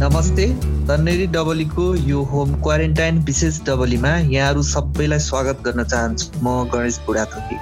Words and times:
नमस्ते 0.00 0.44
तन्नेरी 0.88 1.26
डबलीको 1.26 1.84
यो 1.94 2.20
home 2.24 2.52
quarantine 2.62 3.18
विशेष 3.24 3.60
डबलीमा 3.62 4.08
यहाँहरू 4.08 4.62
सबैलाई 4.62 5.18
स्वागत 5.18 5.58
गर्न 5.64 5.84
चाहन्छु। 5.84 6.26
म 6.44 6.52
गणेश 6.72 6.98
बुढाथोकी। 7.06 7.56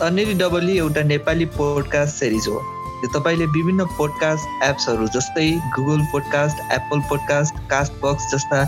तन्नेरी 0.00 0.34
डबली 0.34 0.76
एउटा 0.78 1.02
नेपाली 1.02 1.44
पोडकास्ट 1.56 2.14
सिरिज 2.14 2.46
हो। 2.48 2.60
यो 3.04 3.08
तपाईँले 3.18 3.46
विभिन्न 3.46 3.84
पोडकास्ट 3.98 4.62
एप्सहरू 4.64 5.08
जस्तै 5.16 5.48
Google 5.76 6.04
podcast 6.12 6.62
Apple 6.72 7.00
podcast 7.10 7.58
cast 7.70 7.92
box 8.04 8.28
जस्ता 8.34 8.60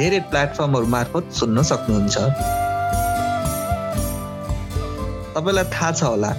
धेरै 0.00 0.20
प्लेटफर्महरू 0.32 0.86
मार्फत 0.96 1.30
सुन्न 1.40 1.62
सक्नुहुन्छ। 1.70 2.16
तपाईँलाई 5.36 5.70
थाहा 5.76 5.92
छ 5.92 6.02
होला। 6.02 6.32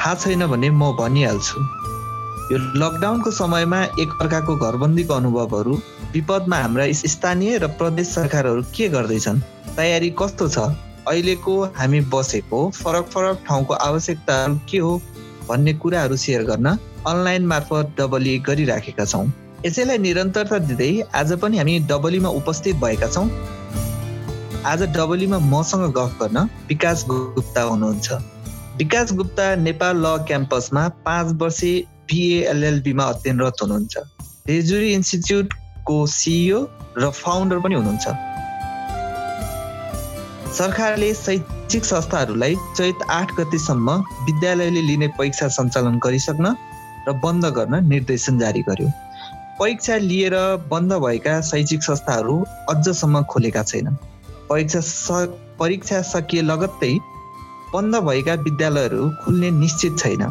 थाहा 0.00 0.14
छैन 0.14 0.46
भने 0.46 0.70
म 0.70 0.96
भनिहाल्छु। 1.02 1.79
यो 2.50 2.58
लकडाउनको 2.58 3.30
समयमा 3.30 3.80
एक 4.02 4.12
अर्काको 4.20 4.54
घरबन्दीको 4.58 5.14
अनुभवहरू 5.14 5.74
विपदमा 6.14 6.56
हाम्रा 6.56 6.86
स्थानीय 6.92 7.58
र 7.58 7.66
प्रदेश 7.78 8.08
सरकारहरू 8.08 8.62
के 8.74 8.88
गर्दैछन्? 8.94 9.38
तयारी 9.76 10.10
कस्तो 10.18 10.48
छ? 10.48 10.58
अहिलेको 11.06 11.54
हामी 11.76 12.00
बसेको 12.14 12.62
फरक 12.78 13.06
फरक 13.12 13.44
ठाउँको 13.48 13.74
आवश्यकताहरू 13.86 14.58
के 14.70 14.78
हो 14.78 14.90
भन्ने 15.48 15.74
कुराहरू 15.78 16.16
सेयर 16.16 16.42
गर्न 16.50 16.66
अनलाइन 17.06 17.46
मार्फत 17.46 17.94
डबली 17.98 18.34
गरिराखेका 18.50 19.04
छौँ। 19.04 19.22
यसैलाई 19.66 19.98
निरन्तरता 20.08 20.58
दिँदै 20.66 20.90
आज 21.14 21.32
पनि 21.38 21.58
हामी 21.58 21.78
डबलीमा 21.86 22.34
उपस्थित 22.40 22.82
भएका 22.82 23.08
छौँ। 23.14 23.28
आज 24.72 24.82
डबलीमा 24.98 25.38
मसँग 25.54 25.86
गफ 26.00 26.18
गर्न 26.22 26.48
विकास 26.68 27.06
गुप्ता 27.14 27.62
हुनुहुन्छ। 27.70 28.12
विकास 28.82 29.12
गुप्ता 29.14 29.48
नेपाल 29.62 30.04
ल 30.06 30.16
क्याम्पसमा 30.26 30.88
पाँच 31.06 31.34
वर्षे 31.42 31.72
बिएलएलबीमा 32.10 33.04
अध्ययनरत 33.12 33.62
हुनुहुन्छ 33.62 33.96
रेजुरी 34.48 34.92
इन्स्टिच्युटको 34.94 35.96
सिइओ 36.14 36.60
र 36.98 37.10
फाउन्डर 37.16 37.58
पनि 37.64 37.74
हुनुहुन्छ 37.74 38.14
सरकारले 40.52 41.12
शैक्षिक 41.14 41.84
संस्थाहरूलाई 41.84 42.54
चैत 42.76 43.02
आठ 43.10 43.32
गतिसम्म 43.34 43.92
विद्यालयले 44.24 44.82
लिने 44.82 45.08
परीक्षा 45.18 45.48
सञ्चालन 45.56 45.98
गरिसक्न 46.06 46.54
र 47.08 47.12
बन्द 47.22 47.46
गर्न 47.58 47.84
निर्देशन 47.88 48.38
जारी 48.38 48.62
गर्यो 48.68 48.88
परीक्षा 49.60 49.96
लिएर 50.02 50.34
बन्द 50.70 50.92
भएका 51.04 51.40
शैक्षिक 51.48 51.82
संस्थाहरू 51.82 52.36
अझसम्म 52.70 53.22
खोलेका 53.30 53.62
छैनन् 53.70 53.96
परीक्षा 54.50 54.80
स 54.82 55.26
परीक्षा 55.60 56.02
सकिए 56.10 56.42
लगत्तै 56.42 56.92
बन्द 57.72 57.96
भएका 58.06 58.34
विद्यालयहरू 58.44 59.10
खुल्ने 59.24 59.50
निश्चित 59.56 59.98
छैन 59.98 60.22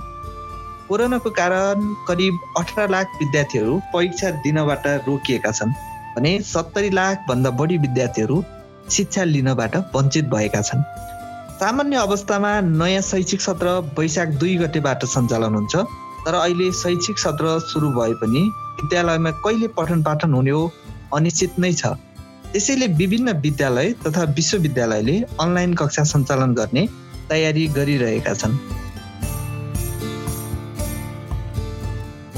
कोरोनाको 0.90 1.30
कारण 1.32 1.82
करिब 2.08 2.38
अठार 2.58 2.90
लाख 2.90 3.08
विद्यार्थीहरू 3.20 3.74
परीक्षा 3.94 4.30
दिनबाट 4.44 4.88
रोकिएका 5.08 5.52
छन् 5.52 5.74
भने 6.16 6.32
सत्तरी 6.46 6.90
लाखभन्दा 6.92 7.50
बढी 7.60 7.78
विद्यार्थीहरू 7.86 8.38
शिक्षा 8.96 9.24
लिनबाट 9.24 9.76
वञ्चित 9.96 10.26
भएका 10.30 10.62
छन्। 10.62 10.82
सामान्य 11.60 11.98
अवस्थामा 12.00 12.52
नयाँ 12.62 13.02
शैक्षिक 13.04 13.42
सत्र 13.42 13.68
वैशाख 13.98 14.28
दुई 14.42 14.56
गतेबाट 14.58 15.06
सञ्चालन 15.14 15.56
हुन्छ 15.56 15.76
तर 16.26 16.34
अहिले 16.36 16.72
शैक्षिक 16.82 17.20
सत्र 17.20 17.60
सुरु 17.70 17.90
भए 18.00 18.14
पनि 18.22 18.42
विद्यालयमा 18.82 19.32
कहिले 19.46 19.68
पठन 19.78 20.04
पाठन 20.04 20.34
हुने 20.34 20.52
हो 20.52 20.64
अनिश्चित 21.14 21.60
नै 21.60 21.74
छ। 21.74 21.94
त्यसैले 22.52 22.88
विभिन्न 23.00 23.38
विद्यालय 23.42 23.94
तथा 24.04 24.24
विश्वविद्यालयले 24.38 25.16
अनलाइन 25.42 25.74
कक्षा 25.82 26.04
सञ्चालन 26.12 26.54
गर्ने 26.60 26.88
तयारी 27.30 27.68
गरिरहेका 27.78 28.34
छन्। 28.34 28.58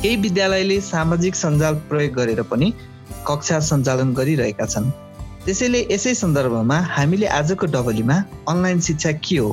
केही 0.01 0.15
विद्यालयले 0.15 0.79
सामाजिक 0.81 1.35
सञ्जाल 1.35 1.75
प्रयोग 1.89 2.13
गरेर 2.13 2.41
पनि 2.41 2.67
कक्षा 3.27 3.59
सञ्चालन 3.59 4.13
गरिरहेका 4.13 4.65
छन्। 4.65 4.89
त्यसैले 5.45 5.81
यसै 5.91 6.13
सन्दर्भमा 6.17 6.77
हामीले 6.95 7.27
आजको 7.29 7.65
डबलीमा 7.75 8.15
अनलाइन 8.49 8.79
शिक्षा 8.81 9.11
के 9.21 9.37
हो? 9.37 9.51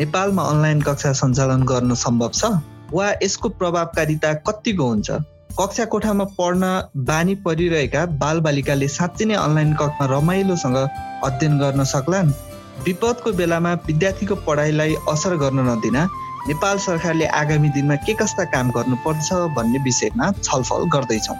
नेपालमा 0.00 0.42
अनलाइन 0.42 0.82
कक्षा 0.82 1.12
सञ्चालन 1.12 1.62
गर्न 1.64 1.94
सम्भव 2.04 2.30
छ? 2.34 2.44
वा 2.92 3.06
यसको 3.22 3.48
प्रभावकारिता 3.48 4.32
कतिको 4.44 4.88
हुन्छ? 4.88 5.10
कक्षा 5.56 5.84
कोठामा 5.84 6.24
पढ्न 6.36 6.64
बानी 7.08 7.34
परिरहेका 7.48 8.04
बालबालिकाले 8.20 8.88
साँच्चै 8.88 9.24
नै 9.24 9.40
अनलाइन 9.40 9.72
कक्षामा 9.80 10.12
रमाइलोसँग 10.14 10.78
अध्ययन 11.24 11.58
गर्न 11.58 11.84
सक्लान्? 11.96 12.36
विपदको 12.84 13.32
बेलामा 13.40 13.72
विद्यार्थीको 13.88 14.34
पढाइलाई 14.46 14.94
असर 15.08 15.36
गर्न 15.42 15.68
नदिन 15.68 15.96
नेपाल 16.46 16.78
सरकारले 16.78 17.26
आगामी 17.38 17.68
दिनमा 17.68 17.94
के 18.06 18.14
कस्ता 18.14 18.44
काम 18.52 18.70
गर्नुपर्छ 18.70 19.32
भन्ने 19.56 19.78
विषयमा 19.84 20.30
छलफल 20.38 20.84
गर्दैछौँ। 20.94 21.36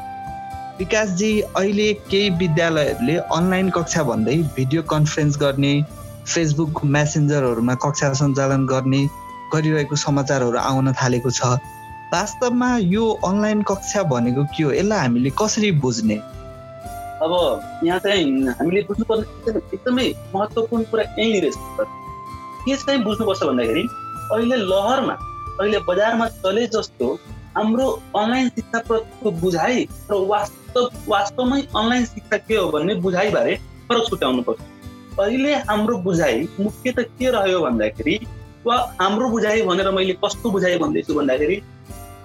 विकासजी 0.79 1.31
अहिले 1.41 1.93
केही 2.11 2.31
विद्यालयहरूले 2.39 3.17
अनलाइन 3.37 3.71
कक्षा 3.77 4.03
भन्दै 4.03 4.37
भिडियो 4.57 4.83
कन्फरेन्स 4.93 5.39
गर्ने 5.41 5.73
फेसबुक 6.27 6.85
मेसेन्जरहरूमा 6.85 7.75
कक्षा 7.85 8.13
सञ्चालन 8.21 8.67
गर्ने 8.67 9.01
गरिरहेको 9.55 9.97
समाचारहरू 9.97 10.59
आउन 10.61 10.93
थालेको 10.93 11.31
छ। 11.31 11.57
वास्तवमा 12.13 12.71
यो 12.95 13.05
अनलाइन 13.25 13.63
कक्षा 13.71 14.03
भनेको 14.13 14.45
के 14.57 14.63
हो? 14.63 14.73
यसलाई 14.73 14.99
हामीले 14.99 15.31
कसरी 15.41 15.71
बुझ्ने? 15.85 16.17
अब 17.25 17.33
यहाँ 17.85 17.99
चाहिँ 17.99 18.25
हामीले 18.59 18.83
बुझ्नुपर्ने 18.89 19.51
एकदमै 19.75 20.07
महत्त्वपूर्ण 20.35 20.83
कुरा 20.91 21.05
यहीँनिर 21.19 21.51
के 22.65 22.77
चाहिँ 22.77 23.03
बुझ्नुपर्छ 23.05 23.43
भन्दाखेरि 23.43 23.85
अहिले 24.33 24.57
लहरमा 24.57 25.15
अहिले 25.61 25.79
बजारमा 25.89 26.27
चले 26.45 26.67
जस्तो 26.75 27.07
हाम्रो 27.57 27.87
अनलाइन 28.17 28.49
शिक्षा 28.49 28.79
प्रतिको 28.89 29.31
बुझाइ 29.45 29.85
र 30.11 30.19
वास्तव 30.33 30.91
वास्तवमै 31.09 31.61
अनलाइन 31.77 32.05
शिक्षा 32.07 32.37
के 32.49 32.57
हो 32.57 32.69
भन्ने 32.71 32.95
बुझाइबारे 33.07 33.55
फरक 33.89 34.09
छुट्याउनु 34.09 34.43
पर्छ। 34.49 34.61
अहिले 35.21 35.55
हाम्रो 35.71 35.97
बुझाइ 36.05 36.47
मुख्य 36.61 36.93
त 36.93 37.07
के 37.19 37.31
रह्यो 37.37 37.61
भन्दाखेरि 37.61 38.15
वा 38.67 38.77
हाम्रो 39.01 39.29
बुझाइ 39.31 39.63
भनेर 39.67 39.91
मैले 39.91 40.15
कस्तो 40.25 40.51
बुझाइ 40.51 40.79
भन्दैछु 40.79 41.15
भन्दाखेरि 41.15 41.57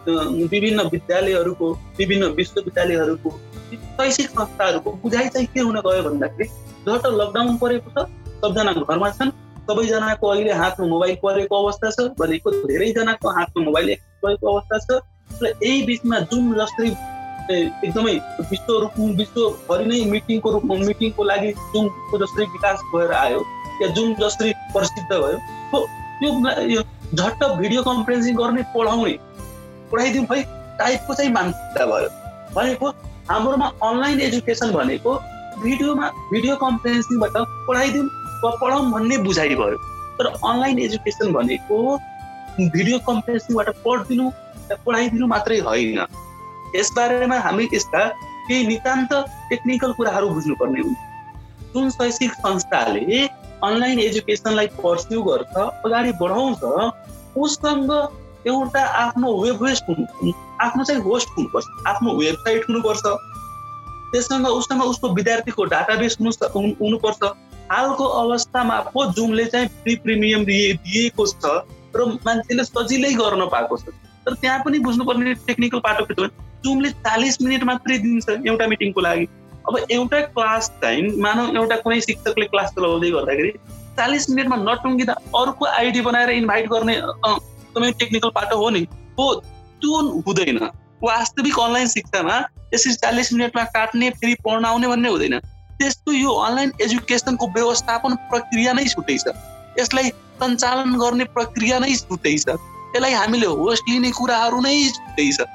विभिन्न 0.07 0.81
विद्यालयहरूको 0.93 1.71
विभिन्न 1.99 2.25
विश्वविद्यालयहरूको 2.39 3.29
शैक्षिक 3.73 4.29
संस्थाहरूको 4.29 4.91
बुझाइ 5.03 5.29
चाहिँ 5.35 5.47
के 5.53 5.59
हुन 5.59 5.79
गयो 5.87 6.03
भन्दाखेरि 6.09 6.47
झट्ट 6.87 7.05
लकडाउन 7.21 7.57
परेको 7.63 7.89
छ 7.95 8.05
सबजना 8.43 8.71
घरमा 8.73 9.09
छन् 9.17 9.31
सबैजनाको 9.69 10.27
अहिले 10.27 10.53
हातमा 10.61 10.87
मोबाइल 10.93 11.15
परेको 11.23 11.63
अवस्था 11.63 11.89
छ 11.95 12.07
भनेको 12.19 12.51
धेरैजनाको 12.67 13.29
हातमा 13.39 13.65
मोबाइल 13.65 13.95
परेको 14.23 14.53
अवस्था 14.53 14.77
छ। 14.85 15.01
र 15.41 15.51
यही 15.63 15.81
बिचमा 15.85 16.19
जुम 16.31 16.53
जस्तै 16.55 16.87
एकदमै 17.51 18.13
विश्व 18.49 18.73
रूप 18.81 18.97
विश्वभरि 19.19 19.85
नै 19.85 19.99
मिटिङको 20.11 20.51
रूपमा 20.55 20.75
मिटिङको 20.87 21.23
लागि 21.29 21.51
जुमको 21.73 22.19
जस्तै 22.23 22.45
विकास 22.55 22.83
भएर 22.93 23.11
आयो 23.19 23.39
या 23.81 23.87
जुम 23.97 24.13
जस्तै 24.21 24.51
प्रसिद्ध 24.73 25.11
भयो 25.11 25.37
हो 25.73 25.79
यो 26.23 26.81
झट्ट 27.13 27.43
भिडियो 27.61 27.83
कन्फरेन्सिङ 27.83 28.35
गर्ने 28.37 28.63
पढाउने 28.75 29.15
पढाइदिउँ 29.91 30.25
है 30.31 30.41
टाइपको 30.79 31.13
चाहिँ 31.13 31.31
मान्यता 31.31 31.85
भयो। 31.85 32.09
भनेको 32.55 32.89
हाम्रोमा 33.29 33.67
अनलाइन 33.89 34.19
एजुकेसन 34.27 34.71
भनेको 34.71 35.15
भिडियोमा 35.63 36.09
भिडियो 36.31 36.55
कन्फरेन्सिङबाट 36.63 37.37
पढाइदिउँ 37.67 38.07
पढाउँ 38.61 38.91
भन्ने 38.91 39.17
बुझाइ 39.17 39.55
भयो। 39.55 39.77
तर 40.17 40.25
अनलाइन 40.25 40.79
एजुकेसन 40.79 41.31
भनेको 41.33 41.77
भिडियो 42.59 42.99
कन्फरेन्सिङबाट 42.99 43.69
पढिदिनु 43.85 44.29
पढाइदिनु 44.85 45.27
मात्रै 45.27 45.59
होइन। 45.59 45.99
यसबारेमा 46.75 47.37
हामी 47.39 47.67
यसका 47.73 48.07
केही 48.47 48.67
नितान्त 48.67 49.13
टेक्निकल 49.49 49.91
कुराहरू 49.93 50.29
बुझ्नुपर्ने 50.29 50.81
हुन्छ। 50.81 50.97
जुन 51.73 51.89
शैक्षिक 51.89 52.31
संस्थाले 52.33 53.25
अनलाइन 53.63 53.99
एजुकेसनलाई 53.99 54.67
पर्स्यु 54.81 55.21
गर्छ 55.23 55.55
अगाडि 55.85 56.11
बढाउँछ 56.21 56.63
उसँग 57.37 57.91
एउटा 58.47 58.83
आफ्नो 59.03 59.33
वेब 59.43 59.63
होस्ट 59.63 59.83
हुनु 59.89 60.31
आफ्नो 60.61 60.83
चाहिँ 60.83 61.01
होस्ट 61.01 61.29
हुनुपर्छ 61.37 61.65
आफ्नो 61.87 62.13
वेबसाइट 62.17 62.65
हुनुपर्छ। 62.69 63.05
त्यससँग 64.11 64.47
उसँग 64.47 64.81
उसको 64.83 65.09
विद्यार्थीको 65.13 65.63
डाटाबेस 65.65 66.17
हुनु 66.21 66.31
हुनुपर्छ। 66.81 67.21
हालको 67.73 68.05
अवस्थामा 68.21 68.79
पो 68.93 69.05
जुमले 69.17 69.45
चाहिँ 69.53 69.67
फ्री 69.83 69.95
प्रिमियम 70.05 70.45
दिएको 70.45 71.25
छ 71.27 71.53
र 71.97 72.05
मान्छेले 72.25 72.63
सजिलै 72.63 73.13
गर्न 73.15 73.45
पाएको 73.53 73.77
छ। 73.77 73.93
तर 74.25 74.33
त्यहाँ 74.41 74.59
पनि 74.65 74.79
बुझ्नुपर्ने 74.79 75.33
टेक्निकल 75.47 75.79
पाटो 75.85 76.03
के 76.05 76.27
जुमले 76.65 76.89
चालिस 77.07 77.41
मिनट 77.41 77.63
मात्रै 77.69 77.97
दिन्छ 78.03 78.29
एउटा 78.29 78.67
मिटिङको 78.73 79.01
लागि। 79.01 79.25
अब 79.67 79.77
एउटा 79.91 80.19
क्लास 80.35 80.69
चाहिँ 80.81 81.01
मानव 81.21 81.57
एउटा 81.57 81.75
कुनै 81.83 81.99
शिक्षकले 82.01 82.45
क्लास 82.53 82.69
चलाउँदै 82.75 83.09
गर्दाखेरि 83.11 83.51
चालिस 83.97 84.29
मिनटमा 84.29 84.57
नटुङ्गिँदा 84.61 85.13
अर्को 85.41 85.65
आइडी 85.65 86.01
बनाएर 86.01 86.29
इन्भाइट 86.31 86.69
गर्ने 86.69 86.95
एकदमै 86.95 87.91
टेक्निकल 87.99 88.29
पाटो 88.37 88.57
हो 88.57 88.69
नि। 88.69 88.85
हो 89.19 89.27
त्यो 89.81 90.01
हुँदैन। 90.27 90.59
वास्तविक 91.03 91.59
अनलाइन 91.59 91.87
शिक्षामा 91.87 92.35
यसरी 92.73 92.93
चालिस 93.03 93.33
मिनटमा 93.33 93.63
काट्ने 93.75 94.09
फेरि 94.21 94.35
पढ्न 94.45 94.65
आउने 94.65 94.87
भन्ने 94.87 95.09
हुँदैन। 95.09 95.39
त्यस्तो 95.79 96.11
यो 96.13 96.31
अनलाइन 96.47 96.71
एजुकेसनको 96.81 97.47
व्यवस्थापन 97.55 98.15
प्रक्रिया 98.31 98.73
नै 98.73 98.85
छुट्टै 98.93 99.17
छ। 99.17 99.35
यसलाई 99.79 100.09
सञ्चालन 100.41 100.95
गर्ने 101.01 101.25
प्रक्रिया 101.37 101.79
नै 101.79 101.95
छुट्टै 102.01 102.35
छ। 102.37 102.57
यसलाई 102.95 103.13
हामीले 103.13 103.47
होस्ट 103.61 103.89
लिने 103.89 104.11
कुराहरू 104.17 104.61
नै 104.61 104.73
छुट्टै 104.97 105.29
छ। 105.37 105.47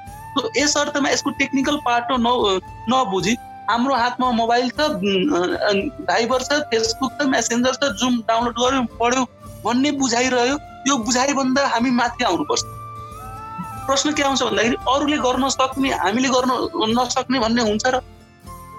यस 0.57 0.75
अर्थमा 0.77 1.09
यसको 1.09 1.29
टेक्निकल 1.39 1.77
पार्ट 1.85 2.11
न 2.11 2.59
नबुझी। 2.91 3.35
हाम्रो 3.69 3.95
हातमा 3.95 4.31
मोबाइल 4.33 4.69
छ 4.77 4.89
भाइबर 6.09 6.43
छ 6.43 6.59
फेसबुक 6.69 7.11
छ 7.17 7.25
मेसेन्जर 7.33 7.73
छ 7.81 7.89
जुम 8.01 8.19
डाउनलोड 8.27 8.55
गर्यो 8.59 8.81
पढ्यो 8.99 9.23
भन्ने 9.65 9.91
बुझाइरह्यो 9.99 10.55
यो 10.87 10.97
बुझाइभन्दा 11.07 11.65
हामी 11.73 11.91
माथि 11.97 12.23
आउनुपर्छ। 12.29 12.63
प्रश्न 13.87 14.13
के 14.13 14.23
आउँछ 14.23 14.43
भन्दाखेरि 14.43 14.75
अरूले 14.93 15.17
गर्न 15.25 15.49
सक्ने 15.49 15.89
हामीले 16.01 16.29
गर्न 16.29 16.51
नसक्ने 16.97 17.39
भन्ने 17.39 17.61
हुन्छ 17.69 17.85
र 17.87 18.01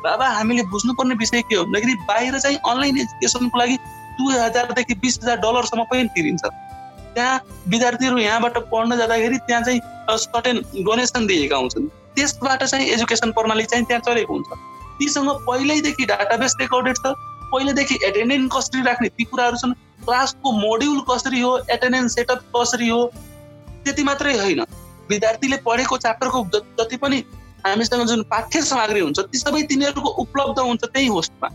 बाबा 0.04 0.26
हामीले 0.28 0.62
बुझ्नुपर्ने 0.72 1.14
विषय 1.14 1.42
के 1.42 1.54
हो? 1.54 1.64
भन्दाखेरि 1.64 1.94
बाहिर 2.08 2.38
चाहिँ 2.38 2.58
अनलाइन 2.68 2.98
एजुकेसनको 2.98 3.58
लागि 3.58 3.76
दुई 4.18 4.34
हजारदेखि 4.34 4.94
बिस 4.94 5.18
हजार 5.22 5.36
डलरसम्म 5.36 5.84
पनि 5.90 6.04
तिरिन्छ। 6.14 6.44
त्यहाँ 7.14 7.40
विद्यार्थीहरू 7.68 8.18
यहाँबाट 8.18 8.58
पढ्न 8.70 8.96
जाँदाखेरि 8.96 9.38
त्यहाँ 9.46 9.62
चाहिँ 9.62 9.80
सर्टेन 10.18 10.56
डोनेसन 10.84 11.26
दिएका 11.26 11.56
हुन्छन्। 11.56 11.88
त्यसबाट 12.16 12.62
चाहिँ 12.64 12.86
एजुकेसन 12.88 13.30
प्रणाली 13.32 13.64
चाहिँ 13.64 13.84
त्यहाँ 13.84 14.02
चलेको 14.06 14.34
हुन्छ। 14.34 14.48
तीसँग 14.98 15.30
पहिल्यैदेखि 15.46 16.04
डाटाबेस 16.04 16.54
रेकर्डेड 16.60 16.96
छ। 16.96 17.12
पहिल्यैदेखि 17.52 17.98
एटेन्डेन्स 18.04 18.50
कसरी 18.56 18.82
राख्ने 18.82 19.08
ती 19.08 19.24
कुराहरू 19.24 19.56
छन्। 19.56 19.72
क्लासको 20.04 20.52
मोड्युल 20.52 21.00
कसरी 21.10 21.40
हो? 21.40 21.52
एटेन्डेन्स 21.70 22.14
सेटअप 22.14 22.40
कसरी 22.56 22.88
हो? 22.88 23.00
त्यति 23.84 24.02
मात्रै 24.02 24.36
होइन। 24.38 24.60
विद्यार्थीले 25.10 25.56
पढेको 25.66 25.96
च्याप्टरको 25.98 26.44
जति 26.54 26.96
पनि 26.96 27.18
हामीसँग 27.66 28.06
जुन 28.06 28.22
पाठ्य 28.30 28.62
सामग्री 28.62 29.00
हुन्छ 29.00 29.20
ती 29.20 29.38
सबै 29.38 29.62
तिनीहरूको 29.70 30.10
उपलब्ध 30.22 30.58
हुन्छ 30.58 30.84
त्यही 30.84 31.06
होस्टमा। 31.06 31.48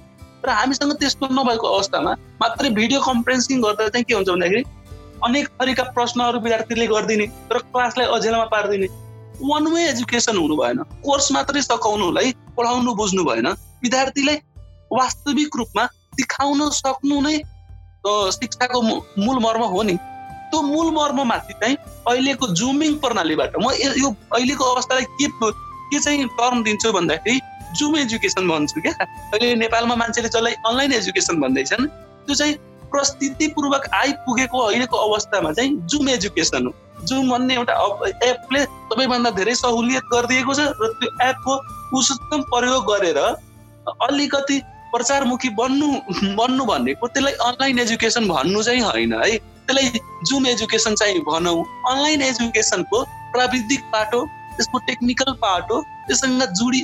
र 0.45 0.49
हामीसँग 0.49 0.91
त्यस्तो 1.01 1.27
नभएको 1.33 1.67
अवस्थामा 1.67 2.11
मात्रै 2.41 2.69
भिडियो 2.79 2.99
कन्फरेन्सिङ 3.01 3.61
गर्दा 3.61 3.87
चाहिँ 3.89 4.05
के 4.05 4.13
हुन्छ 4.13 4.29
भन्दाखेरि 4.29 4.63
अनेक 5.25 5.47
थरीका 5.61 5.83
प्रश्नहरू 5.95 6.39
विद्यार्थीले 6.39 6.87
गरिदिने 6.87 7.25
र 7.51 7.57
क्लासलाई 7.65 8.07
अझेलामा 8.15 8.45
पारिदिने। 8.53 8.87
वान 9.41 9.67
वे 9.73 9.81
एजुकेसन 9.89 10.37
हुनु 10.37 10.55
भएन। 10.55 10.83
कोर्स 11.05 11.31
मात्रै 11.31 11.61
सकाउनुलाई 11.61 12.31
पढाउनु 12.57 12.93
बुझ्नु 12.95 13.23
भएन। 13.25 13.47
विद्यार्थीलाई 13.83 14.37
वास्तविक 14.93 15.55
रूपमा 15.57 15.85
सिकाउन 16.19 16.69
सक्नु 16.81 17.21
नै 17.21 17.35
शिक्षाको 18.37 18.81
मूल 18.81 19.37
मर्म 19.45 19.63
हो 19.73 19.81
नि। 19.83 19.95
त्यो 20.49 20.61
मूल 20.61 20.91
मर्ममाथि 20.95 21.53
चाहिँ 21.61 21.75
अहिलेको 22.07 22.47
जुमिङ 22.53 22.95
प्रणालीबाट 23.03 23.53
म 23.59 23.71
यो 23.97 24.09
अहिलेको 24.35 24.63
अवस्थालाई 24.63 25.05
के 25.19 25.27
के 25.89 25.99
चाहिँ 25.99 26.25
टर्म 26.39 26.63
दिन्छु 26.63 26.91
भन्दाखेरि 26.91 27.39
जुम 27.77 27.97
एजुकेसन 27.97 28.47
भन्छु 28.47 28.81
क्या। 28.81 28.93
अहिले 29.01 29.55
नेपालमा 29.55 29.95
मान्छेले 29.95 30.29
जसलाई 30.29 30.53
अनलाइन 30.67 30.93
एजुकेसन 30.93 31.39
भन्दैछन् 31.41 31.87
त्यो 31.87 32.35
चाहिँ 32.35 32.53
प्रस्थितिपूर्वक 32.91 33.89
आइपुगेको 33.93 34.59
अहिलेको 34.59 34.97
अवस्थामा 34.97 35.51
चाहिँ 35.51 35.71
जुम 35.89 36.09
एजुकेसन 36.09 36.65
हो। 36.65 36.73
जुम 37.05 37.31
भन्ने 37.31 37.55
एउटा 37.55 37.73
एपले 38.23 38.63
सबैभन्दा 38.63 39.29
धेरै 39.39 39.55
सहुलियत 39.55 40.03
गरिदिएको 40.13 40.53
छ 40.53 40.59
र 40.79 40.87
त्यो 41.01 41.09
एपको 41.29 41.53
उच्चतम 41.97 42.41
प्रयोग 42.53 42.85
गरेर 42.91 43.19
अलिकति 44.07 44.61
प्रचारमुखी 44.93 45.49
बन्नु 45.59 45.87
बन्नु 46.39 46.65
भनेको 46.65 47.07
त्यसलाई 47.07 47.33
अनलाइन 47.47 47.79
एजुकेसन 47.79 48.27
भन्नु 48.27 48.63
चाहिँ 48.63 48.81
होइन 48.81 49.13
है। 49.13 49.37
त्यसलाई 49.67 49.99
जुम 50.29 50.47
एजुकेसन 50.47 50.95
चाहिँ 50.95 51.19
भनौँ। 51.27 51.59
अनलाइन 51.91 52.21
एजुकेसनको 52.21 53.03
प्राविधिक 53.35 53.81
बाटो 53.91 54.25
त्यसको 54.57 54.77
टेक्निकल 54.87 55.31
पार्ट 55.43 55.71
हो 55.71 55.81
त्योसँग 56.07 56.43
जुडी 56.59 56.81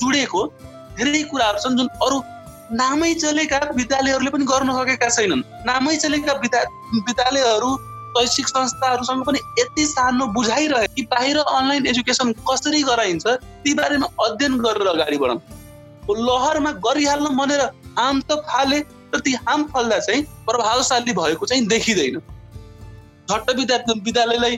जुडेको 0.00 0.46
धेरै 0.98 1.22
कुराहरू 1.32 1.58
छन् 1.64 1.76
जुन 1.78 1.88
अरू 2.06 2.22
नामै 2.78 3.12
चलेका 3.14 3.58
विद्यालयहरूले 3.74 4.30
पनि 4.30 4.44
गर्न 4.44 4.72
सकेका 4.78 5.08
छैनन्। 5.16 5.42
नामै 5.66 5.96
चलेका 5.96 6.32
विद्या 6.44 6.62
विद्यालयहरू 6.94 7.70
शैक्षिक 8.16 8.46
संस्थाहरूसँग 8.48 9.22
पनि 9.24 9.38
यति 9.58 9.84
सानो 9.86 10.26
बुझाइरहे 10.34 10.86
कि 10.94 11.02
बाहिर 11.10 11.38
अनलाइन 11.38 11.86
एजुकेसन 11.86 12.32
कसरी 12.48 12.82
गराइन्छ 12.82 13.26
ती 13.64 13.74
बारेमा 13.74 14.06
अध्ययन 14.26 14.58
गरेर 14.60 14.88
अगाडि 14.88 15.18
बढाउँ 15.18 15.40
लहरमा 16.20 16.70
गरिहाल्नु 16.86 17.30
भनेर 17.38 17.62
आम 17.98 18.20
त 18.20 18.38
फाले 18.48 18.80
तर 19.12 19.20
ती 19.20 19.34
आम 19.48 19.64
फल्दा 19.74 19.98
चाहिँ 19.98 20.22
प्रभावशाली 20.46 21.12
भएको 21.12 21.46
चाहिँ 21.46 21.66
देखिँदैन। 21.66 22.16
झट्ट 23.28 23.50
विद्यार्थी 23.56 24.00
विद्यालयलाई 24.00 24.56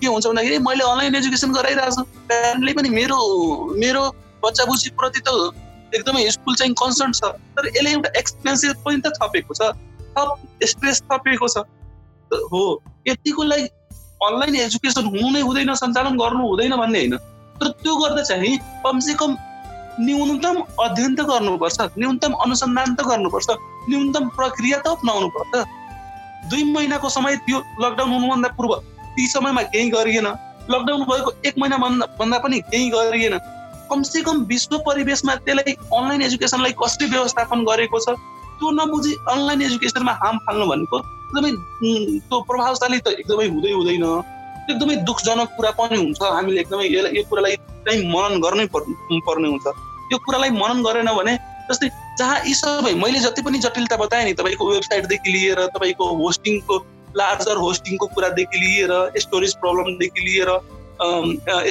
के 0.00 0.06
हुन्छ 0.06 0.26
भन्दाखेरि 0.26 0.58
मैले 0.64 0.84
अनलाइन 0.84 1.14
एजुकेसन 1.14 1.52
गराइरहेको 1.52 1.94
छु। 1.96 2.02
प्यारेन्टले 2.28 2.72
पनि 2.78 2.88
मेरो 2.98 3.18
मेरो 3.78 4.02
बच्चा 4.44 4.64
प्रति 4.64 5.20
त 5.20 5.28
एकदमै 5.94 6.28
स्कुल 6.30 6.54
चाहिँ 6.54 6.74
कन्सर्न 6.82 7.12
छ। 7.12 7.32
तर 7.56 7.66
यसले 7.68 7.90
एउटा 7.90 8.10
एक्सपेन्सिभ 8.18 8.76
पनि 8.84 9.00
त 9.00 9.12
थपेको 9.22 9.54
छ। 9.54 9.72
थप 10.14 10.28
स्ट्रेस 10.70 11.02
थपेको 11.12 11.48
छ। 11.48 11.64
हो 12.52 12.62
यतिको 13.08 13.42
लागि 13.42 13.66
अनलाइन 14.26 14.54
एजुकेसन 14.56 15.04
हुनु 15.08 15.30
नै 15.32 15.40
हुँदैन 15.40 15.74
सञ्चालन 15.74 16.16
गर्नु 16.18 16.42
हुँदैन 16.48 16.76
भन्ने 16.76 16.98
होइन। 16.98 17.16
तर 17.60 17.68
त्यो 17.82 17.94
गर्दा 17.96 18.22
चाहिँ 18.22 18.56
कमसे 18.84 19.14
कम 19.20 19.36
न्यूनतम 20.00 20.56
अध्ययन 20.84 21.14
त 21.16 21.20
गर्नुपर्छ 21.30 21.78
न्यूनतम 21.98 22.32
अनुसन्धान 22.44 22.94
त 22.94 23.00
गर्नुपर्छ 23.08 23.48
न्यूनतम 23.88 24.28
प्रक्रिया 24.36 24.78
त 24.78 24.86
अप्नाउनु 24.94 25.28
पर्छ 25.36 25.64
दुई 26.50 26.62
महिनाको 26.72 27.08
समय 27.10 27.36
थियो 27.48 27.58
लकडाउन 27.82 28.10
हुनुभन्दा 28.12 28.48
पूर्व। 28.58 28.72
ती 29.18 29.26
समयमा 29.26 29.62
केही 29.74 29.90
गरिएन। 29.90 30.26
लकडाउन 30.70 31.02
भएको 31.04 31.30
एक 31.48 31.54
महिना 31.58 31.76
भन्दा 32.18 32.38
पनि 32.38 32.60
केही 32.70 32.88
गरिएन। 32.90 33.38
कमसे 33.90 34.20
कम 34.22 34.36
विश्व 34.46 34.78
परिवेशमा 34.86 35.34
त्यसलाई 35.42 35.72
अनलाइन 35.74 36.22
एजुकेसनलाई 36.22 36.72
कसरी 36.78 37.06
व्यवस्थापन 37.10 37.64
गरेको 37.66 37.98
छ 37.98 38.14
त्यो 38.58 38.70
नबुझी 38.78 39.12
अनलाइन 39.34 39.62
एजुकेसनमा 39.62 40.12
हार्म 40.22 40.38
फाल्नु 40.46 40.66
भनेको 40.70 40.98
एकदमै 40.98 41.50
त्यो 42.28 42.40
प्रभावशाली 42.48 42.98
त 42.98 43.08
एकदमै 43.18 43.46
हुँदै 43.48 43.72
हुँदैन। 43.72 44.04
एकदमै 44.70 44.96
दुःखजनक 45.08 45.48
कुरा 45.56 45.70
पनि 45.80 45.96
हुन्छ। 45.98 46.20
हामीले 46.22 46.60
एकदमै 46.60 46.86
यसलाई 46.86 47.16
यो 47.16 47.22
कुरालाई 47.30 47.56
चाहिँ 47.86 48.00
मनन 48.14 48.40
गर्नै 48.44 48.66
पर्ने 48.74 49.48
हुन्छ। 49.48 49.66
यो 50.12 50.18
कुरालाई 50.26 50.50
मनन 50.60 50.78
गरेन 50.86 51.10
भने 51.18 51.34
जस्तै 51.70 51.88
जहाँ 52.18 52.36
यी 52.44 52.54
सबै 52.60 52.92
मैले 53.00 53.18
जति 53.24 53.42
पनि 53.42 53.58
जटिलता 53.64 53.96
बताएँ 54.04 54.24
नि 54.24 54.32
तपाईँको 54.36 54.68
वेबसाइटदेखि 54.68 55.32
लिएर 55.32 55.60
तपाईँको 55.74 56.04
होस्टिङको 56.20 56.76
लार्जर 57.16 57.56
होस्टिङको 57.56 58.06
कुरादेखि 58.06 58.58
लिएर 58.58 58.92
स्टोरेज 59.18 59.54
प्रब्लमदेखि 59.56 60.24
लिएर 60.24 60.50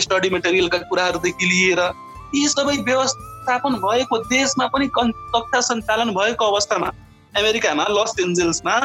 स्टडी 0.01 0.29
मेटेरियलका 0.29 0.77
कुराहरूदेखि 0.89 1.45
लिएर 1.45 1.81
यी 2.35 2.47
सबै 2.47 2.77
व्यवस्थापन 2.83 3.75
भएको 3.83 4.17
देशमा 4.27 4.67
पनि 4.67 4.89
कक्षा 4.95 5.61
सञ्चालन 5.63 6.13
भएको 6.13 6.45
अवस्थामा 6.45 6.91
अमेरिकामा 7.33 7.85
लस 7.89 8.15
एन्जल्समा 8.19 8.79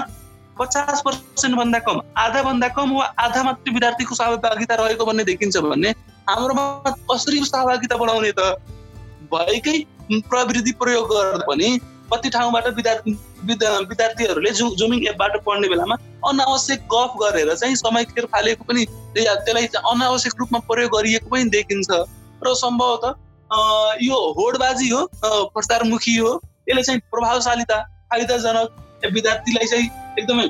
पचास 0.59 1.03
पर्सेन्ट 1.05 1.57
भन्दा 1.57 1.79
कम 1.79 2.01
आधा 2.19 2.43
भन्दा 2.43 2.69
कम 2.77 2.93
वा 2.93 3.05
आधा 3.19 3.43
मात्रै 3.43 3.75
विद्यार्थीको 3.75 4.15
सहभागिता 4.15 4.75
रहेको 4.75 5.05
भन्ने 5.05 5.25
देखिन्छ 5.25 5.57
भने 5.67 5.91
हाम्रोमा 6.29 6.95
कसरी 7.11 7.45
सहभागिता 7.45 7.97
बढाउने 7.97 8.33
त 8.39 8.55
भएकै 9.33 9.77
प्रविधि 10.29 10.73
प्रयोग 10.79 11.09
गर्दा 11.13 11.45
पनि 11.47 11.69
कति 12.13 12.31
ठाउँबाट 12.31 12.67
विद्यार्थी 12.77 13.17
विद्यार्थीहरूले 13.45 14.51
जु 14.53 14.69
जुमिङ 14.79 15.07
एपबाट 15.09 15.37
पढ्ने 15.45 15.69
बेलामा 15.69 15.97
अनावश्यक 16.29 16.81
गफ 16.95 17.13
गरेर 17.23 17.55
चाहिँ 17.55 17.77
समय 17.77 18.05
खेर 18.11 18.27
फालेको 18.33 18.65
पनि 18.65 18.85
त्यसलाई 19.15 19.67
अनावश्यक 19.93 20.35
रूपमा 20.41 20.59
प्रयोग 20.71 20.91
गरिएको 20.97 21.29
पनि 21.31 21.45
देखिन्छ। 21.57 21.91
र 22.43 22.55
सम्भवतः 22.57 23.11
यो 24.03 24.19
होडबाजी 24.39 24.89
हो 24.89 25.01
प्रचारमुखी 25.55 26.17
हो 26.17 26.31
यसले 26.69 26.83
चाहिँ 26.83 27.01
प्रभावशालीता 27.11 27.79
फाइदाजनक 28.11 28.69
विद्यार्थीलाई 29.13 29.67
चाहिँ 29.67 29.89
एकदमै 30.19 30.47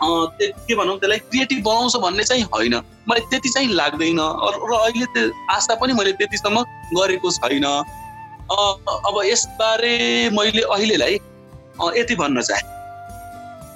के 0.00 0.74
भनौँ 0.74 0.96
त्यसलाई 0.98 1.18
क्रिएटिभ 1.20 1.62
बनाउँछ 1.64 1.96
भन्ने 2.02 2.24
चाहिँ 2.24 2.44
होइन। 2.54 2.74
मलाई 3.08 3.20
त्यति 3.30 3.48
चाहिँ 3.48 3.68
लाग्दैन। 3.74 4.20
र 4.20 4.74
अहिले 4.74 5.06
त्यो 5.14 5.30
आशा 5.50 5.74
पनि 5.80 5.92
मैले 5.92 6.12
त्यतिसम्म 6.18 6.62
गरेको 6.96 7.30
छैन। 7.30 7.66
अब 8.48 9.16
यसबारे 9.24 9.94
मैले 10.32 10.62
अहिलेलाई 10.74 11.18
यति 11.98 12.14
भन्न 12.14 12.42
चाहे। 12.42 12.62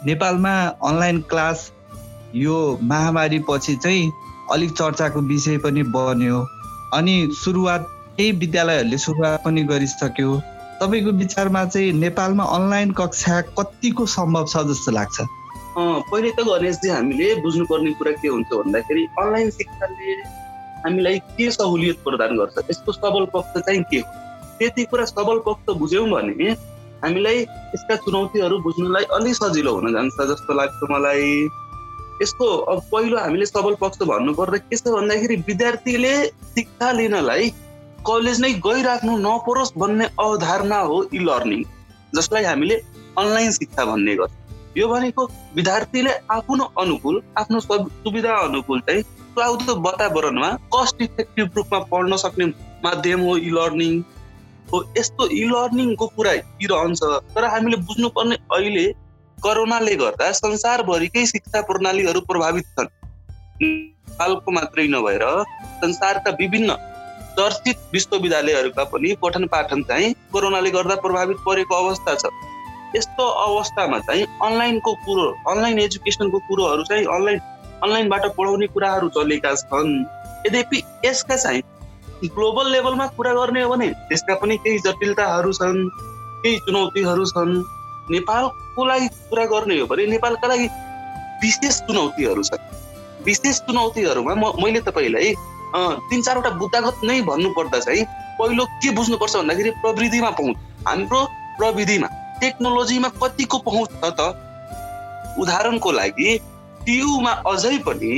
नेपालमा 0.06 0.54
अनलाइन 0.84 1.20
क्लास 1.30 1.70
यो 2.34 2.78
महामारी 2.82 3.38
पछि 3.48 3.74
चाहिँ 3.76 4.12
अलिक 4.52 4.70
चर्चाको 4.70 5.20
विषय 5.20 5.58
पनि 5.58 5.82
बन्यो। 5.94 6.38
अनि 6.94 7.14
सुरुवात 7.34 7.86
केही 8.16 8.32
विद्यालयहरूले 8.32 8.98
सुरुवात 8.98 9.42
पनि 9.44 9.62
गरिसक्यो। 9.64 10.40
तपाईँको 10.82 11.10
विचारमा 11.18 11.64
चाहिँ 11.64 11.92
नेपालमा 11.92 12.44
अनलाइन 12.44 12.90
कक्षा 12.92 13.40
कतिको 13.58 14.06
सम्भव 14.06 14.46
छ 14.46 14.66
जस्तो 14.70 14.90
लाग्छ? 14.92 15.16
पहिले 15.78 16.30
त 16.30 16.44
गणेशजी 16.44 16.88
हामीले 16.90 17.34
बुझ्नुपर्ने 17.40 17.92
कुरा 17.96 18.12
के 18.12 18.28
हुन्छ 18.28 18.50
भन्दाखेरि 18.52 19.06
अनलाइन 19.18 19.50
शिक्षाले 19.50 20.12
हामीलाई 20.84 21.18
के 21.38 21.50
सहुलियत 21.50 21.96
प्रदान 22.04 22.36
गर्छ? 22.36 22.58
यसको 22.70 22.92
सबल 22.92 23.24
पक्ष 23.34 23.60
चाहिँ 23.60 23.82
के 23.90 23.98
हो? 23.98 24.10
त्यति 24.58 24.84
कुरा 24.90 25.04
सबल 25.04 25.38
पक्ष 25.46 25.76
बुझ्यौँ 25.78 26.08
भने 26.10 26.50
हामीलाई 27.04 27.38
यसका 27.74 27.96
चुनौतीहरू 28.04 28.58
बुझ्नुलाई 28.62 29.04
अलिक 29.16 29.34
सजिलो 29.34 29.74
हुन 29.74 29.92
जान्छ 29.92 30.28
जस्तो 30.30 30.54
लाग्छ 30.54 30.90
मलाई। 30.90 31.28
यसको 32.22 32.46
अब 32.72 32.82
पहिलो 32.92 33.18
हामीले 33.18 33.46
सबल 33.46 33.74
पक्ष 33.80 34.02
भन्नुपर्दा 34.08 34.58
के 34.58 34.76
छ 34.76 34.94
भन्दाखेरि 34.94 35.36
विद्यार्थीले 35.48 36.12
शिक्षा 36.54 36.90
लिनलाई 36.98 37.48
कलेज 38.08 38.40
नै 38.40 38.52
गइराख्नु 38.66 39.16
नपरोस् 39.24 39.72
भन्ने 39.78 40.06
अवधारणा 40.20 40.78
हो 40.90 41.02
इ 41.04 41.18
लर्निङ 41.28 41.64
जसलाई 42.14 42.44
हामीले 42.44 42.76
अनलाइन 43.18 43.50
शिक्षा 43.52 43.84
भन्ने 43.84 44.14
गर्छौँ। 44.16 44.40
यो 44.76 44.88
भनेको 44.88 45.24
विद्यार्थीले 45.56 46.12
आफ्नो 46.36 46.64
अनुकूल 46.80 47.20
आफ्नो 47.38 47.60
सुविधा 47.66 48.36
अनुकूल 48.44 48.80
चाहिँ 48.88 49.02
सुहाउँदो 49.02 49.74
वातावरणमा 49.82 50.48
कस्ट 50.74 51.02
इफेक्टिभ 51.02 51.56
रूपमा 51.56 51.78
पढ्न 51.92 52.16
सक्ने 52.22 52.46
माध्यम 52.84 53.20
हो 53.26 53.36
इ 53.36 53.50
लर्निङ 53.58 54.02
हो 54.72 54.84
यस्तो 54.98 55.26
इ 55.28 55.42
लर्निङको 55.48 56.06
कुरा 56.16 56.32
रहन्छ 56.72 57.02
तर 57.34 57.44
हामीले 57.54 57.76
बुझ्नुपर्ने 57.88 58.36
अहिले 58.52 58.86
करोनाले 59.38 59.94
गर्दा 59.96 60.30
संसारभरिकै 60.38 61.24
शिक्षा 61.26 61.60
प्रणालीहरू 61.68 62.20
प्रभावित 62.28 62.66
छन्। 62.76 62.88
नेपालको 63.62 64.50
मात्रै 64.50 64.86
नभएर 64.88 65.24
संसारका 65.82 66.30
विभिन्न 66.40 66.76
चर्चित 67.38 67.76
विश्वविद्यालयहरूका 67.92 68.84
पनि 68.92 69.14
पठन 69.22 69.46
पाठन 69.52 69.82
चाहिँ 69.82 70.12
कोरोनाले 70.32 70.70
गर्दा 70.70 70.94
प्रभावित 71.04 71.36
परेको 71.46 71.74
अवस्था 71.74 72.14
छ। 72.14 72.32
यस्तो 72.96 73.26
अवस्थामा 73.44 73.98
चाहिँ 73.98 74.24
अनलाइनको 74.42 74.92
कुरो 75.04 75.28
अनलाइन 75.50 75.78
एजुकेसनको 75.78 76.38
कुरोहरू 76.48 76.82
चाहिँ 76.84 77.04
अनलाइन 77.16 77.38
अनलाइनबाट 77.84 78.26
पढाउने 78.36 78.66
कुराहरू 78.74 79.08
चलेका 79.16 79.54
छन्। 79.54 79.92
यद्यपि 80.46 80.82
यसका 81.04 81.36
चाहिँ 81.36 81.62
ग्लोबल 82.28 82.70
लेभलमा 82.72 83.06
कुरा 83.16 83.32
गर्ने 83.34 83.62
हो 83.62 83.68
भने 83.70 83.88
त्यसका 84.08 84.34
पनि 84.42 84.56
केही 84.64 84.78
जटिलताहरू 84.78 85.52
छन् 85.52 85.88
केही 86.42 86.56
चुनौतीहरू 86.66 87.24
छन्। 87.26 87.52
नेपालको 88.10 88.84
लागि 88.86 89.08
कुरा 89.30 89.44
गर्ने 89.46 89.78
हो 89.80 89.86
भने 89.86 90.06
नेपालका 90.06 90.48
लागि 90.48 90.66
विशेष 91.42 91.80
चुनौतीहरू 91.88 92.42
छन्। 92.42 92.62
विशेष 93.26 93.58
चुनौतीहरूमा 93.66 94.34
म 94.34 94.52
मैले 94.62 94.80
तपाईँलाई 94.86 95.34
तिन 96.10 96.22
चारवटा 96.22 96.50
बुद्धागत 96.62 97.04
नै 97.04 97.20
भन्नुपर्दा 97.22 97.78
चाहिँ 97.80 98.04
पहिलो 98.38 98.64
के 98.80 98.90
बुझ्नुपर्छ 98.96 99.36
भन्दाखेरि 99.36 99.70
प्रविधिमा 99.82 100.30
पहुँच 100.38 100.56
हाम्रो 100.88 101.20
प्रविधिमा 101.58 102.08
टेक्नोलोजीमा 102.40 103.08
कतिको 103.22 103.58
पहुँच 103.58 103.90
छ 104.02 104.14
त? 104.18 104.20
उदाहरणको 105.38 105.90
लागि 105.92 106.30
टियुमा 106.86 107.32
अझै 107.50 107.76
पनि 107.86 108.12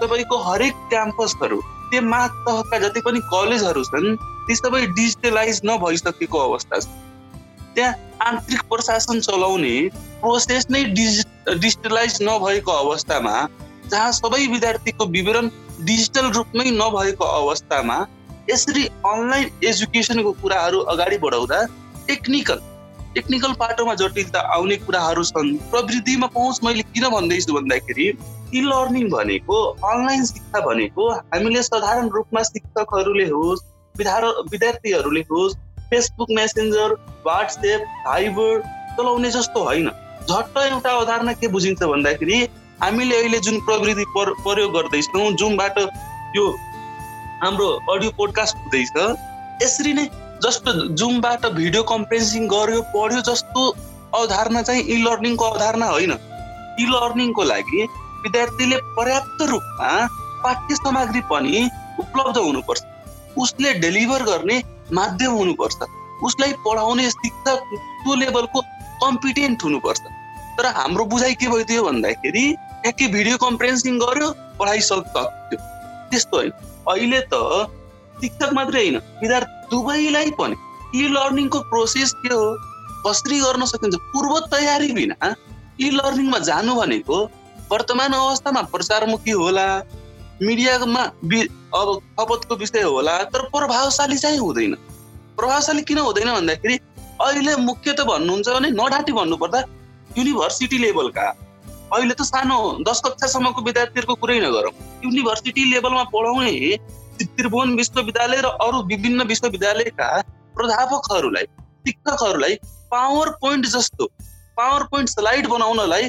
तपाईँको 0.00 0.36
हरेक 0.42 0.74
क्याम्पसहरू 0.90 1.58
त्यो 1.90 2.02
माथ 2.02 2.28
तहका 2.46 2.78
जति 2.78 3.00
पनि 3.00 3.20
कलेजहरू 3.32 3.82
छन् 3.84 4.16
ती 4.46 4.54
सबै 4.56 4.86
डिजिटलाइज 4.96 5.60
नभइसकेको 5.64 6.38
अवस्था 6.38 6.80
छ। 6.80 6.86
त्यहाँ 7.74 7.94
आन्तरिक 8.26 8.62
प्रशासन 8.68 9.20
चलाउने 9.20 9.76
प्रोसेस 10.20 10.66
नै 10.70 10.84
डिजि 10.96 11.22
डिजिटलाइज 11.54 12.18
नभएको 12.22 12.72
अवस्थामा 12.74 13.34
जहाँ 13.90 14.12
सबै 14.12 14.46
विद्यार्थीको 14.52 15.06
विवरण 15.16 15.50
डिजिटल 15.86 16.30
रूपमै 16.36 16.70
नभएको 16.76 17.24
अवस्थामा 17.40 17.98
यसरी 18.50 18.84
अनलाइन 19.06 19.50
एजुकेसनको 19.64 20.32
कुराहरू 20.42 20.78
अगाडि 20.92 21.18
बढाउँदा 21.18 21.58
टेक्निकल 22.08 22.60
टेक्निकल 23.14 23.52
पाटोमा 23.60 23.94
जटिलता 24.00 24.40
आउने 24.54 24.76
कुराहरू 24.86 25.22
छन्। 25.24 25.56
प्रविधिमा 25.70 26.26
पहुँच 26.34 26.60
मैले 26.64 26.82
किन 26.94 27.08
भन्दैछु 27.10 27.52
भन्दाखेरि 27.52 28.06
लर्निङ 28.54 29.08
भनेको 29.10 29.62
अनलाइन 29.64 30.24
शिक्षा 30.24 30.60
भनेको 30.66 31.10
हामीले 31.12 31.62
साधारण 31.62 32.08
रूपमा 32.08 32.42
शिक्षकहरूले 32.42 33.24
होस् 33.24 33.64
विद्यार्थीहरूले 33.98 35.20
होस् 35.20 35.56
फेसबुक 35.90 36.28
मेसेन्जर 36.30 36.92
वाट्सएप 37.26 37.80
भाइबर 38.06 38.60
चलाउने 38.96 39.30
जस्तो 39.30 39.64
होइन। 39.64 39.88
झट्ट 40.30 40.58
एउटा 40.58 40.90
अवधारणा 40.90 41.32
के 41.32 41.48
बुझिन्छ 41.48 41.82
भन्दाखेरि 41.82 42.38
हामीले 42.82 43.16
अहिले 43.16 43.38
जुन 43.38 43.60
प्रविधि 43.60 44.04
प्रयोग 44.16 44.72
गर्दैछौँ 44.72 45.30
जुनबाट 45.32 45.78
यो 46.36 46.50
हाम्रो 47.42 47.68
अडियो 47.92 48.10
पोडकास्ट 48.16 48.56
हुँदैछ 48.56 48.96
यसरी 49.62 49.92
नै 49.92 50.08
जस्तो 50.44 50.72
जुमबाट 50.94 51.46
भिडियो 51.46 51.82
कन्फरेन्सिङ 51.82 52.48
गर्यो 52.48 52.80
पढ्यो 52.94 53.20
जस्तो 53.20 53.68
अवधारणा 54.14 54.62
चाहिँ 54.62 54.82
इ 54.82 54.96
लर्निङको 55.02 55.44
अवधारणा 55.44 55.86
होइन। 55.86 56.12
इ 56.80 56.84
लर्निङको 56.90 57.42
लागि 57.44 57.86
विद्यार्थीले 58.22 58.76
पर्याप्त 58.96 59.42
रूपमा 59.50 59.90
पाठ्य 60.44 60.74
सामग्री 60.76 61.20
पनि 61.30 61.68
उपलब्ध 62.00 62.36
हुनुपर्छ। 62.38 62.82
उसले 63.38 63.72
डेलिभर 63.80 64.22
गर्ने 64.24 64.62
माध्यम 64.92 65.32
हुनुपर्छ। 65.32 65.88
उसलाई 66.24 66.52
पढाउने 66.66 67.10
शिक्षक 67.10 67.58
त्यो 67.72 68.14
लेभलको 68.14 68.60
कम्पिटेन्ट 69.02 69.64
हुनुपर्छ। 69.64 70.00
तर 70.58 70.66
हाम्रो 70.76 71.04
बुझाइ 71.04 71.34
के 71.40 71.48
भइदियो 71.48 71.82
भन्दाखेरि 71.84 72.44
ठ्याक्कै 72.82 73.06
भिडियो 73.14 73.36
कन्फरेन्सिङ 73.38 73.98
गर्यो 73.98 74.28
पढाइ 74.58 74.80
सक्यो 74.80 75.24
त्यस्तो 76.10 76.36
होइन। 76.36 76.52
अहिले 76.88 77.20
त 77.32 77.34
शिक्षक 78.20 78.52
मात्रै 78.54 78.80
होइन 78.80 78.96
विद्यार्थी 79.22 79.68
दुवैलाई 79.70 80.30
पनि 80.38 80.56
इ 80.94 81.08
लर्निङको 81.12 81.58
प्रोसेस 81.70 82.12
के 82.22 82.32
हो? 82.34 82.46
कसरी 83.06 83.38
गर्न 83.40 83.64
सकिन्छ? 83.66 83.96
पूर्व 84.12 84.38
तयारी 84.52 84.92
बिना 84.92 85.16
इ 85.80 85.90
लर्निङमा 85.98 86.38
जानु 86.48 86.74
भनेको 86.74 87.18
वर्तमान 87.70 88.12
अवस्थामा 88.12 88.62
प्रचारमुखी 88.72 89.30
होला 89.32 89.66
मिडियामा 90.42 91.02
अब 91.02 91.88
खपतको 92.18 92.56
विषय 92.56 92.82
होला 92.82 93.16
तर 93.32 93.42
प्रभावशाली 93.54 94.18
चाहिँ 94.18 94.38
हुँदैन। 94.38 94.74
प्रभावशाली 95.38 95.82
किन 95.82 95.98
हुँदैन 95.98 96.30
भन्दाखेरि 96.32 96.76
अहिले 97.20 97.56
मुख्य 97.62 97.92
त 97.92 98.00
भन्नुहुन्छ 98.06 98.48
भने 98.48 98.70
नडाटी 98.70 99.12
भन्नुपर्दा 99.12 99.60
युनिभर्सिटी 100.18 100.78
लेभलका। 100.78 101.26
अहिले 101.94 102.14
त 102.14 102.22
सानो 102.22 102.58
दस 102.84 103.00
कक्षासम्मको 103.04 103.62
विद्यार्थीहरूको 103.62 104.14
कुरै 104.20 104.38
नगरौँ। 104.40 104.72
युनिभर्सिटी 105.04 105.64
लेभलमा 105.72 106.04
पढाउने 106.12 106.76
त्रिभुवन 107.16 107.74
विश्वविद्यालय 107.76 108.40
र 108.40 108.48
अरू 108.62 108.82
विभिन्न 108.86 109.22
विश्वविद्यालयका 109.26 110.08
प्राध्यापकहरूलाई 110.56 111.44
शिक्षकहरूलाई 111.86 112.54
पावर 112.92 113.28
पोइन्ट 113.40 113.66
जस्तो 113.66 114.04
पावर 114.56 114.82
पोइन्ट 114.92 115.08
स्लाइड 115.08 115.46
बनाउनलाई 115.48 116.08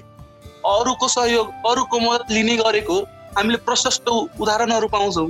अरूको 0.67 1.07
सहयोग 1.07 1.47
अरूको 1.69 2.00
मद्दत 2.00 2.31
लिने 2.31 2.55
गरेको 2.57 2.97
हामीले 3.38 3.57
प्रशस्त 3.67 4.09
उदाहरणहरू 4.09 4.88
पाउँछौँ। 4.95 5.29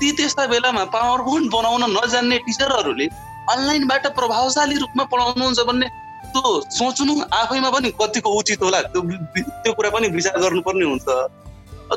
ती 0.00 0.10
त्यस्ता 0.18 0.46
बेलामा 0.52 0.84
पावर 0.94 1.20
पोइन्ट 1.22 1.52
बनाउन 1.52 1.82
नजान्ने 1.96 2.38
टिचरहरूले 2.46 3.06
अनलाइनबाट 3.52 4.06
प्रभावशाली 4.18 4.76
रूपमा 4.82 5.04
पढाउनुहुन्छ 5.12 5.60
भन्ने 5.68 5.86
त्यो 6.32 6.50
सोच्नु 6.72 7.14
आफैमा 7.40 7.70
पनि 7.70 7.90
कतिको 8.00 8.30
उचित 8.38 8.62
होला 8.62 8.80
त्यो 8.92 9.00
त्यो 9.02 9.72
कुरा 9.72 9.90
पनि 9.90 10.08
विचार 10.16 10.38
गर्नुपर्ने 10.40 10.84
हुन्छ। 10.84 11.08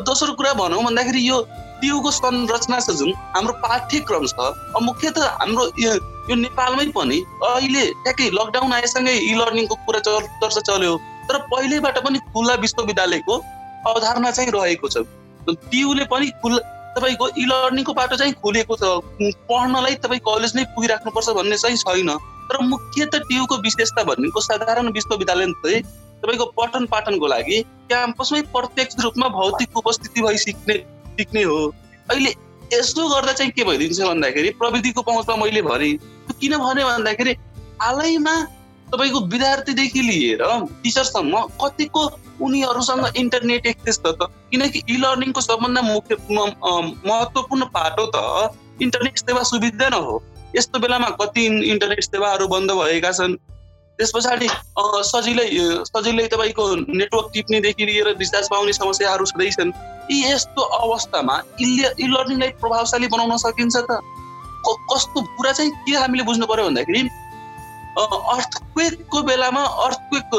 दोस्रो 0.07 0.33
कुरा 0.35 0.53
भनौँ 0.59 0.83
भन्दाखेरि 0.83 1.21
यो 1.27 1.37
टियुको 1.79 2.11
संरचना 2.11 2.79
छ 2.79 2.89
जुन 2.99 3.11
हाम्रो 3.35 3.53
पाठ्यक्रम 3.63 4.25
छ। 4.27 4.51
मुख्यत 4.83 5.17
हाम्रो 5.39 5.63
यो 5.79 6.35
नेपालमै 6.35 6.85
पनि 6.97 7.17
अहिले 7.47 7.83
ठ्याक्कै 8.03 8.29
लकडाउन 8.37 8.73
आएसँगै 8.73 9.15
इ 9.15 9.33
लर्निङको 9.39 9.75
कुरा 9.85 9.99
चर्चा 10.07 10.61
चल्यो। 10.61 10.93
तर 11.29 11.37
पहिल्यैबाट 11.51 11.97
पनि 12.05 12.19
खुल्ला 12.33 12.53
विश्वविद्यालयको 12.63 13.35
अवधारणा 13.87 14.31
चाहिँ 14.31 14.51
रहेको 14.51 14.87
छ। 14.89 15.05
टियुले 15.71 16.05
पनि 16.11 16.29
खुल्ला 16.41 16.61
तपाईँको 16.95 17.27
इ 17.27 17.45
लर्निङको 17.45 17.93
बाटो 17.93 18.15
चाहिँ 18.15 18.33
खुलेको 18.43 18.75
छ। 18.75 18.83
पढ्नलाई 19.49 19.95
तपाईँ 20.03 20.19
कलेज 20.27 20.55
नै 20.55 20.63
पुगिराख्नुपर्छ 20.75 21.29
भन्ने 21.37 21.57
चाहिँ 21.57 21.77
छैन। 21.77 22.09
तर 22.49 22.61
मुख्यत 22.63 23.15
टियुको 23.29 23.55
विशेषता 23.61 24.03
भनेको 24.03 24.41
साधारण 24.41 24.87
विश्वविद्यालय 24.93 25.45
चाहिँ 25.65 25.81
तपाईँको 26.23 26.45
पठन 26.57 26.85
पाठनको 26.87 27.27
लागि 27.27 27.61
क्याम्पसमै 27.89 28.41
प्रत्यक्ष 28.53 28.95
रूपमा 29.03 29.27
भौतिक 29.29 29.77
उपस्थिति 29.77 30.21
भई 30.21 30.37
सिक्ने 30.37 30.73
टिक्ने 31.17 31.43
हो। 31.43 31.57
अहिले 32.11 32.31
यसो 32.73 33.07
गर्दा 33.09 33.33
चाहिँ 33.33 33.51
के 33.51 33.63
भइदिन्छ 33.63 34.01
भन्दाखेरि 34.01 34.49
प्रविधिको 34.61 35.01
पहुँचमा 35.01 35.35
मैले 35.35 35.61
भने 35.61 35.91
किन 36.39 36.57
भने 36.57 36.83
भन्दाखेरि 36.83 37.33
हालैमा 37.81 38.35
तपाईँको 38.91 39.19
विद्यार्थीदेखि 39.27 40.01
लिएर 40.01 40.41
टिचरसम्म 40.83 41.41
कतिको 41.61 42.03
उनीहरूसँग 42.41 43.05
इन्टरनेट 43.17 43.65
एक्सेस 43.67 43.97
छ 43.97 44.13
त 44.21 44.29
किनकि 44.51 44.79
इ 44.89 44.97
लर्निङको 44.97 45.41
सबभन्दा 45.41 45.81
मुख्य 45.81 46.15
महत्त्वपूर्ण 46.29 47.63
पाटो 47.75 48.05
त 48.15 48.17
इन्टरनेट 48.81 49.17
सेवा 49.17 49.43
सुविधा 49.49 49.89
न 49.89 49.93
हो। 50.05 50.21
यस्तो 50.55 50.79
बेलामा 50.79 51.09
कति 51.21 51.45
इन्टरनेट 51.71 52.03
सेवाहरू 52.03 52.47
बन्द 52.47 52.71
भएका 52.71 53.11
छन् 53.11 53.35
त्यस 53.99 54.11
पछाडि 54.15 54.47
सजिलै 55.09 55.47
सजिलै 55.87 56.27
तपाईँको 56.27 56.63
नेटवर्क 56.75 57.27
टिप्नेदेखि 57.33 57.85
लिएर 57.85 58.07
रिचार्ज 58.19 58.47
पाउने 58.51 58.73
समस्याहरू 58.73 59.25
छँदैछन्। 59.25 59.71
यी 60.11 60.17
यस्तो 60.23 60.61
अवस्थामा 60.79 61.35
इ 61.61 62.07
लर्निङलाई 62.15 62.49
प्रभावशाली 62.61 63.07
बनाउन 63.07 63.37
सकिन्छ 63.45 63.75
त? 63.77 63.99
कस्तो 64.91 65.21
कुरा 65.37 65.51
चाहिँ 65.51 65.71
के 65.85 65.95
हामीले 65.95 66.23
बुझ्नु 66.23 66.45
पर्यो 66.45 66.65
भन्दाखेरि 66.65 67.01
अर्थक्वेकको 67.97 69.21
बेलामा 69.23 69.63
अर्थक्वेक 69.85 70.29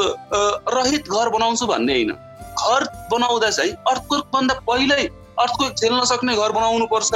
रहित 0.75 1.09
घर 1.09 1.29
बनाउँछु 1.29 1.65
भन्ने 1.67 1.93
होइन। 1.93 2.11
घर 2.11 2.83
बनाउँदा 3.11 3.49
चाहिँ 3.49 3.71
अर्थक्वेक 3.89 4.23
भन्दा 4.33 4.53
पहिल्यै 4.67 5.05
अर्थक्वेक 5.39 5.73
झेल्न 5.73 6.03
सक्ने 6.11 6.35
घर 6.35 6.51
बनाउनु 6.51 6.85
पर्छ 6.93 7.09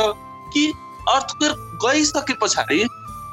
कि 0.54 0.64
अर्थक्वेक 1.10 1.54
गइसके 1.86 2.34
पछाडि 2.42 2.86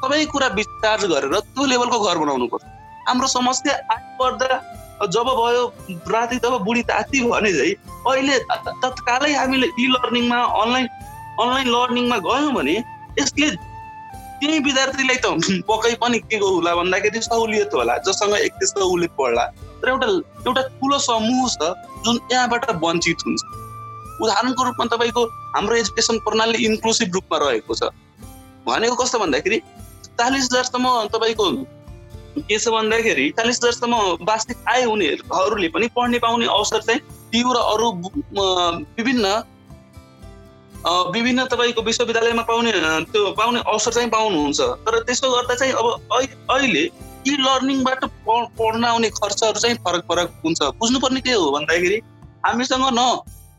सबै 0.04 0.24
कुरा 0.32 0.48
विचार 0.56 1.06
गरेर 1.06 1.38
त्यो 1.38 1.64
लेभलको 1.66 1.98
घर 2.00 2.18
बनाउनु 2.18 2.46
पर्छ 2.52 2.64
हाम्रो 3.08 3.28
समस्या 3.28 3.74
आइपर्दा 3.94 4.60
जब 5.14 5.28
भयो 5.40 5.64
राति 6.12 6.38
तब 6.44 6.56
बुढी 6.64 6.82
ताती 6.90 7.20
भने 7.30 7.52
चाहिँ 7.52 7.74
अहिले 8.08 8.38
तत्कालै 8.84 9.32
हामीले 9.34 9.66
इ 9.80 9.86
लर्निङमा 9.94 10.38
अनलाइन 10.62 10.86
अनलाइन 11.40 11.68
लर्निङमा 11.68 12.18
गयौँ 12.28 12.52
भने 12.54 12.76
यसले 13.20 13.48
त्यही 14.40 14.58
विद्यार्थीलाई 14.64 15.16
त 15.24 15.62
पक्कै 15.68 15.94
पनि 16.02 16.18
के 16.30 16.36
होला 16.38 16.74
भन्दाखेरि 16.74 17.20
सहुलियत 17.22 17.74
होला 17.74 17.96
जससँग 18.06 18.34
एक 18.38 18.52
त्यस्तो 18.58 18.86
उसले 18.94 19.06
पढ्ला। 19.18 19.44
तर 19.82 19.88
एउटा 19.88 20.06
एउटा 20.46 20.62
ठुलो 20.78 20.98
समूह 21.06 21.48
छ 21.54 21.72
जुन 22.04 22.18
यहाँबाट 22.32 22.70
वञ्चित 22.84 23.18
हुन्छ। 23.26 23.42
उदाहरणको 24.22 24.64
रूपमा 24.64 24.84
तपाईँको 24.94 25.24
हाम्रो 25.56 25.74
एजुकेसन 25.76 26.18
प्रणाली 26.26 26.64
इन्क्लुसिभ 26.66 27.14
रूपमा 27.14 27.38
रहेको 27.38 27.74
छ। 27.74 27.90
भनेको 28.66 28.94
कस्तो 29.02 29.18
भन्दाखेरि 29.18 29.58
चालिस 30.18 30.44
हजारसम्म 30.44 30.86
तपाईँको 31.14 31.44
के 32.38 32.58
छ 32.58 32.68
भन्दाखेरि 32.68 33.28
चालिस 33.38 33.56
हजारसम्म 33.58 33.94
वार्षिक 34.28 34.56
आय 34.70 34.82
हुनेहरूले 34.84 35.68
पनि 35.74 35.86
पढ्ने 35.96 36.18
पाउने 36.24 36.46
अवसर 36.46 36.80
चाहिँ 36.88 37.00
त्यो 37.34 37.52
र 37.52 37.58
अरू 37.74 37.86
विभिन्न 38.98 39.26
विभिन्न 41.14 41.44
तपाईँको 41.46 41.82
विश्वविद्यालयमा 41.82 42.42
पाउने 42.48 42.72
त्यो 43.12 43.32
पाउने 43.38 43.60
अवसर 43.60 43.92
चाहिँ 43.92 44.10
पाउनुहुन्छ। 44.10 44.60
तर 44.86 44.98
त्यसो 45.04 45.30
गर्दा 45.30 45.54
चाहिँ 45.54 45.72
अब 45.72 45.86
अहिले 46.50 46.84
इ 47.26 47.32
लर्निङबाट 47.36 48.04
पढ्न 48.28 48.84
आउने 48.84 49.08
खर्चहरू 49.12 49.60
चाहिँ 49.60 49.76
फरक 49.84 50.02
फरक 50.08 50.28
हुन्छ। 50.44 50.62
बुझ्नुपर्ने 50.80 51.20
के 51.20 51.32
हो 51.32 51.50
भन्दाखेरि 51.50 52.00
हामीसँग 52.46 52.86
न 52.94 53.00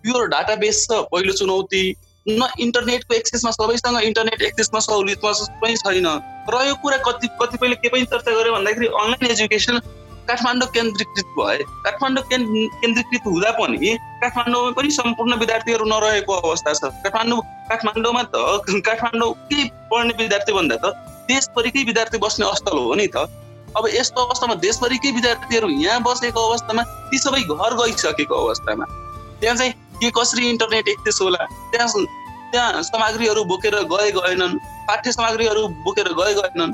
प्योर 0.03 0.27
डाटा 0.27 0.55
बेस 0.55 0.88
छ 0.88 1.01
पहिलो 1.12 1.33
चुनौती 1.33 1.83
न 2.25 2.48
इन्टरनेटको 2.59 3.15
एक्सेसमा 3.15 3.51
सबैसँग 3.51 4.01
इन्टरनेट 4.03 4.41
एक्सेसमा 4.41 4.79
सहुलियतमा 4.79 5.31
पनि 5.62 5.75
छैन। 5.77 6.07
र 6.50 6.65
यो 6.67 6.75
कुरा 6.81 6.98
कति 7.05 7.27
कतिपयले 7.41 7.75
के 7.75 7.89
पनि 7.89 8.05
चर्चा 8.09 8.31
गर्यो 8.31 8.53
भन्दाखेरि 8.53 8.88
अनलाइन 8.88 9.31
एजुकेसन 9.31 9.79
काठमाडौँ 10.27 10.69
केन्द्रीकृत 10.74 11.27
भए। 11.38 11.57
काठमाडौँ 11.86 12.24
केन्द्रीकृत 12.31 13.21
हुँदा 13.27 13.51
पनि 13.59 13.98
काठमाडौँमा 14.21 14.71
पनि 14.77 14.89
सम्पूर्ण 14.91 15.33
विद्यार्थीहरू 15.39 15.85
नरहेको 15.85 16.33
अवस्था 16.33 16.73
छ। 16.73 16.91
काठमाडौँ 17.03 17.41
काठमाडौँमा 17.69 18.23
त 18.33 18.35
काठमाडौँकै 18.85 19.63
पढ्ने 19.91 20.13
विद्यार्थी 20.19 20.53
भन्दा 20.53 20.75
त 20.83 20.85
देशभरिकै 21.29 21.83
विद्यार्थी 21.89 22.17
बस्ने 22.19 22.45
अस्थल 22.45 22.77
हो 22.77 22.93
नि 22.95 23.07
त। 23.07 23.29
अब 23.77 23.88
यस्तो 23.93 24.19
अवस्थामा 24.21 24.55
देशभरिकै 24.65 25.11
विद्यार्थीहरू 25.15 25.69
यहाँ 25.69 26.01
बसेको 26.03 26.41
अवस्थामा 26.49 26.83
ती 27.09 27.17
सबै 27.17 27.41
घर 27.47 27.71
गइसकेको 27.79 28.35
अवस्थामा। 28.35 28.85
त्यहाँ 29.39 29.55
चाहिँ 29.55 29.73
के 30.01 30.09
कसरी 30.11 30.49
इन्टरनेट 30.49 30.88
एक्सेस 30.89 31.19
होला? 31.21 31.45
त्यहाँ 31.71 31.88
त्यहाँ 32.51 32.81
सामग्रीहरू 32.83 33.43
बोकेर 33.45 33.75
गए 33.93 34.11
गएनन् 34.11 34.57
पाठ्य 34.88 35.11
सामग्रीहरू 35.11 35.67
बोकेर 35.85 36.07
गए 36.19 36.33
गएनन् 36.33 36.73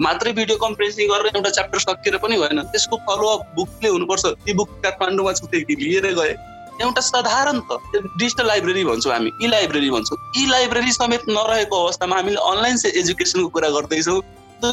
मात्रै 0.00 0.32
भिडियो 0.32 0.56
कन्फरेन्सिङ 0.56 1.08
गरेर 1.08 1.36
एउटा 1.36 1.50
च्याप्टर 1.50 1.78
सकिएर 1.78 2.16
पनि 2.24 2.36
भएन 2.38 2.60
त्यसको 2.72 2.96
फलोअप 3.04 3.40
बुकले 3.56 3.88
हुनुपर्छ। 3.88 4.24
ती 4.44 4.52
बुक 4.54 4.68
काठमाडौँमा 4.84 5.32
छुट्टै 5.32 5.60
कि 5.66 5.74
लिएर 5.82 6.06
गए। 6.14 6.34
एउटा 6.82 7.00
साधारण 7.00 7.60
त 7.70 7.78
डिजिटल 8.20 8.46
लाइब्रेरी 8.46 8.84
भन्छौँ 8.84 9.12
हामी 9.12 9.30
ई 9.42 9.46
लाइब्रेरी 9.48 9.90
भन्छौँ। 9.90 10.18
ई 10.36 10.46
लाइब्रेरी 10.46 10.92
समेत 10.92 11.22
नरहेको 11.28 11.76
अवस्थामा 11.84 12.16
हामीले 12.16 12.40
अनलाइन 12.50 12.76
एजुकेसनको 13.00 13.48
कुरा 13.48 13.68
गर्दैछौँ। 13.76 14.20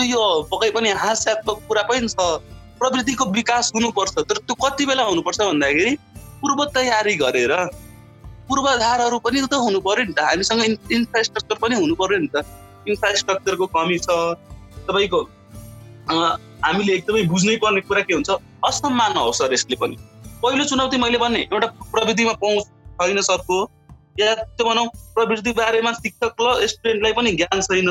यो 0.08 0.24
पक्कै 0.52 0.70
पनि 0.76 0.90
हास्यात्मक 1.04 1.58
कुरा 1.68 1.82
पनि 1.90 2.08
छ। 2.08 2.16
प्रवृत्तिको 2.80 3.26
विकास 3.32 3.72
हुनुपर्छ। 3.76 4.14
तर 4.20 4.38
त्यो 4.44 4.56
कति 4.64 4.86
बेला 4.86 5.04
हुनुपर्छ 5.04 5.40
भन्दाखेरि 5.42 5.96
पूर्व 6.42 6.64
तयारी 6.76 7.16
गरेर 7.16 7.54
पूर्वाधारहरू 8.48 9.20
पनि 9.24 9.42
त 9.48 9.54
हुनु 9.66 9.80
पर्यो 9.80 10.06
नि 10.06 10.14
त। 10.14 10.20
हामीसँग 10.20 10.92
इन्फ्रास्ट्रक्चर 10.92 11.56
पनि 11.64 11.76
हुनु 11.80 11.96
पर्यो 11.96 12.20
नि 12.20 12.30
त। 12.36 12.44
इन्फ्रास्ट्रक्चरको 12.92 13.66
कमी 13.76 13.98
छ। 14.04 14.10
तपाईँको 14.88 15.20
हामीले 16.64 16.94
एकदमै 16.94 17.24
बुझ्नै 17.32 17.56
पर्ने 17.64 17.82
कुरा 17.88 18.02
के 18.04 18.14
हुन्छ? 18.14 18.30
असम्मान 18.68 19.14
अवसर 19.24 19.54
यसले 19.54 19.76
पनि। 19.80 19.96
पहिलो 20.44 20.64
चुनौती 20.66 20.98
मैले 20.98 21.18
भने 21.18 21.40
एउटा 21.48 21.68
प्रविधिमा 21.92 22.32
पहुँच 22.40 22.64
छैन 23.02 23.22
सबको 23.24 23.58
या 24.20 24.34
त्यो 24.36 24.66
भनौँ 24.70 24.86
प्रविधि 25.16 25.52
बारेमा 25.60 25.92
शिक्षक 25.94 26.42
र 26.42 26.68
स्टुडेन्टलाई 26.68 27.14
पनि 27.14 27.32
ज्ञान 27.34 27.62
छैन। 27.62 27.90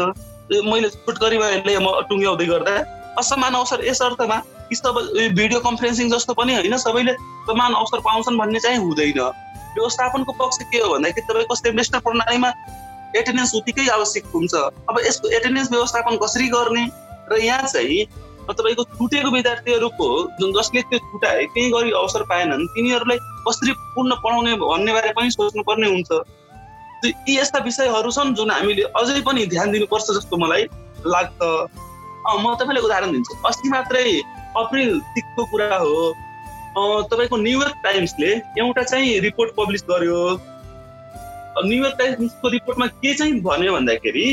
मैले 0.68 0.88
छोटकरीमा 0.90 1.46
यसले 1.48 1.78
म 1.78 1.92
टुङ्ग्याउँदै 2.08 2.46
गर्दा। 2.46 2.74
असमान 3.18 3.54
अवसर 3.54 3.84
यस 3.88 4.02
अर्थमा 4.02 4.36
कि 4.68 4.76
सब 4.76 4.98
भिडियो 5.38 5.60
कन्फरेन्सिङ 5.60 6.10
जस्तो 6.12 6.34
पनि 6.34 6.54
होइन 6.54 6.76
सबैले 6.84 7.14
समान 7.48 7.72
अवसर 7.72 8.00
पाउँछन् 8.04 8.38
भन्ने 8.38 8.60
चाहिँ 8.60 8.78
हुँदैन। 8.84 9.20
व्यवस्थापनको 9.76 10.32
पक्ष 10.36 10.58
के 10.68 10.78
हो 10.78 10.92
भन्दाखेरि 10.92 11.26
तपाईँको 11.28 11.54
सेमेस्टर 11.56 11.98
प्रणालीमा 12.04 12.50
एटेन्डेन्स 13.16 13.54
उत्तिकै 13.54 13.88
आवश्यक 13.96 14.24
हुन्छ। 14.34 14.54
अब 14.88 15.00
यसको 15.06 15.28
एटेन्डेन्स 15.40 15.70
व्यवस्थापन 15.72 16.16
कसरी 16.24 16.48
गर्ने? 16.52 16.84
र 17.32 17.40
यहाँ 17.40 17.66
चाहिँ 17.72 18.04
तपाईँको 18.58 18.84
छुटेको 18.96 19.30
विद्यार्थीहरूको 19.30 20.06
जसले 20.58 20.80
त्यो 20.90 20.98
छुटाए 21.00 21.44
केही 21.54 21.70
गरी 21.70 21.90
अवसर 22.00 22.22
पाएनन् 22.30 22.66
तिनीहरूलाई 22.74 23.18
कसरी 23.48 23.72
पूर्ण 23.94 24.14
पढाउने 24.24 24.54
भन्ने 24.62 24.92
बारे 24.92 25.12
पनि 25.16 25.30
सोच्नुपर्ने 25.30 25.88
हुन्छ। 25.88 26.10
यी 27.04 27.38
यस्ता 27.38 27.58
विषयहरू 27.64 28.10
छन् 28.10 28.34
जुन 28.34 28.50
हामीले 28.50 28.82
अझै 28.98 29.20
पनि 29.26 29.46
ध्यान 29.54 29.70
दिनुपर्छ 29.72 30.06
जस्तो 30.18 30.36
मलाई 30.44 30.62
लाग्छ। 31.06 31.40
म 31.42 32.54
तपाईँलाई 32.60 32.84
उदाहरण 32.84 33.12
दिन्छु। 33.12 33.34
अस्ति 33.46 33.68
मात्रै 33.68 34.04
अप्रिल 34.56 34.98
तिसको 35.14 35.44
कुरा 35.50 35.76
हो। 35.76 35.96
तपाईँको 37.10 37.36
न्युयोर्क 37.36 37.74
टाइम्सले 37.84 38.30
एउटा 38.58 38.82
चाहिँ 38.82 39.18
रिपोर्ट 39.20 39.50
पब्लिस 39.56 39.82
गर्यो। 39.90 40.20
न्युयोर्क 41.64 41.96
टाइम्सको 41.98 42.48
रिपोर्टमा 42.48 42.86
के 42.86 43.14
चाहिँ 43.14 43.40
भन्यो 43.42 43.72
भन्दाखेरि 43.72 44.28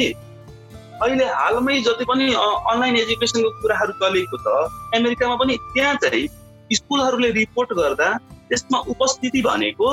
अहिले 1.01 1.25
हालमै 1.33 1.79
जति 1.81 2.05
पनि 2.05 2.25
अनलाइन 2.35 2.95
एजुकेसनको 2.95 3.49
कुराहरू 3.61 3.93
चलेको 4.01 4.37
छ 4.45 4.55
अमेरिकामा 4.97 5.35
पनि 5.41 5.57
त्यहाँ 5.73 5.93
चाहिँ 6.03 6.27
स्कुलहरूले 6.71 7.29
रिपोर्ट 7.37 7.73
गर्दा 7.73 8.09
त्यसमा 8.49 8.79
उपस्थिति 8.93 9.41
भनेको 9.41 9.91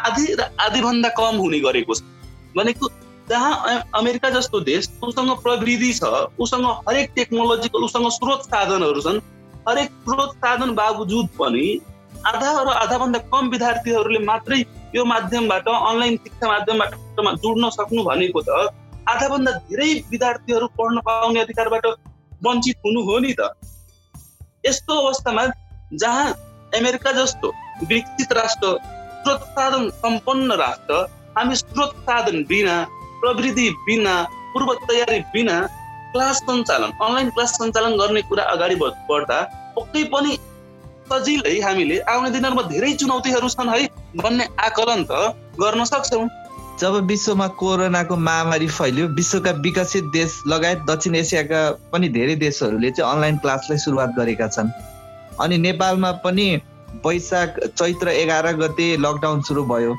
आधी 0.00 0.24
र 0.34 0.48
आधीभन्दा 0.60 1.08
कम 1.18 1.36
हुने 1.36 1.60
गरेको 1.60 1.94
छ। 1.94 2.02
भनेको 2.56 2.88
जहाँ 3.30 3.52
अमेरिका 3.94 4.30
जस्तो 4.30 4.60
देश 4.66 4.88
उसँग 5.04 5.30
प्रविधि 5.42 5.92
छ 5.94 6.10
उसँग 6.40 6.66
हरेक 6.88 7.12
टेक्नोलोजीको 7.16 7.84
उसँग 7.86 8.08
स्रोत 8.16 8.42
साधनहरू 8.48 9.00
छन् 9.00 9.20
हरेक 9.68 9.90
स्रोत 10.04 10.34
साधन 10.44 10.74
बावजुद 10.74 11.28
पनि 11.38 11.66
आधा 12.26 12.50
र 12.62 12.68
आधाभन्दा 12.76 13.18
कम 13.30 13.48
विद्यार्थीहरूले 13.48 14.18
मात्रै 14.26 14.60
यो 14.96 15.04
माध्यमबाट 15.04 15.68
अनलाइन 15.70 16.16
शिक्षा 16.26 16.48
माध्यमबाट 16.48 16.94
जोड्न 17.42 17.68
सक्नु 17.70 18.02
भनेको 18.04 18.40
त 18.42 18.50
आधाभन्दा 19.08 19.52
धेरै 19.68 19.90
विद्यार्थीहरू 20.10 20.66
पढ्न 20.78 21.00
पाउने 21.06 21.40
अधिकारबाट 21.40 21.86
वञ्चित 22.46 22.76
हुनु 22.86 23.00
हो 23.08 23.18
नि 23.18 23.32
त। 23.40 23.50
यस्तो 24.66 24.94
अवस्थामा 25.02 25.44
जहाँ 26.02 26.28
अमेरिका 26.72 27.12
जस्तो 27.12 27.48
विकसित 27.88 28.32
राष्ट्र 28.32 28.76
स्रोत 29.22 29.40
साधन 29.54 29.88
सम्पन्न 30.02 30.52
राष्ट्र 30.60 30.94
हामी 31.38 31.56
स्रोत 31.56 31.96
साधन 32.06 32.42
बिना 32.48 32.76
प्रविधि 33.20 33.68
बिना 33.86 34.14
पूर्व 34.52 34.72
तयारी 34.88 35.20
बिना 35.32 35.56
क्लास 36.12 36.38
सञ्चालन 36.42 36.92
अनलाइन 37.06 37.30
क्लास 37.30 37.50
सञ्चालन 37.56 37.96
गर्ने 37.98 38.22
कुरा 38.28 38.44
अगाडि 38.52 38.76
बढ्दा 38.82 39.40
पक्कै 39.76 40.04
पनि 40.14 40.36
सजिलै 41.10 41.54
हामीले 41.60 41.98
आउने 42.12 42.30
दिनहरूमा 42.30 42.62
धेरै 42.72 42.92
चुनौतीहरू 43.00 43.48
छन् 43.54 43.70
है 43.74 43.82
भन्ने 44.16 44.44
आकलन 44.66 45.04
त 45.04 45.12
गर्न 45.60 45.84
सक्छौँ। 45.92 46.26
जब 46.80 46.94
विश्वमा 47.06 47.46
कोरोनाको 47.60 48.16
महामारी 48.16 48.66
फैल्यो 48.68 49.06
विश्वका 49.12 49.50
विकसित 49.60 50.04
देश 50.12 50.42
लगायत 50.48 50.84
दक्षिण 50.88 51.14
एसियाका 51.14 51.60
पनि 51.92 52.08
धेरै 52.08 52.36
देशहरूले 52.40 52.90
चाहिँ 52.90 53.12
अनलाइन 53.12 53.36
क्लासलाई 53.36 53.78
सुरुवात 53.78 54.14
गरेका 54.16 54.48
छन्। 54.48 54.70
अनि 55.40 55.58
नेपालमा 55.58 56.12
पनि 56.24 56.46
वैशाख 57.04 57.58
चैत्र 57.76 58.08
एघार 58.08 58.46
गते 58.56 58.86
लकडाउन 58.96 59.40
सुरु 59.44 59.64
भयो। 59.64 59.92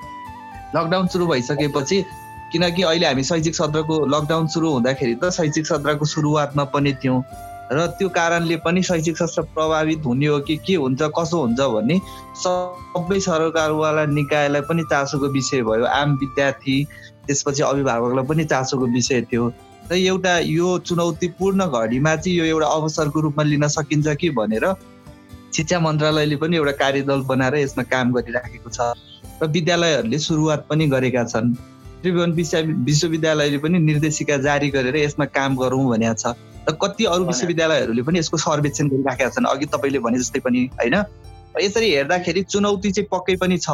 लकडाउन 0.76 1.08
सुरु 1.08 1.28
भइसकेपछि 1.28 2.02
किनकि 2.52 2.82
अहिले 2.82 3.06
हामी 3.06 3.24
शैक्षिक 3.24 3.56
सत्रको 3.56 4.06
लकडाउन 4.16 4.48
सुरु 4.48 4.72
हुँदाखेरि 4.72 5.16
त 5.22 5.30
शैक्षिक 5.38 5.68
सत्रको 5.68 6.06
सुरुवातमा 6.06 6.64
पनि 6.74 6.94
थियौँ। 6.94 7.22
र 7.72 7.86
त्यो 7.98 8.08
कारणले 8.10 8.56
पनि 8.66 8.82
शैक्षिक 8.84 9.18
शास्त्र 9.18 9.42
प्रभावित 9.56 10.06
हुने 10.06 10.28
हो 10.28 10.40
कि 10.44 10.56
के 10.68 10.76
हुन्छ 10.76 11.02
कसो 11.18 11.40
हुन्छ 11.42 11.60
भन्ने 11.76 12.00
सबै 12.44 13.20
सरकारवाला 13.20 14.06
निकायलाई 14.12 14.62
पनि 14.68 14.84
चासोको 14.92 15.28
विषय 15.32 15.62
भयो। 15.64 15.86
आम 15.86 16.16
विद्यार्थी 16.22 16.76
त्यसपछि 17.28 17.64
अभिभावकलाई 17.64 18.26
पनि 18.28 18.44
चासोको 18.52 18.86
विषय 18.92 19.22
थियो। 19.32 19.48
र 19.92 19.96
एउटा 19.96 20.38
यो 20.52 20.78
चुनौतीपूर्ण 20.84 21.66
घडीमा 21.66 22.16
चाहिँ 22.16 22.38
यो 22.38 22.46
एउटा 22.46 22.68
अवसरको 22.68 23.20
रूपमा 23.22 23.44
लिन 23.44 23.68
सकिन्छ 23.68 24.08
कि 24.20 24.30
भनेर 24.36 24.66
शिक्षा 25.56 25.80
मन्त्रालयले 25.80 26.36
पनि 26.44 26.56
एउटा 26.58 26.72
कार्यदल 26.84 27.22
बनाएर 27.32 27.56
यसमा 27.56 27.84
काम 27.88 28.12
गरिराखेको 28.12 28.70
छ। 28.70 28.80
र 29.42 29.48
विद्यालयहरूले 29.48 30.20
सुरुवात 30.20 30.68
पनि 30.70 30.88
गरेका 30.92 31.24
छन्। 31.24 31.56
त्रिभुवन 32.04 32.32
विश्वविद्यालयले 32.84 33.58
पनि 33.64 33.80
निर्देशिका 33.80 34.38
जारी 34.44 34.70
गरेर 34.70 34.96
यसमा 34.96 35.26
काम 35.32 35.56
गरौँ 35.56 35.86
भनेको 35.90 36.16
छ। 36.20 36.36
र 36.70 36.72
कति 36.82 37.06
अरू 37.06 37.26
विश्वविद्यालयहरूले 37.26 38.02
पनि 38.04 38.20
यसको 38.20 38.38
सर्वेक्षण 38.38 38.88
गरिराखेका 38.90 39.30
छन्। 39.30 39.46
अघि 39.46 39.66
तपाईँले 39.66 40.00
भने 40.00 40.18
जस्तै 40.20 40.40
पनि 40.40 40.60
होइन? 40.80 40.96
यसरी 41.62 41.90
हेर्दाखेरि 41.92 42.42
चुनौती 42.44 42.92
चाहिँ 42.92 43.08
पक्कै 43.12 43.36
पनि 43.36 43.58
छ। 43.58 43.70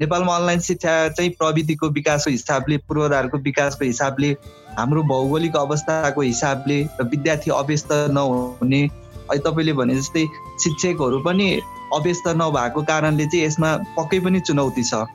नेपालमा 0.00 0.36
अनलाइन 0.36 0.60
शिक्षा 0.60 0.92
चाहिँ 1.08 1.30
प्रविधिको 1.38 1.88
विकासको 1.88 2.30
हिसाबले 2.30 2.76
पूर्वाधारको 2.84 3.38
विकासको 3.38 3.84
हिसाबले 3.84 4.30
हाम्रो 4.76 5.02
भौगोलिक 5.02 5.56
अवस्थाको 5.56 6.20
हिसाबले 6.20 6.78
र 7.00 7.08
विद्यार्थी 7.08 7.50
अव्यस्त 7.50 7.92
नहुने। 8.12 8.82
अहिले 9.30 9.42
तपाईँले 9.46 9.72
भने 9.72 9.94
जस्तै 9.96 10.24
शिक्षकहरू 10.62 11.18
पनि 11.24 11.48
अव्यस्त 11.94 12.28
नभएको 12.36 12.82
कारणले 12.82 13.26
चाहिँ 13.26 13.46
यसमा 13.46 13.70
पक्कै 13.96 14.20
पनि 14.20 14.40
चुनौती 14.40 14.84
छ। 14.84 15.06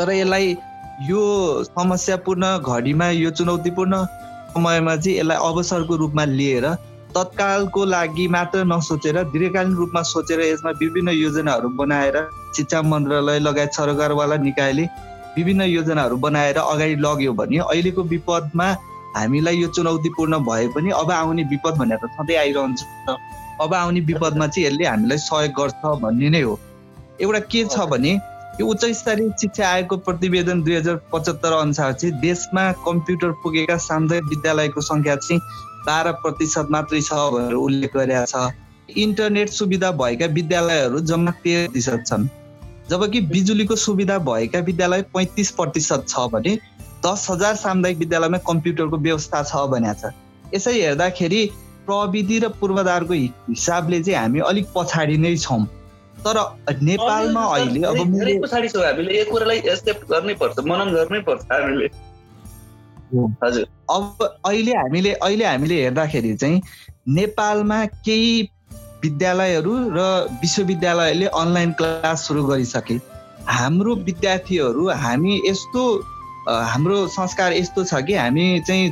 तर 0.00 0.10
यसलाई 0.12 0.56
यो 1.04 1.20
समस्यापूर्ण 1.64 2.58
घडीमा 2.58 3.08
यो 3.10 3.30
चुनौतीपूर्ण 3.30 3.94
समयमा 4.54 4.96
चाहिँ 4.96 5.18
यसलाई 5.18 5.36
अवसरको 5.48 5.96
रूपमा 6.02 6.24
लिएर 6.38 6.66
तत्कालको 7.16 7.84
लागि 7.84 8.26
मात्र 8.28 8.64
नसोचेर 8.72 9.16
दीर्घकालीन 9.32 9.74
रूपमा 9.76 10.02
सोचेर 10.12 10.40
यसमा 10.40 10.70
विभिन्न 10.82 11.08
योजनाहरू 11.18 11.68
बनाएर 11.80 12.16
शिक्षा 12.56 12.82
मन्त्रालय 12.82 13.38
लगायत 13.38 13.72
सरकारवाला 13.74 14.36
निकायले 14.48 14.84
विभिन्न 15.36 15.62
योजनाहरू 15.62 16.16
बनाएर 16.26 16.58
अगाडि 16.58 16.94
लग्यो 17.06 17.32
भने 17.40 17.58
अहिलेको 17.64 18.02
विपदमा 18.12 18.68
हामीलाई 19.16 19.56
यो 19.56 19.68
चुनौतीपूर्ण 19.76 20.38
भए 20.46 20.66
पनि 20.74 20.90
अब 21.00 21.10
आउने 21.12 21.42
विपद 21.52 21.74
भनेर 21.78 21.98
त 22.04 22.10
सधैँ 22.16 22.36
आइरहन्छ। 22.38 22.80
अब 23.60 23.74
आउने 23.74 24.00
विपदमा 24.10 24.46
चाहिँ 24.46 24.66
यसले 24.66 24.84
हामीलाई 24.86 25.18
सहयोग 25.18 25.52
गर्छ 25.58 26.00
भन्ने 26.02 26.28
नै 26.30 26.40
हो। 26.42 26.58
एउटा 27.20 27.40
के 27.50 27.64
छ 27.64 27.86
भने 27.92 28.12
यो 28.60 28.66
उच्च 28.66 28.84
स्तरीय 28.98 29.28
शिक्षा 29.40 29.66
आयोगको 29.68 29.96
प्रतिवेदन 30.06 30.62
दुई 30.62 30.74
हजार 30.74 30.94
पचहत्तर 31.12 31.52
अनुसार 31.52 31.92
चाहिँ 31.92 32.14
देशमा 32.20 32.62
कम्प्युटर 32.86 33.30
पुगेका 33.42 33.76
सामुदायिक 33.84 34.24
विद्यालयको 34.28 34.80
सङ्ख्या 34.82 35.14
चाहिँ 35.16 35.40
बाह्र 35.86 36.12
प्रतिशत 36.24 36.66
मात्रै 36.70 37.00
छ 37.00 37.18
भनेर 37.34 37.54
उल्लेख 37.54 37.94
गरेका 37.96 38.24
छ। 38.24 38.98
इन्टरनेट 39.04 39.48
सुविधा 39.50 39.90
भएका 40.02 40.26
विद्यालयहरू 40.34 41.00
जम्मा 41.10 41.30
तेह्र 41.44 41.66
प्रतिशत 41.68 42.02
छन्। 42.06 42.26
जबकि 42.90 43.20
बिजुलीको 43.30 43.76
सुविधा 43.76 44.18
भएका 44.26 44.58
विद्यालय 44.66 45.02
पैँतिस 45.14 45.50
प्रतिशत 45.54 46.04
छ 46.08 46.26
भने 46.34 46.58
दस 47.06 47.26
हजार 47.30 47.54
सामुदायिक 47.62 47.98
विद्यालयमा 47.98 48.44
कम्प्युटरको 48.50 49.02
व्यवस्था 49.06 49.42
छ 49.44 49.64
भनेको 49.70 49.94
छ। 50.02 50.12
यसै 50.54 50.78
हेर्दाखेरि 50.82 51.46
प्रविधि 51.86 52.38
र 52.38 52.48
पूर्वाधारको 52.60 53.14
हिसाबले 53.48 54.02
चाहिँ 54.02 54.20
हामी 54.20 54.40
अलिक 54.50 54.66
पछाडि 54.74 55.16
नै 55.18 55.36
छौँ। 55.38 55.64
तर 56.26 56.36
नेपालमा 56.82 57.44
अहिले 57.54 57.86
अब 57.86 57.98
धेरै 58.12 58.38
पछाडि 58.44 58.68
छौँ 58.68 58.84
हामीले 58.84 59.18
यो 59.18 59.24
कुरालाई 59.30 59.58
एक्सेप्ट 59.72 60.02
गर्नै 60.10 60.34
पर्छ 60.42 60.64
मनन 60.66 60.88
गर्नै 60.94 61.20
पर्छ 61.28 61.44
हामीले 61.52 61.88
हजुर। 63.44 63.66
अब 63.90 64.04
अहिले 64.22 64.72
हामीले 64.76 65.12
अहिले 65.12 65.44
हामीले 65.44 65.82
हेर्दाखेरि 65.82 66.34
चाहिँ 66.36 66.62
नेपालमा 67.18 67.84
केही 68.06 68.32
विद्यालयहरू 69.04 69.72
र 69.96 70.06
विश्वविद्यालयले 70.42 71.26
अनलाइन 71.40 71.72
क्लास 71.80 72.26
सुरु 72.28 72.42
गरिसके। 72.46 72.96
हाम्रो 73.48 73.94
विद्यार्थीहरू 74.08 74.88
हामी 75.02 75.40
यस्तो 75.46 75.82
हाम्रो 76.48 76.96
संस्कार 77.08 77.52
यस्तो 77.52 77.84
छ 77.84 78.00
कि 78.06 78.14
हामी 78.14 78.46
चाहिँ 78.66 78.88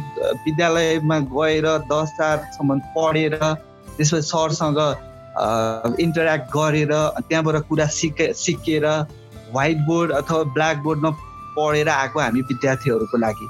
विद्यालयमा 0.46 1.18
गएर 1.34 1.66
दस 1.92 2.12
हजारसम्म 2.20 2.78
पढेर 2.96 3.36
त्यसपछि 3.36 4.22
सरसँग 4.30 4.80
इन्टरेक्ट 6.00 6.46
गरेर 6.52 6.92
त्यहाँबाट 7.20 7.56
कुरा 7.68 7.86
सिके 7.94 8.32
सिकेर 8.34 8.86
व्हाइट 9.52 9.78
बोर्ड 9.86 10.12
अथवा 10.12 10.42
ब्ल्याक 10.54 10.76
बोर्डमा 10.82 11.10
पढेर 11.56 11.88
आएको 11.88 12.20
हामी 12.20 12.40
विद्यार्थीहरूको 12.42 13.18
लागि। 13.18 13.48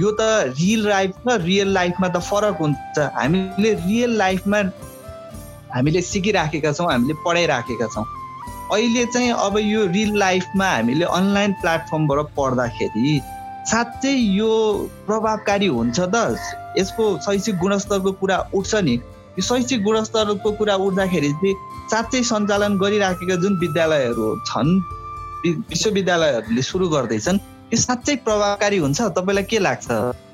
यो 0.00 0.10
त 0.20 0.54
रियल 0.58 0.88
लाइफ 0.88 1.28
र 1.28 1.40
रियल 1.42 1.68
लाइफमा 1.74 2.08
त 2.08 2.20
फरक 2.30 2.56
हुन्छ। 2.60 2.98
हामीले 3.16 3.72
रियल 3.74 4.16
लाइफमा 4.18 4.58
हामीले 5.74 6.00
सिकिराखेका 6.02 6.72
छौँ 6.72 6.90
हामीले 6.90 7.14
पढाइराखेका 7.24 7.86
छौँ। 7.94 8.04
अहिले 8.72 9.04
चाहिँ 9.14 9.30
अब 9.46 9.58
यो 9.58 9.86
रियल 9.86 10.16
लाइफमा 10.18 10.66
हामीले 10.66 11.04
अनलाइन 11.04 11.52
प्लेटफर्मबाट 11.62 12.26
पढ्दाखेरि 12.36 13.20
साँच्चै 13.70 14.12
यो 14.36 14.52
प्रभावकारी 15.06 15.66
हुन्छ 15.66 16.00
त। 16.00 16.36
यसको 16.78 17.04
शैक्षिक 17.24 17.58
गुणस्तरको 17.58 18.12
कुरा 18.20 18.38
उठ्छ 18.54 18.74
नि। 18.74 18.96
यो 19.32 19.42
शैक्षिक 19.42 19.82
गुणस्तरको 19.82 20.50
कुरा 20.60 20.74
उठ्दाखेरि 20.86 21.30
चाहिँ 21.40 21.54
साँच्चै 21.90 22.22
सञ्चालन 22.30 22.76
गरिराखेका 22.82 23.36
जुन 23.42 23.54
विद्यालयहरू 23.62 24.26
छन् 24.48 24.72
विश्वविद्यालयहरूले 25.72 26.62
सुरु 26.62 26.88
गर्दैछन् 26.94 27.38
यो 27.72 27.78
साँच्चै 27.80 28.14
प्रभावकारी 28.26 28.78
हुन्छ? 28.84 29.00
तपाईँलाई 29.16 29.44
के 29.50 29.58
लाग्छ? 29.58 29.86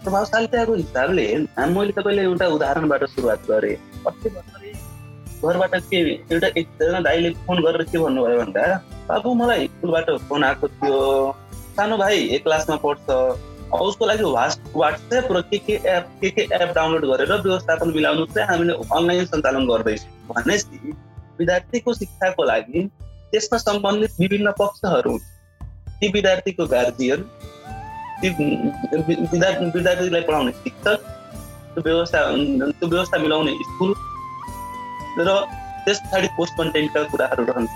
प्रभावशालिताको 0.04 0.74
हिसाबले 0.74 1.26
मैले 1.74 1.92
तपाईँले 1.98 2.22
एउटा 2.22 2.46
उदाहरणबाट 2.56 3.04
सुरुवात 3.14 3.40
गरेँ। 3.50 3.76
घरबाट 5.38 5.74
के 5.90 5.98
एउटा 6.34 6.48
एकजना 6.58 7.00
दाइले 7.06 7.30
फोन 7.46 7.62
गरेर 7.62 7.82
के 7.90 7.98
भन्नुभयो 7.98 8.38
भन्दा 8.42 8.62
बाबु 9.08 9.34
मलाई 9.40 9.66
स्कुलबाट 9.66 10.10
फोन 10.28 10.44
आएको 10.44 10.68
थियो। 10.68 10.98
सानो 11.78 11.96
भाइ 11.96 12.16
एक 12.34 12.42
क्लासमा 12.44 12.76
पढ्छ। 12.82 13.06
उसको 13.72 14.06
लागि 14.06 14.24
वाट्सएप 14.76 15.28
र 15.32 15.40
के 15.50 15.58
के 15.58 15.74
एप 15.96 16.06
के 16.20 16.30
के 16.30 16.42
एप 16.54 16.72
डाउनलोड 16.74 17.04
गरेर 17.06 17.32
व्यवस्थापन 17.32 17.92
मिलाउनु 17.94 18.24
चाहिँ 18.26 18.48
हामीले 18.48 18.72
अनलाइन 18.96 19.24
सञ्चालन 19.24 19.66
गर्दैछौँ। 19.68 20.34
भनेपछि 20.34 20.92
विद्यार्थीको 21.38 21.94
शिक्षाको 21.94 22.44
लागि 22.44 22.88
त्यसमा 23.32 23.58
सम्बन्धित 23.58 24.12
विभिन्न 24.20 24.52
पक्षहरू 24.60 25.18
ती 26.00 26.08
विद्यार्थीको 26.12 26.66
गार्जियन 26.66 27.22
ती 28.20 28.28
विद्यार्थीलाई 29.34 30.20
पढाउने 30.20 30.52
शिक्षक 30.52 30.98
त्यो 31.74 31.82
व्यवस्था 31.82 32.20
त्यो 32.78 32.88
व्यवस्था 32.88 33.18
मिलाउने 33.18 33.52
स्कुल 33.64 33.94
र 35.18 35.40
त्यस 35.84 36.00
पछाडि 36.00 36.28
पोस्ट 36.36 36.56
कन्टेन्टका 36.58 37.02
कुराहरू 37.12 37.44
रहन्छ 37.44 37.70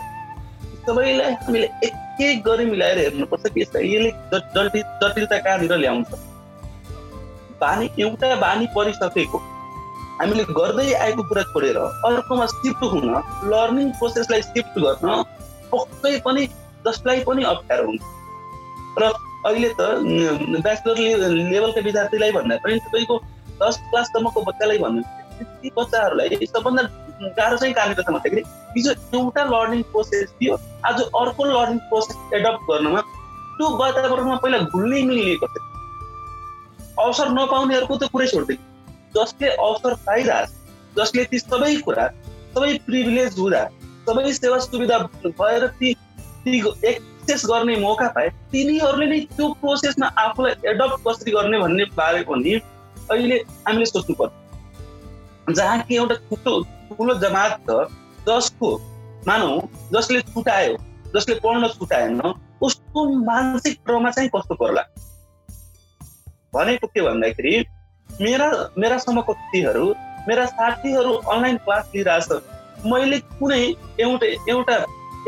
सबैलाई 0.86 1.32
हामीले 1.42 1.68
एक 2.24 2.42
गरी 2.44 2.64
मिलाएर 2.66 2.98
हेर्नुपर्छ 2.98 3.52
कि 3.54 3.60
यसले 3.60 4.10
जटिल 4.32 4.82
जटिलता 5.02 5.38
कहाँनिर 5.38 5.76
ल्याउँछ? 5.84 6.10
बानी 7.60 7.88
एउटा 8.02 8.34
बानी 8.42 8.66
परिसकेको 8.76 9.38
हामीले 10.20 10.44
गर्दै 10.56 10.92
आएको 10.94 11.22
कुरा 11.28 11.42
छोडेर 11.50 11.76
अर्कोमा 11.78 12.46
सिफ्ट 12.52 12.82
हुन 12.92 13.08
लर्निङ 13.52 13.90
प्रोसेसलाई 13.98 14.42
सिफ्ट 14.48 14.78
गर्न 14.84 15.22
पक्कै 15.72 16.14
पनि 16.24 16.42
जसलाई 16.86 17.20
पनि 17.28 17.42
अप्ठ्यारो 17.52 17.84
हुन्छ। 17.86 18.02
र 19.00 19.02
अहिले 19.46 19.68
त 19.78 19.80
ब्याचलर 20.64 20.96
लेभलका 21.50 21.80
विद्यार्थीलाई 21.86 22.32
भन्दा 22.32 22.56
पनि 22.64 22.78
तपाईँको 22.86 23.16
दस 23.62 23.74
क्लाससम्मको 23.90 24.40
बच्चालाई 24.48 24.78
भन्नु 24.84 25.02
ती 25.62 25.70
बच्चाहरूलाई 25.78 26.46
सबभन्दा 26.54 26.82
गाह्रो 27.20 27.56
चाहिँ 27.56 27.74
कहाँनिर 27.74 28.02
छ 28.02 28.06
भन्दाखेरि 28.08 28.42
हिजो 28.76 28.92
एउटा 29.14 29.44
लर्निङ 29.44 29.82
प्रोसेस 29.92 30.32
थियो 30.40 30.56
आज 30.86 31.02
अर्को 31.20 31.44
लर्निङ 31.44 31.78
प्रोसेस 31.90 32.34
एडप्ट 32.34 32.70
गर्नमा 32.70 33.00
त्यो 33.58 33.68
वातावरणमा 33.76 34.36
पहिला 34.44 34.58
घुल्नै 34.72 35.02
मिलिएको 35.10 35.46
थियो 35.54 35.70
अवसर 37.04 37.32
नपाउनेहरूको 37.38 37.96
त 37.96 38.10
कुरै 38.12 38.26
छोडिदियो 38.26 38.70
जसले 39.16 39.54
अवसर 39.68 39.94
पाइरहेछ 40.08 40.58
जसले 40.98 41.24
ती 41.30 41.38
सबै 41.38 41.70
कुरा 41.86 42.10
सबै 42.56 42.72
प्रिभिलेज 42.88 43.38
हुँदा 43.38 43.62
सबै 44.08 44.32
सेवा 44.40 44.58
सुविधा 44.66 44.98
भएर 45.24 45.66
ती 45.80 45.94
ती 46.44 46.60
एक्सेस 46.92 47.46
गर्ने 47.46 47.76
मौका 47.80 48.08
पाए 48.16 48.28
तिनीहरूले 48.52 49.06
नै 49.06 49.18
त्यो 49.32 49.48
प्रोसेसमा 49.60 50.12
आफूलाई 50.22 50.70
एडप्ट 50.72 51.08
कसरी 51.08 51.32
गर्ने 51.32 51.64
भन्ने 51.64 51.88
बारे 51.96 52.22
पनि 52.30 52.54
अहिले 53.10 53.42
हामीले 53.66 53.86
सोच्नु 53.86 54.16
पर्छ 54.20 54.40
जहाँ 55.50 55.80
कि 55.82 55.96
एउटा 55.96 56.14
ठुलो 56.28 56.54
ठुलो 56.96 57.14
जमात 57.24 57.58
छ 57.68 57.76
जसको 58.28 58.70
मानौ 59.28 59.50
जसले 59.92 60.20
छुटायो 60.30 60.76
जसले 61.14 61.34
पढ्न 61.44 61.68
छुटाएन 61.68 62.20
उसको 62.62 63.04
मानसिक 63.24 63.78
ट्रमा 63.86 64.10
चाहिँ 64.10 64.30
कस्तो 64.36 64.54
पर्ला? 64.54 64.82
भनेको 66.54 66.86
के 66.86 67.00
भन्दाखेरि 67.02 67.54
मेरा 68.20 68.48
मेरा 68.78 68.98
समकक्षीहरू 68.98 69.86
मेरा 70.28 70.44
साथीहरू 70.46 71.12
अनलाइन 71.12 71.56
क्लास 71.66 71.90
लिइरहेछ। 71.94 72.86
मैले 72.86 73.18
कुनै 73.38 73.62
एउटा 74.00 74.26
एउटा 74.52 74.76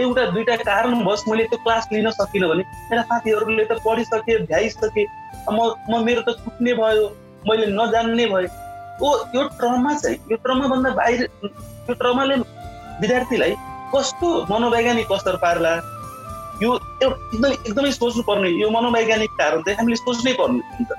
एउटा 0.01 0.25
दुइटा 0.31 0.57
कारणवश 0.69 1.23
मैले 1.29 1.45
त्यो 1.51 1.59
क्लास 1.65 1.89
लिन 1.93 2.11
सकिनँ 2.11 2.49
भने 2.49 2.63
मेरा 2.91 3.03
साथीहरूले 3.03 3.65
त 3.65 3.79
पढिसके 3.87 4.39
भ्याइसके 4.47 5.05
म 5.51 5.59
म 5.91 6.05
मेरो 6.05 6.23
त 6.29 6.39
छुट्ने 6.41 6.75
भयो 6.75 7.09
मैले 7.49 7.67
नजान्ने 7.79 8.27
भएँ 8.27 8.49
ओ 9.03 9.09
यो 9.35 9.43
ट्रमा 9.59 9.95
चाहिँ 9.99 10.19
यो 10.31 10.37
ट्रमाभन्दा 10.45 10.91
बाहिर 10.95 11.23
यो 11.45 11.95
ट्रमाले 11.95 12.35
विद्यार्थीलाई 13.01 13.55
कस्तो 13.95 14.29
मनोवैज्ञानिक 14.51 15.13
असर 15.13 15.37
पार्ला? 15.43 15.73
यो 16.63 16.71
एकदमै 17.03 17.51
एकदमै 17.51 17.91
सोच्नु 17.93 18.23
पर्ने 18.29 18.49
यो 18.61 18.71
मनोवैज्ञानिक 18.71 19.31
कारण 19.41 19.63
चाहिँ 19.63 19.77
हामीले 19.79 19.97
सोच्नै 19.97 20.33
पर्ने 20.41 20.61
हुन्छ। 20.77 20.91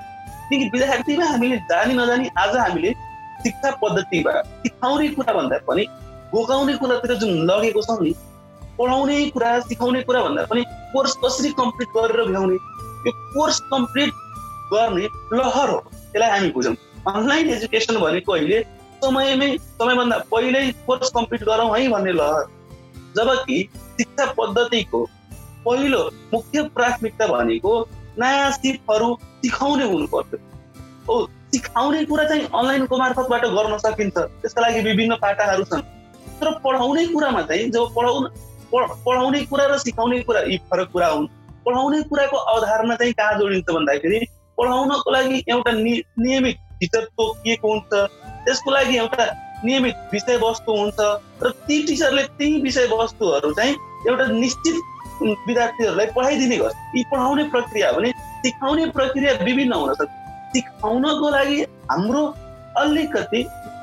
किनकि 0.48 0.68
विद्यार्थीमा 0.74 1.26
हामीले 1.32 1.56
जानी 1.70 1.94
नजानी 1.94 2.28
आज 2.38 2.56
हामीले 2.56 2.92
शिक्षा 3.42 3.70
पद्धतिमा 3.82 4.32
सिकाउने 4.62 5.08
कुरा 5.16 5.32
भन्दा 5.32 5.58
पनि 5.68 5.84
गोकाउने 6.34 6.76
कुरातिर 6.76 7.14
जुन 7.20 7.32
लगेको 7.50 7.82
छौँ 7.82 7.98
नि 8.02 8.12
पढाउने 8.78 9.16
कुरा 9.34 9.58
सिकाउने 9.68 10.02
कुरा 10.08 10.22
भन्दा 10.22 10.44
पनि 10.52 10.62
कोर्स 10.92 11.16
कसरी 11.24 11.50
कम्प्लिट 11.60 11.88
गरेर 11.96 12.24
भ्याउने 12.30 12.56
यो 13.06 13.12
कोर्स 13.34 13.60
कम्प्लिट 13.72 14.10
गर्ने 14.72 15.08
लहर 15.32 15.70
हो 15.70 15.78
त्यसलाई 15.88 16.30
हामी 16.30 16.50
बुझौँ। 16.56 16.74
अनलाइन 17.06 17.50
एजुकेसन 17.50 17.96
भनेको 18.00 18.32
अहिले 18.32 18.60
समयमै 19.04 19.48
समयभन्दा 19.80 20.16
पहिल्यै 20.30 20.62
कोर्स 20.86 21.10
कम्प्लिट 21.16 21.42
गरौँ 21.48 21.68
है 21.74 21.88
भन्ने 21.88 22.12
लहर 22.12 22.44
जबकि 23.16 23.58
शिक्षा 24.00 24.26
पद्धतिको 24.38 25.04
पहिलो 25.66 26.00
मुख्य 26.32 26.62
प्राथमिकता 26.74 27.26
भनेको 27.26 27.72
नयाँ 28.18 28.50
सिपहरू 28.58 29.08
सिकाउने 29.44 29.84
हुनुपर्छ 29.92 30.40
ओ 31.08 31.20
सिकाउने 31.54 32.04
कुरा 32.10 32.24
चाहिँ 32.24 32.48
अनलाइनको 32.54 32.98
मार्फतबाट 32.98 33.44
गर्न 33.56 33.78
सकिन्छ। 33.78 34.16
त्यसका 34.18 34.62
लागि 34.62 34.80
विभिन्न 34.88 35.14
पाटाहरू 35.22 35.64
छन्। 35.70 35.82
तर 36.40 36.50
पढाउने 36.64 37.06
कुरामा 37.06 37.42
चाहिँ 37.48 37.70
जब 37.70 37.94
पढाउन 37.96 38.28
पढाउने 38.74 39.44
कुरा 39.46 39.66
र 39.66 39.78
सिकाउने 39.78 40.20
कुरा 40.26 40.40
यी 40.50 40.58
फरक 40.70 40.90
कुरा 40.92 41.08
हुन्। 41.08 41.26
पढाउने 41.66 42.02
कुराको 42.10 42.36
अवधारणा 42.52 42.94
चाहिँ 42.94 43.12
कहाँ 43.12 43.38
जोडिन्छ 43.38 43.70
भन्दाखेरि 43.70 44.18
पढाउनको 44.58 45.10
लागि 45.12 45.44
एउटा 45.48 45.72
नियमित 45.72 46.56
टिचर 46.80 47.04
तोकिएको 47.18 47.72
हुन्छ। 47.72 47.92
त्यसको 48.44 48.70
लागि 48.70 48.96
एउटा 48.96 49.24
नियमित 49.64 49.96
विषयवस्तु 50.12 50.72
हुन्छ 50.78 50.98
र 51.42 51.50
ती 51.66 51.76
टिचरले 51.86 52.22
ती 52.38 52.48
विषयवस्तुहरू 52.62 53.52
चाहिँ 53.52 53.74
एउटा 54.08 54.26
निश्चित 54.26 54.74
विद्यार्थीहरूलाई 55.22 56.06
पढाइदिने 56.16 56.56
गर्छ। 56.56 56.74
यी 56.96 57.02
पढाउने 57.12 57.44
प्रक्रिया 57.54 57.92
भने 57.92 58.10
सिकाउने 58.44 58.86
प्रक्रिया 58.96 59.32
विभिन्न 59.44 59.72
हुन 59.72 59.94
सक्छ। 59.94 60.12
सिकाउनको 60.52 61.30
लागि 61.30 61.60
हाम्रो 61.90 62.22
अलिकति 62.78 63.42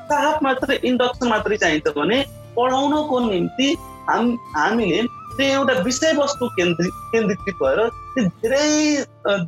साहब 0.10 0.39
मात्रै 0.43 0.75
इन्डक्सन 0.89 1.27
मात्रै 1.27 1.58
चाहिन्छ 1.58 1.88
भने 1.97 2.21
पढाउनको 2.58 3.19
निम्ति 3.29 3.67
हाम 4.10 4.29
हामीले 4.56 5.01
त्यो 5.38 5.45
एउटा 5.53 5.73
विषयवस्तु 5.84 6.47
केन्द्रित 6.58 6.93
केन्द्रीकृत 7.12 7.56
भएर 7.63 7.79
त्यो 8.13 8.23
धेरै 8.43 8.67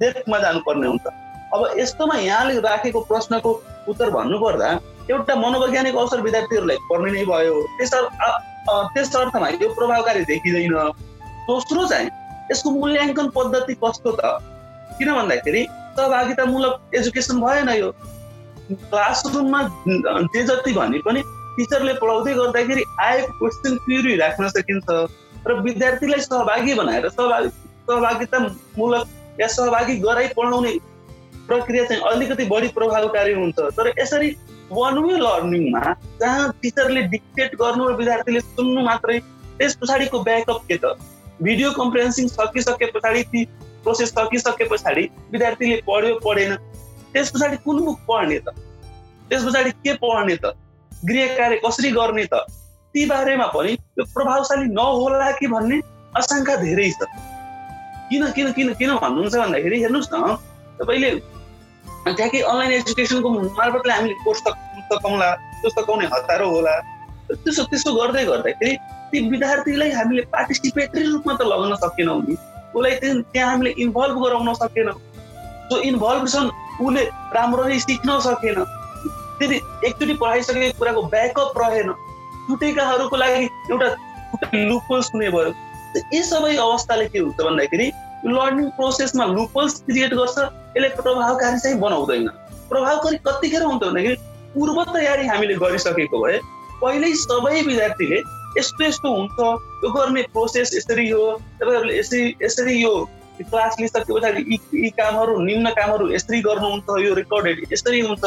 डेप्थमा 0.02 0.40
जानुपर्ने 0.40 0.88
हुन्छ। 0.88 1.06
अब 1.56 1.62
यस्तोमा 1.80 2.16
यहाँले 2.20 2.60
राखेको 2.62 3.00
प्रश्नको 3.10 3.52
उत्तर 3.90 4.10
भन्नुपर्दा 4.12 4.70
एउटा 5.12 5.36
मनोवैज्ञानिक 5.36 5.96
अवसर 5.96 6.22
विद्यार्थीहरूलाई 6.22 6.78
पर्ने 6.90 7.12
नै 7.12 7.26
भयो। 7.26 7.56
त्यस 7.78 7.94
त्यस 8.94 9.16
अर्थमा 9.16 9.48
यो 9.50 9.70
प्रभावकारी 9.74 10.24
देखिँदैन। 10.26 10.74
दोस्रो 11.48 11.86
चाहिँ 11.88 12.10
यसको 12.52 12.70
मूल्याङ्कन 12.72 13.28
पद्धति 13.36 13.74
कस्तो 13.84 14.12
त? 14.12 14.22
किन 14.98 15.14
भन्दाखेरि 15.14 15.62
सहभागितामूलक 15.98 16.96
एजुकेसन 16.96 17.40
भएन 17.42 17.70
यो। 17.70 17.92
क्लासरुममा 18.72 19.62
जे 20.34 20.44
जति 20.44 20.74
भने 20.74 21.00
पनि 21.06 21.22
टिचरले 21.58 21.94
पढाउँदै 22.02 22.34
गर्दाखेरि 22.34 22.84
आएको 23.02 23.32
क्वेसन 23.40 23.78
क्युरी 23.86 24.16
राख्न 24.18 24.48
सकिन्छ। 24.50 24.90
र 25.48 25.54
विद्यार्थीलाई 25.62 26.22
सहभागी 26.22 26.74
बनाएर 26.74 27.08
सहभागी 27.10 27.50
सहभागितामूलक 27.88 29.08
या 29.42 29.48
सहभागी 29.48 29.96
गराइ 30.02 30.28
पढाउने 30.38 30.74
प्रक्रिया 31.48 31.84
चाहिँ 31.86 32.02
अलिकति 32.12 32.46
बढी 32.46 32.68
प्रभावकारी 32.76 33.34
हुन्छ। 33.34 33.60
तर 33.78 33.92
यसरी 34.00 34.30
वान 34.72 34.98
वे 35.00 35.18
लर्निङमा 35.18 35.82
जहाँ 36.22 36.52
टिचरले 36.62 37.02
डिक्टेट 37.14 37.56
गर्नु 37.56 37.90
र 37.90 37.96
विद्यार्थीले 37.96 38.40
सुन्नु 38.40 38.82
मात्रै 38.86 39.20
त्यस 39.58 39.76
पछाडिको 39.82 40.24
ब्याकअप 40.24 40.62
के 40.68 40.78
त? 40.78 40.96
भिडियो 41.44 41.72
कम्प्रेन्सिङ 41.72 42.28
सकिसके 42.28 42.86
पछाडि 42.92 43.24
ती 43.32 43.44
प्रोसेस 43.84 44.10
सकिसके 44.10 44.66
पछाडि 44.72 45.04
विद्यार्थीले 45.32 45.76
पढ्यो 45.88 46.20
पढेन 46.26 46.56
त्यस 47.14 47.32
पछाडि 47.32 47.58
कुन 47.66 47.84
बुक 47.86 48.00
पढ्ने 48.08 48.40
त? 48.40 48.50
त्यस 49.30 49.46
पछाडि 49.46 49.72
के 49.86 49.94
पढ्ने 50.04 50.36
त? 50.36 50.54
गृह 51.06 51.36
कार्य 51.38 51.60
कसरी 51.66 51.92
गर्ने 51.92 52.26
त? 52.34 52.42
ती 52.94 53.06
बारेमा 53.06 53.46
पनि 53.54 53.72
यो 54.00 54.04
प्रभावशाली 54.16 54.66
नहोला 54.74 55.32
कि 55.40 55.48
भन्ने 55.48 55.80
आशंका 56.18 56.56
धेरै 56.56 56.90
छ। 56.90 57.08
किन 58.10 58.32
किन 58.32 58.52
किन 58.52 58.74
किन 58.80 58.96
भन्नुहुन्छ 58.96 59.36
भन्दाखेरि 59.36 59.80
हेर्नुहोस् 59.82 60.14
न 60.14 60.36
तपाईँले 60.80 61.10
त्यहाँकै 62.06 62.40
अनलाइन 62.42 62.72
एजुकेसनको 62.72 63.30
मार्फतले 63.30 63.94
हामीले 63.94 64.16
कोर्स 64.24 64.40
सकाउँला 64.40 65.30
त्यो 65.62 65.70
सकाउने 65.70 66.06
हतारो 66.14 66.50
होला। 66.50 66.74
त्यसो 67.30 67.64
त्यसो 67.72 67.94
गर्दै 67.94 68.24
गर्दाखेरि 68.26 68.74
ती 69.12 69.18
विद्यार्थीलाई 69.30 69.92
हामीले 69.92 70.22
पार्टिसिपेटरी 70.36 71.06
रूपमा 71.12 71.34
त 71.34 71.42
लगाउन 71.42 71.76
सकेनौँ 71.82 72.22
नि। 72.28 72.36
उसलाई 72.76 72.94
त्यहाँ 73.34 73.50
हामीले 73.50 73.72
इन्भल्भ 73.84 74.16
गराउन 74.24 74.54
सकेनौँ। 74.62 74.98
जो 75.70 75.76
इन्भल्भ 75.90 76.28
छन् 76.30 76.50
उसले 76.86 77.04
राम्ररी 77.36 77.80
सिक्न 77.80 78.20
सकेन। 78.30 78.64
त्यति 79.40 79.56
एकचोटि 79.88 80.14
पढाइसकेको 80.22 80.78
कुराको 80.80 81.02
ब्याकअप 81.14 81.58
रहेन। 81.62 81.90
छुटेकाहरूको 82.48 83.16
लागि 83.18 83.46
एउटा 83.72 83.88
लुपोल्स 84.70 85.12
हुने 85.14 85.30
भयो। 85.36 85.52
यी 86.14 86.22
सबै 86.24 86.56
अवस्थाले 86.56 87.06
के 87.10 87.20
हुन्छ 87.20 87.40
भन्दाखेरि 87.42 87.88
लर्निङ 88.28 88.70
प्रोसेसमा 88.78 89.26
लुपोल्स 89.26 89.74
क्रिएट 89.88 90.14
गर्छ 90.14 90.38
यसले 90.78 90.90
प्रभावकारी 91.02 91.60
चाहिँ 91.60 91.80
बनाउँदैन। 91.80 92.28
प्रभावकारी 92.70 93.18
कतिखेर 93.28 93.64
हुन्छ 93.64 93.84
भन्दाखेरि 93.84 94.16
पूर्व 94.56 94.84
तयारी 94.94 95.28
हामीले 95.28 95.56
गरिसकेको 95.64 96.18
भए 96.24 96.40
पहिल्यै 96.82 97.14
सबै 97.24 97.62
विद्यार्थीले 97.68 98.20
यस्तो 98.58 98.84
यस्तो 98.84 99.10
हुन्छ 99.16 99.38
यो 99.84 99.90
गर्ने 99.92 100.22
प्रोसेस 100.34 100.74
यसरी 100.76 101.10
हो 101.10 101.24
तपाईँहरूले 101.60 102.00
यसरी 102.00 102.24
यसरी 102.44 102.76
यो 102.82 102.94
क्लास 103.40 103.76
लिइसके 103.80 104.14
पछाडि 104.14 104.42
यी 104.52 104.58
यी 104.84 104.90
कामहरू 105.00 105.40
निम्न 105.46 105.70
कामहरू 105.80 106.06
यसरी 106.14 106.40
गर्नुहुन्छ 106.42 107.00
यो 107.06 107.14
रेकर्डेड 107.14 107.64
यसरी 107.74 108.00
हुन्छ। 108.00 108.24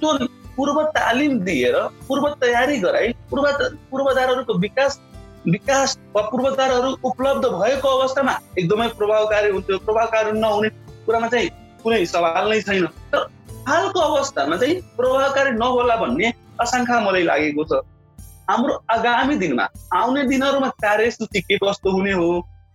त्यो 0.00 0.12
पूर्व 0.56 0.82
तालिम 0.94 1.38
दिएर 1.46 1.76
पूर्व 2.08 2.28
तयारी 2.42 2.78
गराई 2.78 3.12
पूर्व 3.30 3.44
पूर्वाधारहरूको 3.90 4.54
विकास 4.58 5.00
विकास 5.50 5.98
वा 6.14 6.22
पूर्वाधारहरू 6.22 6.90
उपलब्ध 7.04 7.44
भएको 7.48 7.88
अवस्थामा 7.88 8.32
एकदमै 8.58 8.88
प्रभावकारी 8.98 9.50
हुन्थ्यो। 9.50 9.78
प्रभावकारी 9.78 10.32
नहुने 10.40 10.68
कुरामा 11.06 11.28
चाहिँ 11.28 11.48
कुनै 11.82 12.04
सवाल 12.06 12.48
नै 12.50 12.60
छैन। 12.60 12.86
तर 13.12 13.26
हालको 13.68 14.00
अवस्थामा 14.00 14.56
चाहिँ 14.56 14.74
प्रभावकारी 14.96 15.50
नहोला 15.50 15.96
भन्ने 15.96 16.32
आशंका 16.60 17.00
मलाई 17.00 17.22
लागेको 17.22 17.64
छ। 17.64 17.80
हाम्रो 18.50 18.74
आगामी 18.90 19.36
दिनमा 19.36 19.68
आउने 19.94 20.22
दिनहरूमा 20.24 20.68
कार्यसूची 20.84 21.40
के 21.40 21.56
कस्तो 21.64 21.90
हुने 21.90 22.12
हो? 22.12 22.28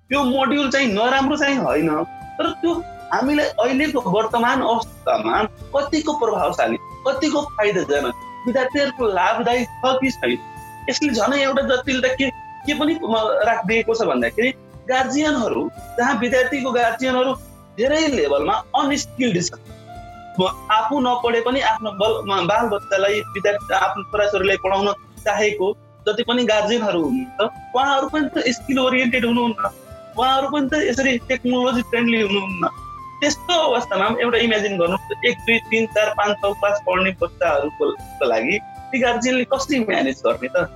त्यो 0.10 0.24
मोड्युल 0.24 0.70
चाहिँ 0.72 0.88
नराम्रो 0.94 1.38
चाहिँ 1.38 1.58
होइन। 1.58 1.90
तर 2.38 2.50
त्यो 2.62 2.74
हामीलाई 3.14 3.46
अहिलेको 3.46 4.02
वर्तमान 4.02 4.62
अवस्थामा 4.62 5.44
कतिको 5.76 6.14
प्रभावशाली 6.14 6.78
कतिको 7.08 7.42
फाइदाजनक 7.58 8.14
विद्यार्थीहरूको 8.48 9.06
लाभदायी 9.14 9.66
छ 9.66 9.94
कि 10.02 10.12
छैन? 10.12 10.38
यसले 10.90 11.14
झनै 11.14 11.42
एउटा 11.44 11.62
जटिलता 11.70 12.08
के 12.16 12.30
के 12.66 12.74
पनि 12.80 12.94
राखिदिएको 13.50 13.96
छ 13.96 14.08
भन्दाखेरि 14.12 14.50
गार्जियनहरू 14.90 15.64
जहाँ 15.98 16.16
विद्यार्थीको 16.20 16.72
गार्जियनहरू 16.72 17.34
धेरै 17.78 18.02
लेभलमा 18.16 18.56
अनस्किल्ड 18.80 19.38
छ। 19.44 19.52
आफू 20.76 21.00
नपढे 21.06 21.42
पनि 21.46 21.60
आफ्नो 21.72 21.92
बल 22.02 22.14
बाल 22.52 22.68
बच्चालाई 22.70 23.20
विद्यार्थी 23.36 23.74
आफ्नो 23.76 24.04
छोराछोरीलाई 24.12 24.58
पढाउन 24.64 24.94
चाहेको 25.26 25.68
जति 26.08 26.24
पनि 26.30 26.44
गार्जेनहरू 26.46 27.02
हुनुहुन्छ 27.04 27.50
उहाँहरू 27.76 28.08
पनि 28.14 28.30
त 28.36 28.54
स्किल 28.56 28.80
ओरिएन्टेड 28.80 29.26
हुनुहुन्न। 29.26 29.70
उहाँहरू 30.18 30.48
पनि 30.54 30.68
त 30.70 30.82
यसरी 30.90 31.18
टेक्नोलोजी 31.30 31.82
फ्रेन्डली 31.92 32.22
हुनुहुन्न। 32.22 32.68
त्यस्तो 33.22 33.60
अवस्थामा 33.68 34.08
एउटा 34.22 34.38
इमेजिन 34.46 34.78
गर्नु 34.78 34.98
एक 35.30 35.38
दुई 35.48 35.58
तिन 35.72 35.86
चार 35.96 36.14
पाँच 36.18 36.38
छ 36.42 36.52
क्लास 36.60 36.82
पढ्ने 36.88 37.12
बच्चाहरूको 37.22 37.86
लागि 38.32 38.58
ती 38.92 39.00
गार्जियनले 39.00 39.46
कसरी 39.54 39.80
म्यानेज 39.86 40.22
गर्ने 40.26 40.50
त? 40.56 40.68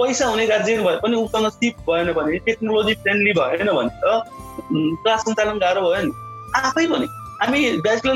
पैसा 0.00 0.26
हुने 0.26 0.46
गार्जियन 0.46 0.82
भए 0.84 0.96
पनि 1.02 1.16
उसँग 1.22 1.48
सिप 1.52 1.80
भएन 1.88 2.12
भने 2.18 2.38
टेक्नोलोजी 2.50 2.94
फ्रेन्डली 3.06 3.32
भएन 3.40 3.72
भने 3.78 3.88
त 4.02 4.20
क्लास 5.02 5.20
सञ्चालन 5.28 5.58
गाह्रो 5.58 5.80
भयो 5.88 6.02
नि। 6.04 6.12
आफै 6.56 6.86
पनि। 6.92 7.06
हामी 7.40 7.60
ब्याचलर 7.84 8.14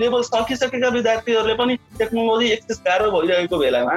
लेभल 0.00 0.22
सकिसकेका 0.22 0.88
विद्यार्थीहरूले 0.96 1.54
पनि 1.60 1.76
टेक्नोलोजी 1.98 2.50
एक्सेस 2.52 2.82
गाह्रो 2.86 3.10
भइरहेको 3.10 3.58
बेलामा 3.58 3.94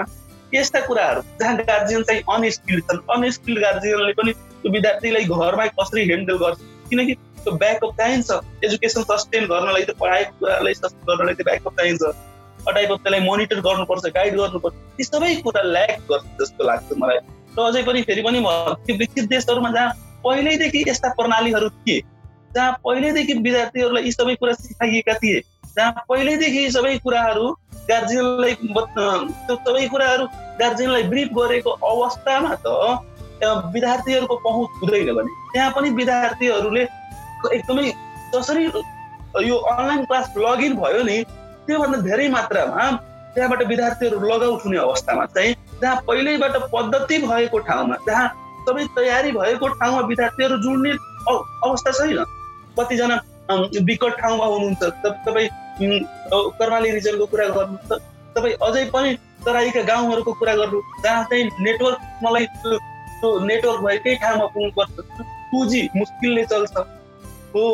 यस्ता 0.53 0.79
कुराहरू 0.87 1.21
जहाँ 1.39 1.55
गार्जियन 1.57 2.03
चाहिँ 2.09 2.21
अनस्किल्ड 2.35 2.83
छन् 2.89 2.99
अनस्किल्ड 3.15 3.59
गार्जियनले 3.63 4.13
पनि 4.21 4.33
त्यो 4.33 4.71
विद्यार्थीलाई 4.71 5.25
घरमा 5.25 5.65
कसरी 5.79 6.05
ह्यान्डल 6.09 6.37
गर्छ? 6.43 6.59
किनकि 6.89 7.13
त्यो 7.13 7.51
ब्याकअप 7.63 7.91
चाहिन्छ। 7.97 8.29
एजुकेसन 8.65 9.03
सस्टेन 9.11 9.45
गर्नलाई 9.53 9.83
त 9.83 9.97
पढाएको 10.01 10.31
कुरालाई 10.39 10.73
सस्टेन 10.73 11.05
गर्नलाई 11.09 11.35
त 11.35 11.45
ब्याकअप 11.49 11.73
चाहिन्छ। 11.79 12.03
टाइप 12.71 12.91
अफ 12.91 12.99
त्यसलाई 13.03 13.19
मोनिटर 13.25 13.59
गर्नुपर्छ 13.67 14.13
गाइड 14.15 14.35
गर्नुपर्छ। 14.37 14.73
ती 14.97 15.03
सबै 15.03 15.35
कुरा 15.43 15.61
ल्याक 15.61 15.99
गर्छ 16.11 16.25
जस्तो 16.41 16.63
लाग्छ 16.67 16.97
मलाई। 17.03 17.17
र 17.57 17.61
अझै 17.61 17.83
पनि 17.83 18.01
फेरि 18.01 18.21
पनि 18.23 18.39
विकसित 18.97 19.29
देशहरूमा 19.29 19.71
जहाँ 19.71 19.89
पहिल्यैदेखि 20.23 20.83
यस्ता 20.87 21.09
प्रणालीहरू 21.17 21.69
थिए 21.69 21.99
जहाँ 22.55 22.71
पहिल्यैदेखि 22.85 23.33
विद्यार्थीहरूलाई 23.33 24.03
यी 24.03 24.11
सबै 24.11 24.35
कुरा 24.35 24.53
सिकाइएका 24.53 25.13
थिए 25.23 25.41
जहाँ 25.77 26.05
पहिल्यैदेखि 26.09 26.63
यी 26.63 26.71
सबै 26.71 26.97
कुराहरू 27.03 27.49
गार्जियनलाई 27.89 28.53
त्यो 28.55 29.55
सबै 29.55 29.87
कुराहरू 29.87 30.25
गार्जियनलाई 30.59 31.03
ब्रिफ 31.13 31.29
गरेको 31.37 31.71
अवस्थामा 31.91 32.55
त 32.65 32.67
विद्यार्थीहरूको 33.73 34.35
पहुँच 34.43 34.69
हुँदैन 34.81 35.13
भने 35.15 35.31
त्यहाँ 35.53 35.71
पनि 35.75 35.89
विद्यार्थीहरूले 35.99 36.83
एकदमै 37.53 37.87
जसरी 38.35 38.65
यो 39.47 39.55
अनलाइन 39.71 40.05
क्लास 40.05 40.33
लगइन 40.37 40.75
भयो 40.75 41.03
नि 41.03 41.17
त्योभन्दा 41.65 41.97
धेरै 42.07 42.27
मात्रामा 42.29 42.91
त्यहाँबाट 43.33 43.61
विद्यार्थीहरू 43.67 44.19
लगआउट 44.29 44.65
हुने 44.65 44.77
अवस्थामा 44.77 45.25
चाहिँ 45.35 45.55
जहाँ 45.81 45.95
पहिल्यैबाट 46.07 46.55
पद्धति 46.73 47.17
भएको 47.27 47.57
ठाउँमा 47.67 47.95
जहाँ 48.07 48.27
सबै 48.67 48.85
तयारी 48.95 49.31
भएको 49.31 49.67
ठाउँमा 49.79 50.01
विद्यार्थीहरू 50.07 50.57
जोड्ने 50.63 50.91
अवस्था 51.29 51.91
छैन। 51.91 52.23
कतिजना 52.79 53.15
विकट 53.89 54.19
ठाउँमा 54.21 54.45
हुनुहुन्छ 54.45 54.83
तपाईँ 55.25 55.49
कर्माली 56.59 56.89
रिजनको 56.91 57.25
कुरा 57.25 57.47
गर्नुहुन्छ 57.47 57.91
तपाईँ 58.35 58.55
अझै 58.67 58.83
पनि 58.93 59.13
तराईका 59.45 59.81
गाउँहरूको 59.83 60.33
कुरा 60.39 60.55
गर्नु 60.55 60.79
जहाँ 61.03 61.23
चाहिँ 61.29 61.49
नेटवर्क 61.59 61.97
मलाई 62.23 62.45
नेटवर्क 63.49 63.81
भएकै 63.81 64.15
ठाउँमा 64.23 64.45
पुग्नुपर्छ 64.53 64.95
टु 65.51 65.65
जी 65.69 65.81
मुस्किलले 65.95 66.43
चल्छ। 66.45 66.77
हो 67.55 67.65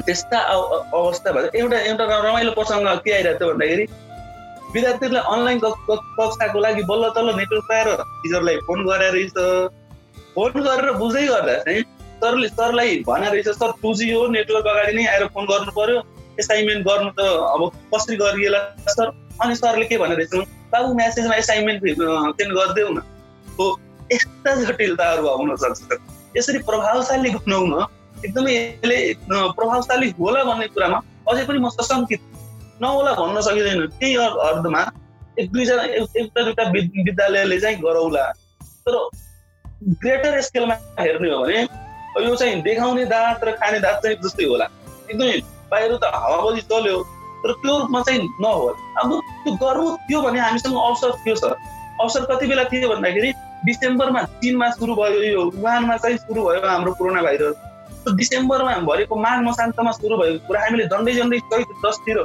त्यस्ता 0.00 0.38
अवस्था 0.38 1.32
भएर 1.32 1.50
एउटा 1.54 1.78
एउटा 1.90 2.04
रमाइलो 2.28 2.52
प्रसङ्ग 2.52 2.88
के 3.04 3.12
आइरहेको 3.12 3.38
थियो 3.38 3.52
भन्दाखेरि 3.52 3.84
विद्यार्थीहरूलाई 4.74 5.22
अनलाइन 5.32 5.58
कक्षाको 5.62 6.58
लागि 6.66 6.82
बल्ल 6.90 7.10
तल्ल 7.16 7.34
नेटवर्क 7.36 7.64
पाएर 7.68 7.88
टिचरलाई 8.22 8.56
फोन 8.68 8.84
गरेर 8.86 9.12
रहेछ 9.12 9.32
फोन 10.34 10.52
गरेर 10.68 10.92
बुझ्दै 11.02 11.26
गर्दा 11.26 11.56
चाहिँ 11.66 11.82
सरले 12.22 12.48
सरलाई 12.48 12.96
भने 13.06 13.30
रहेछ 13.30 13.48
सर 13.58 13.72
टु 13.82 13.94
जी 13.94 14.10
हो 14.12 14.26
नेटवर्क 14.38 14.66
अगाडि 14.72 14.92
नै 14.96 15.06
आएर 15.12 15.26
फोन 15.34 15.46
गर्नु 15.46 15.72
पर्यो। 15.76 16.02
एसाइनमेन्ट 16.40 16.86
गर्नु 16.86 17.10
त 17.18 17.20
अब 17.54 17.62
कसरी 17.94 18.16
गरिएला 18.16 18.60
सर? 18.88 19.10
अनि 19.42 19.54
सरले 19.56 19.84
के 19.84 19.98
भने 19.98 20.14
रहेछ 20.14 20.34
बाबु 20.72 20.94
म्यासेजमा 20.94 21.34
एसाइनमेन्ट 21.36 21.80
सेन्ड 21.82 22.52
गरिदेऊ 22.58 22.88
न। 22.88 23.02
हो 23.58 23.66
यस्ता 24.12 24.54
जटिलताहरू 24.62 25.26
आउन 25.28 25.56
सक्छ। 25.56 25.98
यसरी 26.36 26.58
प्रभावशाली 26.70 27.30
बनाउन 27.30 27.72
एकदमै 28.24 28.52
यसले 28.54 28.98
प्रभावशाली 29.58 30.08
होला 30.18 30.42
भन्ने 30.44 30.66
कुरामा 30.74 30.98
अझै 31.30 31.44
पनि 31.46 31.58
म 31.58 31.68
सशङ्कित 31.78 32.20
नहोला 32.82 33.12
भन्न 33.20 33.40
सकिँदैन। 33.46 33.86
त्यही 34.00 34.14
अर्धमा 34.48 34.82
एक 35.38 35.46
दुईजना 35.52 35.82
एउटा 35.98 36.40
दुईवटा 36.42 36.64
विद्यालयले 36.72 37.58
चाहिँ 37.60 37.76
गरौला। 37.82 38.24
तर 38.86 38.94
ग्रेटर 40.02 40.40
स्केलमा 40.46 40.74
हेर्ने 41.00 41.30
हो 41.30 41.38
भने 41.42 41.60
यो 42.26 42.34
चाहिँ 42.36 42.60
देखाउने 42.62 43.04
दाँत 43.12 43.44
र 43.44 43.52
खाने 43.60 43.78
दाँत 43.80 44.02
चाहिँ 44.02 44.16
जस्तै 44.24 44.44
होला। 44.50 44.66
एकदमै 45.10 45.36
बाहिर 45.70 45.96
त 45.96 46.04
हावाबजी 46.14 46.62
चल्यो 46.70 46.96
तर 47.42 47.52
त्यो 47.62 47.78
रूपमा 47.78 48.00
चाहिँ 48.06 48.20
नहोला। 48.42 48.74
अब 49.00 49.10
त्यो 49.42 49.52
गर्नु 49.62 49.86
थियो 50.06 50.20
भने 50.22 50.40
हामीसँग 50.40 50.76
अवसर 50.76 51.10
थियो 51.24 51.36
सर। 51.42 51.52
अवसर 52.02 52.24
कति 52.30 52.46
बेला 52.46 52.64
थियो 52.70 52.88
भन्दाखेरि 52.88 53.30
डिसेम्बरमा 53.66 54.22
चिनमा 54.42 54.70
सुरु 54.78 54.94
भयो 55.00 55.22
यो 55.22 55.42
वुहानमा 55.56 55.96
चाहिँ 56.02 56.16
सुरु 56.26 56.40
भयो 56.46 56.66
हाम्रो 56.68 56.92
कोरोना 56.98 57.22
भाइरस। 57.22 57.56
डिसेम्बरमा 58.10 58.74
भएको 58.88 59.14
माघ 59.16 59.38
मसान्तमा 59.48 59.90
सुरु 59.92 60.16
भएको 60.16 60.46
कुरा 60.46 60.60
हामीले 60.60 60.84
झन्डै 60.92 61.12
झन्डै 61.12 61.38
चैत 61.50 61.70
दसतिर 61.84 62.18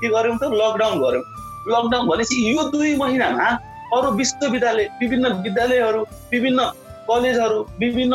के 0.00 0.08
गर्यौँ 0.08 0.36
त? 0.38 0.44
लकडाउन 0.60 0.96
गऱ्यौँ। 1.02 1.24
लकडाउन 1.68 2.06
भनेपछि 2.08 2.36
यो 2.50 2.62
दुई 2.70 2.96
महिनामा 2.96 3.46
अरू 3.96 4.10
विश्वविद्यालय 4.18 4.88
विभिन्न 5.00 5.26
विद्यालयहरू 5.42 6.00
विभिन्न 6.32 6.60
कलेजहरू 7.08 7.60
विभिन्न 7.80 8.14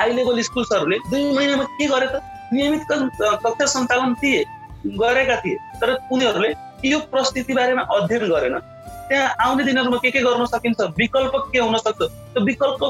हाई 0.00 0.12
लेभल 0.12 0.40
स्कुल्सहरूले 0.42 0.98
दुई 1.10 1.32
महिनामा 1.34 1.64
के 1.64 1.86
गरे 1.86 2.06
त? 2.06 2.22
नियमित 2.52 2.82
कक्षा 2.90 3.66
सञ्चालन 3.66 4.14
थिए 4.22 4.44
गरेका 4.86 5.36
थिए 5.36 5.56
तर 5.80 5.96
उनीहरूले 6.12 6.50
यो 6.84 6.98
परिस्थिति 7.12 7.52
बारेमा 7.54 7.82
अध्ययन 7.82 8.28
गरेन। 8.30 8.58
त्यहाँ 9.08 9.28
आउने 9.40 9.64
दिनहरूमा 9.64 9.96
के 9.96 10.10
के 10.10 10.20
गर्न 10.20 10.44
सकिन्छ? 10.46 10.80
विकल्प 10.98 11.32
के 11.52 11.58
हुन 11.58 11.76
सक्छ? 11.76 12.00
त्यो 12.02 12.44
विकल्प 12.44 12.80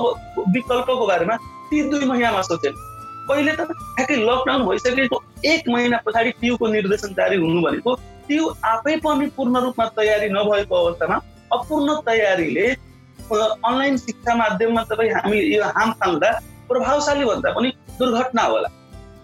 विकल्पको 0.54 1.06
बारेमा 1.06 1.36
ती 1.70 1.82
दुई 1.90 2.04
महिनामा 2.04 2.42
सोचे 2.42 2.70
पहिले 3.28 3.52
त 3.52 3.60
ठ्याक्कै 3.70 4.16
लकडाउन 4.28 4.66
भइसकेको 4.68 5.22
एक 5.52 5.68
महिना 5.68 5.96
पछाडि 6.06 6.30
टियुको 6.40 6.66
निर्देशन 6.74 7.14
जारी 7.18 7.36
हुनु 7.44 7.60
भनेको 7.62 7.94
त्यो 8.28 8.44
आफै 8.72 8.96
पनि 9.04 9.26
पूर्ण 9.36 9.64
रूपमा 9.64 9.86
तयारी 9.98 10.28
नभएको 10.36 10.74
अवस्थामा 10.82 11.16
अपूर्ण 11.52 11.96
तयारीले 12.08 12.66
अनलाइन 13.30 13.96
शिक्षा 13.98 14.34
माध्यममा 14.34 14.82
तपाईँ 14.90 15.10
हामी 15.14 15.38
यो 15.54 15.64
हाम 15.76 15.90
फाल्दा 16.02 16.30
प्रभावशाली 16.68 17.24
भन्दा 17.24 17.50
पनि 17.56 17.72
दुर्घटना 17.98 18.42
होला। 18.42 18.68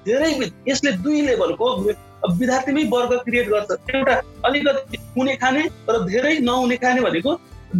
धेरै 0.06 0.30
यसले 0.68 0.92
दुई 1.04 1.20
लेभलको 1.26 1.66
विद्यार्थीमै 1.82 2.84
वर्ग 2.92 3.12
क्रिएट 3.24 3.48
गर्छ। 3.48 3.70
एउटा 3.94 4.14
अलिकति 4.48 4.98
हुने 5.16 5.34
खाने 5.42 5.62
तर 5.86 5.98
धेरै 6.04 6.32
नहुने 6.48 6.76
खाने 6.84 7.00
भनेको 7.00 7.32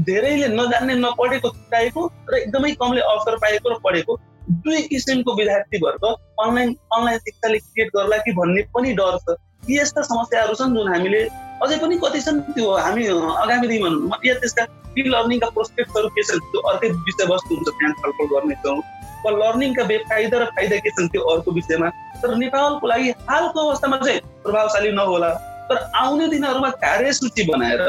धेरैले 0.09 0.49
नजान्ने 0.59 0.95
नपढेको 1.01 1.49
छुट्याएको 1.49 2.07
र 2.31 2.39
एकदमै 2.39 2.71
कमले 2.81 3.01
अवसर 3.13 3.37
पाएको 3.45 3.67
र 3.71 3.79
पढेको 3.85 4.17
दुई 4.49 4.81
किसिमको 4.89 5.35
विद्यार्थी 5.37 5.79
अनलाइन 5.79 6.77
अनलाइन 6.93 7.19
शिक्षाले 7.19 7.59
क्रिएट 7.59 7.89
गर्ला 7.97 8.17
कि 8.25 8.33
भन्ने 8.33 8.63
पनि 8.75 8.93
डर 8.95 9.19
छ। 9.19 9.37
यी 9.71 9.79
यस्ता 9.81 10.03
समस्याहरू 10.03 10.55
छन् 10.55 10.75
जुन 10.77 10.89
हामीले 10.93 11.21
अझै 11.65 11.77
पनि 11.83 11.97
कति 12.05 12.21
छन् 12.21 12.41
त्यो 12.53 12.71
हामी 12.77 13.07
आगामी 13.43 13.69
दिनमा 13.69 14.19
या 14.25 14.35
त्यसका 14.41 14.67
इ 14.99 15.03
लर्निङका 15.15 15.49
प्रोस्पेक्टहरू 15.57 16.09
के 16.17 16.23
छन् 16.23 16.41
त्यो 16.51 16.61
अर्कै 16.71 16.89
विषयवस्तु 17.09 17.55
हुन्छ 17.55 17.69
त्यहाँ 17.69 17.95
छलफल 18.03 18.27
गर्नेछौँ 18.35 18.77
वा 19.25 19.31
लर्निङका 19.41 19.85
बेफाइदा 19.91 20.39
र 20.39 20.45
फाइदा 20.53 20.77
के 20.85 20.91
छन् 20.91 21.09
त्यो 21.09 21.23
अर्को 21.33 21.51
विषयमा। 21.59 21.89
तर 22.23 22.37
नेपालको 22.45 22.87
लागि 22.87 23.11
हालको 23.31 23.69
अवस्थामा 23.69 23.97
चाहिँ 24.05 24.21
प्रभावशाली 24.45 24.93
नहोला। 24.93 25.31
तर 25.69 25.77
आउने 25.97 26.27
दिनहरूमा 26.29 26.71
कार्यसूची 26.85 27.43
बनाएर 27.51 27.83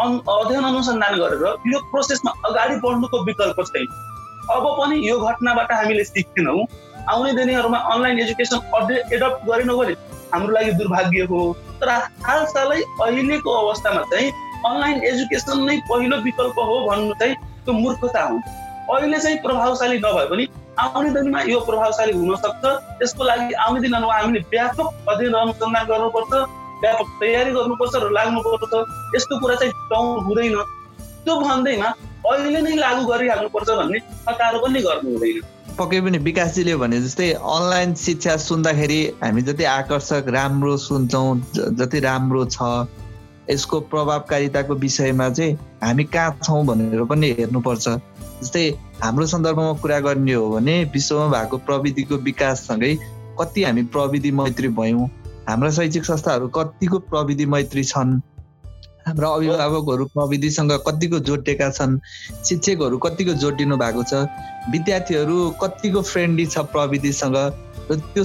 अध्ययन 0.00 0.64
अनुसन्धान 0.64 1.14
गरेर 1.20 1.44
यो 1.72 1.78
प्रोसेसमा 1.92 2.32
अगाडि 2.48 2.76
बढ्नुको 2.80 3.24
विकल्प 3.24 3.60
छैन। 3.68 3.86
अब 4.50 4.64
पनि 4.78 4.96
यो 5.08 5.18
घटनाबाट 5.18 5.72
हामीले 5.72 6.04
सिक्थेनौँ 6.04 6.58
आउने 7.10 7.32
दिनहरूमा 7.32 7.78
अनलाइन 7.92 8.18
एजुकेसन 8.20 8.58
एडप्ट 9.12 9.46
गरेनौँ 9.48 9.78
भने 9.78 9.94
हाम्रो 10.32 10.52
लागि 10.54 10.72
दुर्भाग्य 10.78 11.22
हो। 11.30 11.40
तर 11.80 11.88
हालसालै 12.26 12.80
अहिलेको 13.02 13.50
अवस्थामा 13.62 14.02
चाहिँ 14.12 14.30
अनलाइन 14.66 15.02
एजुकेसन 15.04 15.64
नै 15.64 15.76
पहिलो 15.90 16.16
विकल्प 16.22 16.58
हो 16.68 16.76
भन्नु 16.86 17.14
चाहिँ 17.20 17.34
त्यो 17.64 17.72
मूर्खता 17.74 18.22
हो। 18.22 18.38
अहिले 18.94 19.18
चाहिँ 19.18 19.38
प्रभावशाली 19.42 19.98
नभए 19.98 20.26
पनि 20.30 20.46
आउने 20.78 21.10
दिनमा 21.10 21.40
यो 21.48 21.60
प्रभावशाली 21.68 22.12
हुन 22.12 22.36
सक्छ 22.36 22.64
त्यसको 22.98 23.24
लागि 23.24 23.54
आउने 23.66 23.80
दिनमा 23.80 24.14
हामीले 24.14 24.40
व्यापक 24.52 25.08
अध्ययन 25.10 25.34
अनुसन्धान 25.42 25.86
गर्नुपर्छ 25.90 26.32
व्यापक 26.82 27.08
तयारी 27.20 27.50
गर्नुपर्छ 27.58 27.94
र 28.02 28.10
लाग्नुपर्छ। 28.18 28.72
यस्तो 29.16 29.38
कुरा 29.40 29.54
चाहिँ 29.60 29.72
टाउन 29.90 30.24
हुँदैन। 30.26 30.56
त्यो 31.24 31.34
भन्दैमा 31.40 31.88
अहिले 32.24 32.60
नै 32.62 32.74
लागू 32.76 33.04
गरिहाल्नुपर्छ 33.06 33.68
भन्ने 33.70 33.98
हतारो 34.28 34.58
पनि 34.66 34.80
गर्नु 34.82 35.10
हुँदैन। 35.10 35.40
पक्कै 35.78 36.00
पनि 36.00 36.18
विकासजीले 36.26 36.76
भने 36.82 37.00
जस्तै 37.02 37.30
अनलाइन 37.54 37.94
शिक्षा 38.02 38.36
सुन्दाखेरि 38.44 39.00
हामी 39.22 39.42
जति 39.48 39.64
आकर्षक 39.72 40.24
राम्रो 40.36 40.76
सुन्छौँ 40.84 41.30
जति 41.80 42.00
राम्रो 42.00 42.44
छ 42.54 42.58
यसको 43.50 43.80
प्रभावकारिताको 43.92 44.74
विषयमा 44.84 45.28
चाहिँ 45.30 45.58
हामी 45.82 46.04
कहाँ 46.14 46.38
छौँ 46.42 46.64
भनेर 46.66 47.04
पनि 47.10 47.30
हेर्नुपर्छ। 47.38 47.88
जस्तै 48.40 48.64
हाम्रो 49.02 49.26
सन्दर्भमा 49.26 49.72
कुरा 49.82 49.98
गर्ने 50.00 50.32
हो 50.32 50.48
भने 50.50 50.74
विश्वमा 50.94 51.26
भएको 51.34 51.56
प्रविधिको 51.68 52.16
विकाससँगै 52.26 52.94
कति 53.40 53.62
हामी 53.64 53.82
प्रविधि 53.94 54.30
मैत्री 54.40 54.68
भयौँ 54.80 55.06
हाम्रा 55.48 55.70
शैक्षिक 55.70 56.04
संस्थाहरू 56.04 56.48
कतिको 56.56 56.98
प्रविधि 57.12 57.46
मैत्री 57.46 57.84
छन् 57.84 58.20
हाम्रा 59.06 59.28
अभिभावकहरू 59.30 60.04
प्रविधिसँग 60.14 60.72
कतिको 60.86 61.18
जोडिएका 61.26 61.68
छन् 61.70 61.98
शिक्षकहरू 62.44 62.96
कतिको 62.98 63.32
जोडिनु 63.38 63.76
भएको 63.78 64.02
छ 64.02 64.26
विद्यार्थीहरू 64.70 65.36
कतिको 65.62 66.02
फ्रेन्डली 66.02 66.46
छ 66.46 66.58
प्रविधिसँग 66.74 67.36
र 67.90 67.98
त्यो 68.14 68.24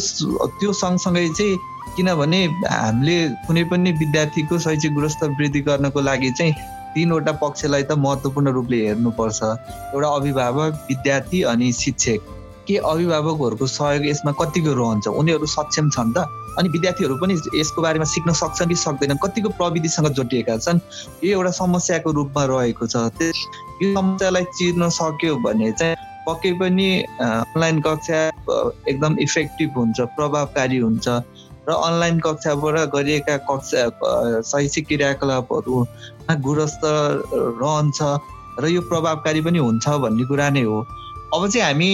त्यो 0.57 0.73
सँगसँगै 0.73 1.27
चाहिँ 1.37 1.57
किनभने 1.95 2.41
हामीले 2.65 3.17
कुनै 3.45 3.63
पनि 3.69 3.91
विद्यार्थीको 4.01 4.59
शैक्षिक 4.59 4.93
गुणस्तर 4.93 5.29
वृद्धि 5.37 5.61
गर्नको 5.69 6.01
लागि 6.01 6.31
चाहिँ 6.37 6.53
तिनवटा 6.97 7.31
पक्षलाई 7.45 7.83
त 7.83 8.01
महत्त्वपूर्ण 8.01 8.57
रूपले 8.57 8.85
हेर्नुपर्छ 8.87 9.41
एउटा 9.43 10.09
अभिभावक 10.09 10.85
विद्यार्थी 10.89 11.41
अनि 11.53 11.71
शिक्षक। 11.73 12.19
के 12.67 12.75
अभिभावकहरूको 12.77 13.67
सहयोग 13.67 14.05
यसमा 14.05 14.31
कतिको 14.41 14.73
रहन्छ 14.81 15.07
उनीहरू 15.07 15.45
सक्षम 15.45 15.89
छन् 15.89 16.13
त? 16.17 16.25
अनि 16.59 16.69
विद्यार्थीहरू 16.69 17.15
पनि 17.17 17.33
यसको 17.55 17.81
बारेमा 17.81 18.05
सिक्न 18.05 18.33
सक्छन् 18.33 18.69
कि 18.69 18.75
सक्दैनन् 18.75 19.23
कतिको 19.23 19.49
प्रविधिसँग 19.57 20.07
जोडिएका 20.19 20.57
छन् 20.57 20.79
यो 21.23 21.31
एउटा 21.31 21.51
समस्याको 21.57 22.11
रूपमा 22.11 22.43
रहेको 22.51 22.87
छ। 22.87 22.95
यो 23.81 23.93
समस्यालाई 23.95 24.43
चिर्न 24.57 24.89
सक्यो 24.89 25.35
भने 25.45 25.71
चाहिँ 25.79 25.95
पक्कै 26.27 26.51
पनि 26.59 26.87
अनलाइन 27.21 27.79
कक्षा 27.81 28.19
एकदम 28.89 29.15
इफेक्टिभ 29.19 29.77
हुन्छ 29.77 30.01
प्रभावकारी 30.17 30.77
हुन्छ 30.77 31.07
र 31.69 31.71
अनलाइन 31.71 32.19
कक्षाबाट 32.19 32.77
गरिएका 32.93 33.37
कक्षा 33.49 34.41
शैक्षिक 34.41 34.87
क्रियाकलापहरूमा 34.87 36.35
गुणस्तर 36.45 37.23
रहन्छ 37.61 37.99
र 38.61 38.67
यो 38.67 38.81
प्रभावकारी 38.91 39.41
पनि 39.41 39.59
हुन्छ 39.59 39.87
भन्ने 39.87 40.25
कुरा 40.25 40.49
नै 40.49 40.63
हो। 40.69 40.79
अब 41.33 41.47
चाहिँ 41.47 41.65
हामी 41.65 41.91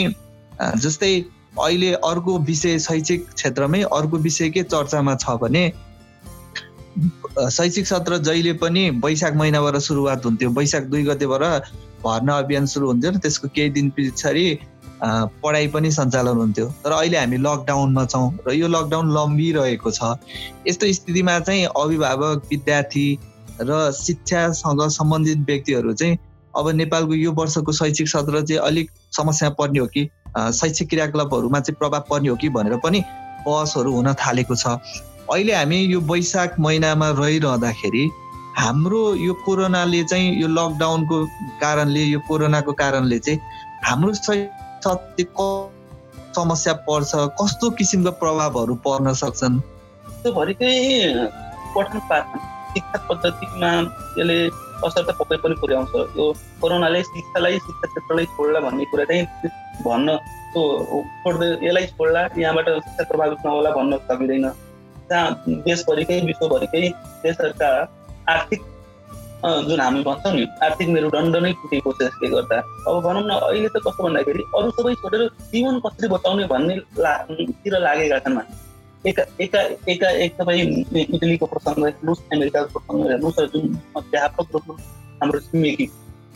जस्तै 0.82 1.12
अहिले 1.60 1.91
अर्को 2.06 2.38
विषय 2.48 2.80
शैक्षिक 2.80 3.28
क्षेत्रमै 3.30 3.82
अर्को 3.84 4.17
विषय 4.20 4.50
के 4.50 4.63
चर्चामा 4.65 5.15
छ 5.15 5.38
भने 5.41 5.63
शैक्षिक 7.52 7.88
सत्र 7.88 8.17
जहिले 8.20 8.54
पनि 8.62 8.89
वैशाख 9.04 9.36
महिनाबाट 9.36 9.76
सुरुवात 9.78 10.26
हुन्थ्यो। 10.26 10.50
वैशाख 10.52 10.84
दुई 10.84 11.04
गतेबाट 11.04 11.70
भर्ना 12.04 12.38
अभियान 12.38 12.65
सुरु 12.65 12.88
हुन्थ्यो 12.88 13.12
र 13.12 13.17
त्यसको 13.17 13.48
केही 13.56 13.70
दिन 13.70 13.89
पछाडि 13.98 14.48
पढाइ 15.43 15.67
पनि 15.67 15.91
सञ्चालन 15.91 16.38
हुन्थ्यो। 16.38 16.65
तर 16.84 16.91
अहिले 16.91 17.17
हामी 17.17 17.38
लकडाउनमा 17.38 18.06
छौँ 18.06 18.30
र 18.48 18.54
यो 18.54 18.67
लकडाउन 18.67 19.12
लम्बिरहेको 19.13 19.91
छ। 19.91 20.17
यस्तो 20.67 20.93
स्थितिमा 20.93 21.39
चाहिँ 21.39 21.65
अभिभावक 21.76 22.48
विद्यार्थी 22.52 23.08
र 23.62 23.91
शिक्षासँग 23.93 24.82
सम्बन्धित 24.98 25.38
व्यक्तिहरू 25.48 25.93
चाहिँ 25.93 26.17
अब 26.58 26.70
नेपालको 26.74 27.14
यो 27.14 27.32
वर्षको 27.38 27.72
शैक्षिक 27.72 28.08
सत्र 28.10 28.41
चाहिँ 28.41 28.62
अलिक 28.62 28.89
समस्या 29.14 29.49
पर्ने 29.53 29.80
हो 29.80 29.86
कि 29.93 30.10
शैक्षिक 30.38 30.90
क्रियाकलापहरूमा 30.90 31.60
चाहिँ 31.60 31.76
प्रभाव 31.80 32.04
पर्ने 32.10 32.30
हो 32.30 32.36
कि 32.36 32.50
भनेर 32.50 32.76
पनि 32.84 33.00
बहसहरू 33.48 33.92
हुन 33.94 34.14
थालेको 34.14 34.56
छ। 34.56 34.68
अहिले 35.32 35.54
हामी 35.54 35.78
यो 35.94 36.00
वैशाख 36.12 36.60
महिनामा 36.60 37.10
रहिरहँदाखेरि 37.20 38.04
हाम्रो 38.58 39.02
यो 39.16 39.34
कोरोनाले 39.46 40.04
चाहिँ 40.04 40.28
यो 40.42 40.48
लकडाउनको 40.48 41.18
कारणले 41.62 42.04
यो 42.04 42.20
कोरोनाको 42.28 42.74
कारणले 42.74 43.20
चाहिँ 43.20 43.40
हाम्रो 43.86 44.14
समस्या 46.38 46.74
पर्छ 46.86 47.12
कस्तो 47.42 47.70
किसिमको 47.78 48.12
प्रभावहरू 48.22 48.76
पर्न 48.86 49.14
सक्छन्? 49.14 49.60
त्यो 50.24 50.32
पठन 51.76 52.00
पाठन 52.10 52.40
शिक्षा 52.74 52.98
पद्धतिमा 53.10 53.72
यसले 54.18 54.38
असर 54.86 55.03
त 55.07 55.11
पक्कै 55.19 55.38
पनि 55.43 55.55
पुर्याउँछ। 55.61 55.93
यो 56.17 56.25
कोरोनाले 56.61 57.01
शिक्षालाई 57.03 57.57
शिक्षा 57.65 57.88
क्षेत्रलाई 57.88 58.25
छोड्ला 58.36 58.59
भन्ने 58.65 58.86
कुरा 58.91 59.05
चाहिँ 59.09 59.25
भन्न 59.86 60.15
त्यो 60.53 60.63
छोड्दै 61.23 61.49
यसलाई 61.65 61.86
छोड्ला 61.97 62.21
यहाँबाट 62.38 62.67
शिक्षा 62.86 63.03
प्रभावित 63.09 63.39
नहोला 63.45 63.71
भन्न 63.78 63.97
सकिँदैन। 64.07 64.47
जहाँ 65.09 65.28
देशभरिकै 65.67 66.19
विश्वभरिकै 66.30 66.84
देशहरूका 67.23 67.69
आर्थिक 68.34 68.61
जुन 69.67 69.80
हामी 69.80 70.01
भन्छौँ 70.03 70.34
नि 70.34 70.43
आर्थिक 70.65 70.88
मेरुदण्ड 70.89 71.36
नै 71.45 71.51
टुटेको 71.61 71.91
छ 71.97 72.01
यसले 72.07 72.28
गर्दा। 72.30 72.57
अब 72.88 72.95
भनौँ 73.05 73.23
न 73.23 73.32
अहिले 73.47 73.69
त 73.69 73.78
कस्तो 73.86 74.03
भन्दाखेरि 74.03 74.43
अरू 74.57 74.69
सबै 74.78 74.93
छोडेर 75.01 75.21
जीवन 75.51 75.80
कसरी 75.86 76.07
बचाउने 76.13 76.45
भन्ने 76.53 76.75
तिर 77.63 77.73
लागेका 77.86 78.19
छन् 78.25 78.39
एका 78.39 78.66
एका 79.06 79.62
एका 79.88 80.10
एक 80.10 80.36
तपाईँ 80.38 80.64
इटलीको 80.95 81.45
प्रसङ्ग 81.45 81.86
हेर्नुहोस् 81.86 82.22
अमेरिकाको 82.34 82.80
प्रसङ्ग 82.80 83.10
हेर्नुहोस् 83.10 83.39
र 83.39 83.45
जुन 83.48 83.78
व्यापक 83.95 84.48
रूपमा 84.54 84.76
हाम्रो 85.22 85.39
छिमेकी 85.39 85.88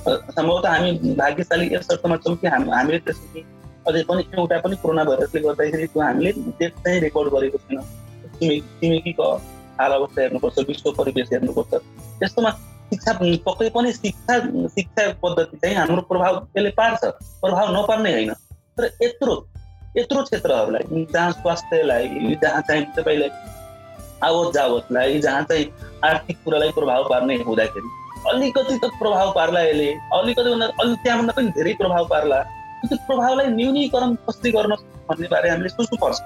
सम्भवतः 0.02 0.70
हामी 0.70 1.16
भाग्यशाली 1.16 1.74
यस 1.74 1.88
अर्थमा 1.92 2.18
छौँ 2.18 2.36
कि 2.36 2.48
हाम 2.48 2.70
हामीले 2.72 3.00
त्यसरी 3.00 3.44
अझै 3.88 4.04
पनि 4.04 4.26
एउटा 4.34 4.58
पनि 4.60 4.76
कोरोना 4.76 5.04
भाइरसले 5.04 5.42
गर्दाखेरि 5.42 5.88
त्यो 5.88 6.02
हामीले 6.02 6.32
डेट 6.32 6.74
चाहिँ 6.78 7.00
रेकर्ड 7.02 7.34
गरेको 7.34 7.58
छैन 7.60 7.82
छिमेकी 8.32 8.62
छिमेकीको 8.80 9.30
हाल 9.80 9.92
अवस्था 9.92 10.22
हेर्नुपर्छ 10.22 10.68
विश्व 10.68 10.92
परिवेश 10.94 11.30
हेर्नुपर्छ 11.34 11.82
त्यस्तोमा 12.20 12.52
शिक्षा 12.90 13.14
पक्कै 13.46 13.70
पनि 13.70 13.94
शिक्षा 13.94 14.40
शिक्षा 14.70 15.08
पद्धति 15.24 15.58
चाहिँ 15.58 15.76
हाम्रो 15.76 16.02
प्रभाव 16.08 16.40
त्यसले 16.46 16.70
पार्छ 16.78 17.04
प्रभाव 17.42 17.74
नपर्ने 17.76 18.12
होइन 18.12 18.34
तर 18.78 18.90
यत्रो 19.02 19.36
यत्रो 19.98 20.22
क्षेत्रहरूलाई 20.24 21.06
जहाँ 21.14 21.32
स्वास्थ्यलाई 21.32 22.36
जहाँ 22.44 22.62
चाहिँ 22.68 22.86
तपाईँलाई 22.98 23.30
आवत 24.24 24.54
जावतलाई 24.54 25.20
जहाँ 25.20 25.42
चाहिँ 25.50 25.66
आर्थिक 26.06 26.38
कुरालाई 26.44 26.72
प्रभाव 26.72 27.10
पार्ने 27.10 27.36
हुँदाखेरि 27.48 27.90
अलिकति 28.30 28.78
त 28.84 28.92
प्रभाव 29.00 29.32
पार्ला 29.36 29.62
यसले। 29.62 29.88
अलिकति 30.16 30.50
भन्दा 30.50 30.66
अलिक 30.82 31.00
त्यहाँभन्दा 31.04 31.34
पनि 31.38 31.48
धेरै 31.58 31.74
प्रभाव 31.82 32.06
पार्ला। 32.08 32.42
त्यो 32.82 32.98
प्रभावलाई 33.08 33.48
न्यूनीकरण 33.58 34.16
कसरी 34.30 34.52
गर्न 34.52 34.74
भन्ने 35.10 35.28
बारे 35.28 35.50
हामीले 35.50 35.70
सोच्नुपर्छ। 35.70 36.20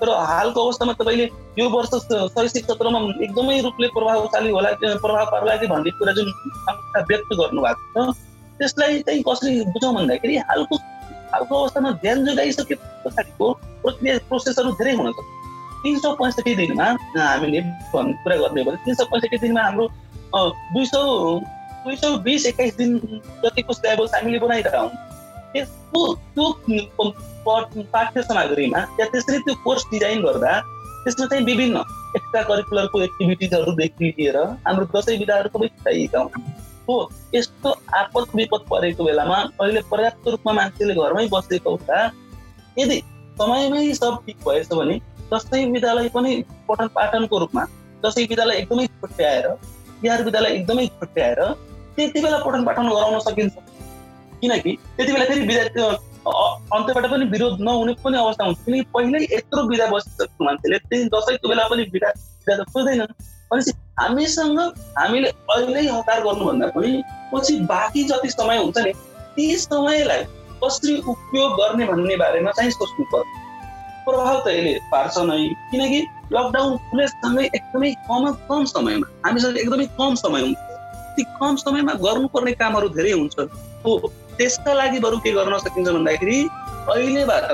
तर 0.00 0.08
हालको 0.32 0.64
अवस्थामा 0.64 0.92
तपाईँले 1.00 1.28
यो 1.58 1.68
वर्ष 1.68 1.92
शैक्षिक 2.08 2.64
क्षेत्रमा 2.64 2.98
एकदमै 3.24 3.60
रूपले 3.60 3.88
प्रभावशाली 3.96 4.50
होला 4.56 4.72
प्रभाव 4.80 5.26
पर्ला 5.32 5.56
कि 5.56 5.66
भन्ने 5.66 5.90
कुरा 6.00 6.12
जुन 6.16 6.32
व्यक्त 7.10 7.30
गर्नुभएको 7.40 8.08
छ 8.08 8.16
त्यसलाई 8.58 8.98
चाहिँ 9.04 9.22
कसरी 9.28 9.60
बुझौँ 9.74 9.94
भन्दाखेरि 9.94 10.36
हालको 10.48 10.76
हालको 11.34 11.60
अवस्थामा 11.60 11.90
ध्यान 12.02 12.24
जोगाइसके 12.26 12.74
पछाडिको 13.06 13.52
प्रक्रिया 13.84 14.18
प्रोसेसहरू 14.28 14.72
धेरै 14.82 14.94
हुन 15.00 15.12
सक्छ 15.12 15.30
तिन 15.84 15.98
सौ 16.02 16.12
पैँसठी 16.20 16.54
दिनमा 16.56 16.84
हामीले 17.16 17.60
कुरा 17.92 18.36
गर्ने 18.36 18.62
हो 18.62 18.70
भने 18.70 18.84
तिन 18.84 18.94
सौ 19.00 19.04
पैँसठी 19.12 19.38
दिनमा 19.46 19.62
हाम्रो 19.62 19.88
दुई 20.74 20.86
सौ 20.92 21.02
दुई 21.84 21.96
सौ 22.02 22.16
बिस 22.28 22.46
एक्काइस 22.46 22.76
दिन 22.76 22.96
जतिको 23.44 23.72
सिलेबस 23.72 24.14
हामीले 24.14 24.38
बनाइरहेका 24.46 24.80
हुन् 24.80 25.02
त्यसको 25.52 26.00
त्यो 26.36 27.10
पाठ्य 27.92 28.22
सामग्रीमा 28.22 28.78
या 29.00 29.06
त्यसरी 29.12 29.38
त्यो 29.48 29.54
कोर्स 29.64 29.84
डिजाइन 29.90 30.22
गर्दा 30.22 30.52
त्यसमा 31.04 31.26
चाहिँ 31.26 31.44
विभिन्न 31.44 31.84
एक्स्ट्रा 32.16 32.42
करिकुलरको 32.50 33.02
एक्टिभिटिजहरूदेखि 33.02 34.14
लिएर 34.18 34.38
हाम्रो 34.66 34.86
दसैँ 34.94 35.18
विधाहरू 35.18 35.48
सबै 35.56 35.68
चाहिएका 35.84 36.20
हुन्। 36.20 36.53
हो 36.88 36.96
यस्तो 37.34 37.70
आपद 37.98 38.36
विपद 38.36 38.66
परेको 38.70 39.04
बेलामा 39.04 39.38
अहिले 39.60 39.80
पर्याप्त 39.90 40.28
रूपमा 40.28 40.52
मान्छेले 40.60 40.94
घरमै 40.94 41.26
बसेको 41.32 41.70
हुँदा 41.70 41.98
यदि 42.78 42.96
समयमै 43.40 43.82
सब 44.00 44.18
ठिक 44.26 44.36
भएछ 44.48 44.72
भने 44.72 44.96
दसैँ 45.32 45.64
विधालाई 45.72 46.08
पनि 46.16 46.32
पठन 46.68 46.88
पाठनको 46.96 47.38
रूपमा 47.44 47.64
दसैँ 48.04 48.26
विधालाई 48.30 48.56
एकदमै 48.62 48.86
छुट्याएर 48.86 49.46
तिहार 50.00 50.22
विधालाई 50.24 50.52
एकदमै 50.56 50.86
छुट्याएर 51.00 51.40
त्यति 51.96 52.20
बेला 52.20 52.38
पठन 52.46 52.64
पाठन 52.64 52.88
गराउन 52.88 53.18
सकिन्छ। 53.26 53.54
किनकि 54.40 54.72
त्यति 54.96 55.12
बेला 55.12 55.24
फेरि 55.24 55.40
विद्यार्थी 55.40 55.80
अन्त्यबाट 56.76 57.06
पनि 57.10 57.24
विरोध 57.32 57.60
नहुने 57.60 57.92
पनि 58.04 58.16
अवस्था 58.18 58.44
हुन्छ। 58.44 58.58
किनकि 58.64 58.82
पहिल्यै 58.94 59.26
यत्रो 59.32 59.62
बिदा 59.68 59.86
बसिसक्नु 59.92 60.44
मान्छेले 60.44 60.78
त्यही 60.88 61.04
दसैँको 61.14 61.48
बेला 61.48 61.64
पनि 61.70 61.84
बिदा 61.94 62.10
बिदा 62.46 62.56
त 62.58 62.66
खोज्दैनन् 62.72 63.12
भनेपछि 63.54 63.72
हामीसँग 64.00 64.58
हामीले 64.98 65.28
अहिले 65.54 65.80
हतार 65.88 66.20
गर्नुभन्दा 66.24 66.66
पनि 66.74 67.02
पछि 67.32 67.58
बाँकी 67.70 68.02
जति 68.04 68.28
समय 68.30 68.58
हुन्छ 68.58 68.78
नि 68.78 68.92
ती 69.36 69.56
समयलाई 69.56 70.22
कसरी 70.64 70.96
उपयोग 71.06 71.52
गर्ने 71.60 71.86
भन्ने 71.86 72.16
बारेमा 72.16 72.50
चाहिँ 72.50 72.70
सोच्नु 72.70 73.04
पर्छ। 73.12 73.26
प्रभाव 74.06 74.40
त 74.44 74.48
यसले 74.48 74.72
पार्छ 74.90 75.18
नै 75.30 75.38
किनकि 75.70 76.00
लकडाउन 76.34 76.76
खुलेसँगै 76.90 77.44
एकदमै 77.44 77.90
कम 78.10 78.24
कम 78.50 78.64
समयमा 78.74 79.06
हामीसँग 79.26 79.56
एकदमै 79.58 79.86
कम 79.98 80.14
समय 80.24 80.40
हुन्छ। 80.40 80.58
ती 81.16 81.22
कम 81.40 81.56
समयमा 81.56 81.92
गर्नुपर्ने 82.04 82.52
कामहरू 82.60 82.88
धेरै 82.98 83.12
हुन्छ। 83.12 83.38
हो 83.84 83.92
त्यसका 84.36 84.72
लागि 84.74 84.98
बरु 85.06 85.18
के 85.24 85.32
गर्न 85.32 85.58
सकिन्छ 85.66 85.88
भन्दाखेरि 85.88 86.38
अहिलेबाट 86.90 87.44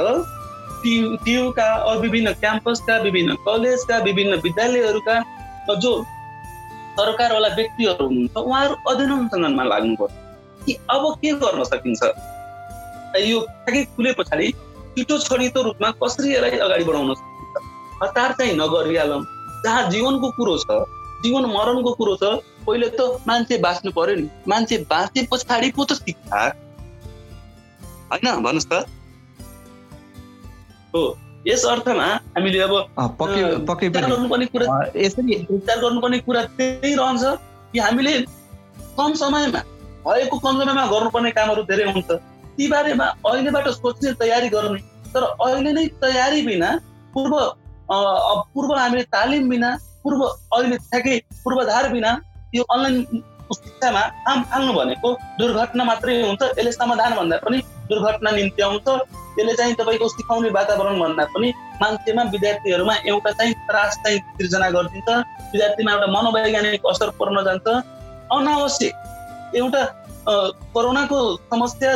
टियुका 0.83 1.69
विभिन्न 2.01 2.33
क्याम्पसका 2.41 2.97
विभिन्न 3.07 3.35
कलेजका 3.47 3.97
विभिन्न 4.09 4.41
विद्यालयहरूका 4.45 5.17
जो 5.75 5.93
सरकारवाला 6.99 7.49
व्यक्तिहरू 7.49 8.07
हुनुहुन्छ 8.07 8.37
उहाँहरू 8.37 8.75
अध्ययन 8.91 9.13
अनुसन्धानमा 9.13 9.65
लाग्नु 9.65 9.97
पर्छ 9.97 10.15
कि 10.67 10.73
अब 10.91 11.03
के 11.23 11.33
गर्न 11.33 11.65
सकिन्छ? 11.65 12.03
यो 13.17 13.41
ठ्याकै 13.41 13.85
खुले 13.97 14.13
पछाडि 14.13 14.53
छिटो 14.99 15.19
छडितो 15.19 15.63
रूपमा 15.63 15.91
कसरी 16.03 16.35
यसलाई 16.35 16.59
अगाडि 16.59 16.85
बढाउन 16.85 17.15
सकिन्छ? 17.15 17.55
हतार 18.03 18.33
चाहिँ 18.33 18.55
नगरिहालौँ 18.57 19.23
जहाँ 19.65 19.91
जीवनको 19.91 20.31
कुरो 20.31 20.57
छ 20.59 20.85
जीवन 21.25 21.45
मरणको 21.47 21.93
कुरो 21.95 22.17
छ 22.17 22.25
पहिले 22.67 22.89
त 22.89 23.01
मान्छे 23.29 23.59
बाँच्नु 23.59 23.93
पर्यो 23.93 24.15
नि। 24.17 24.29
मान्छे 24.49 24.77
बाँचे 24.91 25.27
पछाडि 25.33 25.71
पो 25.71 25.85
त 25.85 25.93
शिक्षा। 25.93 26.41
होइन 28.13 28.43
भन्नुहोस् 28.43 28.69
त। 28.73 28.87
हो। 30.95 31.03
यस 31.47 31.65
अर्थमा 31.65 32.07
हामीले 32.37 32.59
अब 32.61 32.73
गर्नुपर्ने 33.27 34.47
कुरा 34.47 34.67
यसरी 34.97 35.35
विचार 35.51 35.79
गर्नुपर्ने 35.81 36.19
कुरा 36.27 36.43
त्यही 36.59 36.95
रहन्छ 36.95 37.25
कि 37.73 37.79
हामीले 37.79 38.13
कम 38.99 39.15
समयमा 39.21 39.63
भएको 40.07 40.39
कम 40.39 40.61
समयमा 40.61 40.85
गर्नुपर्ने 40.93 41.31
कामहरू 41.39 41.63
धेरै 41.71 41.85
हुन्छ। 41.93 42.11
ती 42.57 42.69
बारेमा 42.69 43.07
अहिलेबाट 43.27 43.69
सोच्ने 43.75 44.13
तयारी 44.21 44.49
गर्ने 44.49 44.81
तर 45.15 45.23
अहिले 45.23 45.73
नै 45.73 45.87
तयारी 46.03 46.43
बिना 46.47 46.69
पूर्व 47.15 47.35
पूर्व 48.55 48.75
हामीले 48.75 49.03
तालिम 49.15 49.49
बिना 49.49 49.71
पूर्व 50.03 50.21
अहिले 50.25 50.77
ठ्याक्कै 50.79 51.17
पूर्वाधार 51.45 51.89
बिना 51.93 52.11
यो 52.55 52.63
अनलाइन 52.75 53.23
शिक्षामा 53.55 54.03
काम 54.27 54.43
फाल्नु 54.51 54.73
भनेको 54.73 55.09
दुर्घटना 55.41 55.85
मात्रै 55.85 56.15
हुन्छ 56.23 56.43
यसले 56.59 56.73
समाधान 56.73 57.15
भन्दा 57.19 57.37
पनि 57.45 57.59
दुर्घटना 57.91 58.31
निम्ति 58.31 58.63
आउँछ 58.63 58.89
त्यसले 58.89 59.55
चाहिँ 59.61 59.75
तपाईँको 59.81 60.09
सिकाउने 60.09 60.51
वातावरण 60.59 60.99
भन्दा 61.01 61.25
पनि 61.35 61.49
मान्छेमा 61.83 62.23
विद्यार्थीहरूमा 62.35 62.95
एउटा 63.11 63.31
चाहिँ 63.39 63.55
त्रास 63.69 63.97
चाहिँ 64.05 64.19
सिर्जना 64.37 64.69
गरिदिन्छ। 64.77 65.09
विद्यार्थीमा 65.53 65.93
एउटा 65.93 66.07
मनोवैज्ञानिक 66.17 66.87
असर 66.93 67.11
पर्न 67.21 67.45
जान्छ। 67.49 67.67
अनावश्यक 68.37 69.57
एउटा 69.57 69.83
कोरोनाको 70.75 71.19
समस्या 71.53 71.93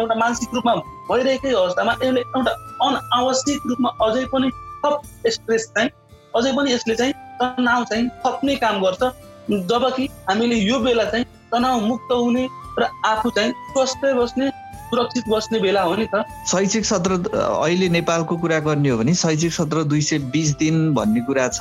एउटा 0.00 0.14
मानसिक 0.14 0.54
रूपमा 0.54 0.74
भइरहेकै 1.10 1.52
अवस्थामा 1.54 1.92
यसले 2.02 2.20
एउटा 2.20 2.52
अनावश्यक 2.86 3.66
रूपमा 3.70 3.90
अझै 4.06 4.24
पनि 4.32 4.48
थप 4.84 5.00
स्ट्रेस 5.34 5.66
चाहिँ 5.74 5.90
अझै 6.36 6.52
पनि 6.56 6.72
यसले 6.72 6.94
चाहिँ 6.94 7.14
तनाव 7.40 7.84
चाहिँ 7.90 8.08
थप्ने 8.24 8.54
काम 8.62 8.82
गर्छ। 8.84 9.02
जबकि 9.50 10.08
हामीले 10.28 10.56
यो 10.56 10.78
बेला 10.78 11.04
चाहिँ 11.04 11.24
तनाव 11.52 11.80
मुक्त 11.86 12.12
हुने 12.12 12.48
र 12.78 12.88
आफू 13.06 13.30
चाहिँ 13.30 13.52
स्वस्थ 13.52 14.04
बस्ने 14.16 14.48
सुरक्षित 14.92 15.28
बस्ने 15.28 15.58
बेला 15.60 15.82
हो 15.82 15.94
नि 15.96 16.06
त। 16.14 16.22
शैक्षिक 16.50 16.84
सत्र 16.84 17.12
अहिले 17.32 17.88
नेपालको 17.88 18.36
कुरा 18.36 18.58
गर्ने 18.60 18.88
हो 18.88 18.98
भने 18.98 19.14
शैक्षिक 19.14 19.52
सत्र 19.52 19.82
दुई 19.84 20.00
सय 20.00 20.18
बिस 20.32 20.56
दिन 20.56 20.92
भन्ने 20.94 21.20
कुरा 21.26 21.48
छ। 21.48 21.60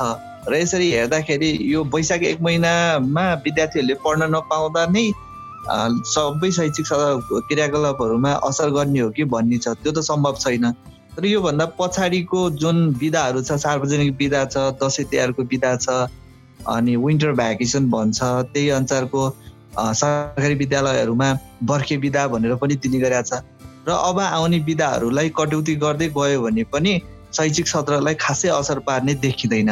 र 0.50 0.56
यसरी 0.56 0.92
हेर्दाखेरि 0.92 1.52
यो 1.74 1.84
वैशाख 1.94 2.24
एक 2.24 2.42
महिनामा 2.42 3.26
विद्यार्थीहरूले 3.46 3.96
पढ्न 4.04 4.30
नपाउँदा 4.36 4.86
नै 4.92 5.06
सबै 6.12 6.52
शैक्षिक 6.52 6.86
क्रियाकलापहरूमा 7.48 8.32
असर 8.44 8.70
गर्ने 8.70 9.00
हो 9.00 9.10
कि 9.10 9.24
भन्ने 9.26 9.58
छ। 9.58 9.76
त्यो 9.80 9.92
त 9.92 10.00
सम्भव 10.02 10.36
छैन। 10.40 10.72
तर 11.16 11.26
योभन्दा 11.26 11.66
पछाडिको 11.80 12.50
जुन 12.56 12.78
विधाहरू 13.00 13.42
छ 13.42 13.60
सार्वजनिक 13.60 14.16
विधा 14.18 14.46
छ 14.46 14.58
दसैँ 14.80 15.06
तिहारको 15.12 15.44
विधा 15.44 15.76
छ 15.76 16.08
अनि 16.68 16.96
विन्टर 16.96 17.32
भ्याकेसन 17.32 17.90
भन्छ। 17.92 18.20
त्यही 18.54 18.70
अनुसारको 18.70 19.22
सरकारी 19.78 20.56
विद्यालयहरूमा 20.56 21.30
बर्खे 21.64 21.98
विधा 21.98 22.28
भनेर 22.28 22.56
पनि 22.62 22.76
दिने 22.84 23.00
गरेका 23.00 23.22
छ 23.22 23.42
र 23.88 23.92
अब 23.92 24.20
आउने 24.20 24.60
विधाहरूलाई 24.68 25.30
कटौती 25.38 25.76
गर्दै 25.84 26.08
गयो 26.18 26.42
भने 26.42 26.64
पनि 26.74 26.92
शैक्षिक 27.34 27.68
सत्रलाई 27.68 28.16
खासै 28.20 28.50
असर 28.50 28.80
पार्ने 28.88 29.14
देखिँदैन। 29.24 29.70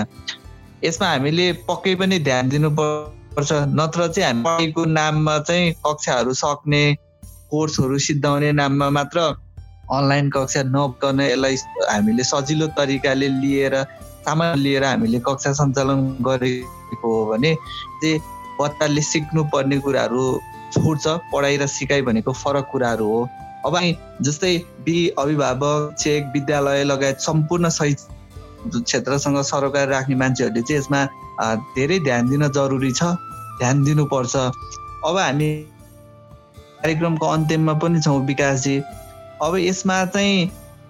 यसमा 0.84 1.08
हामीले 1.08 1.52
पक्कै 1.68 1.96
पनि 1.96 2.20
ध्यान 2.20 2.50
दिनुपर्छ। 2.50 3.52
नत्र 3.76 4.08
चाहिँ 4.08 4.26
हामी 4.26 4.44
पढाइको 4.44 4.86
नाममा 4.86 5.38
चाहिँ 5.48 5.72
कक्षाहरू 5.86 6.34
सक्ने 6.34 6.84
कोर्सहरू 7.52 7.98
सिद्धाउने 8.08 8.52
नाममा 8.52 8.90
मात्र 8.90 9.20
अनलाइन 9.92 10.30
कक्षा 10.30 10.62
नगर्न 10.74 11.20
यसलाई 11.22 11.56
हामीले 11.92 12.24
सजिलो 12.24 12.68
तरिकाले 12.78 13.28
लिएर 13.42 13.76
सामान 14.26 14.58
लिएर 14.60 14.84
हामीले 14.84 15.20
कक्षा 15.28 15.54
सञ्चालन 15.60 16.02
गरेको 16.90 17.14
हो 17.14 17.26
भने 17.32 17.56
चाहिँ 18.02 18.20
बच्चाले 18.62 19.02
सिक्नुपर्ने 19.02 19.78
कुराहरू 19.80 20.24
छुट्छ 20.74 21.08
पढाइ 21.34 21.58
र 21.58 21.68
सिकाइ 21.68 22.02
भनेको 22.02 22.34
फरक 22.34 22.68
कुराहरू 22.72 23.08
हो। 23.08 23.22
अब 23.66 23.76
जस्तै 24.22 24.58
बि 24.86 24.98
अभिभावक 25.20 25.96
चेक 26.00 26.32
विद्यालय 26.34 26.84
लगायत 26.84 27.18
सम्पूर्ण 27.20 27.70
शैक्षिक 27.70 28.84
क्षेत्रसँग 28.84 29.42
सरोकार 29.44 29.88
राख्ने 29.88 30.16
मान्छेहरूले 30.16 30.62
चाहिँ 30.62 30.80
यसमा 30.80 31.06
धेरै 31.76 32.00
ध्यान 32.00 32.30
दिन 32.30 32.48
जरुरी 32.48 32.92
छ 32.92 33.04
ध्यान 33.60 33.84
दिनुपर्छ। 33.84 34.36
अब 34.36 35.18
हामी 35.18 35.52
कार्यक्रमको 36.82 37.26
अन्त्यमा 37.28 37.74
पनि 37.74 38.02
छौँ 38.02 38.20
विकासजी। 38.26 38.78
अब 39.44 39.56
यसमा 39.58 39.98
चाहिँ 40.06 40.46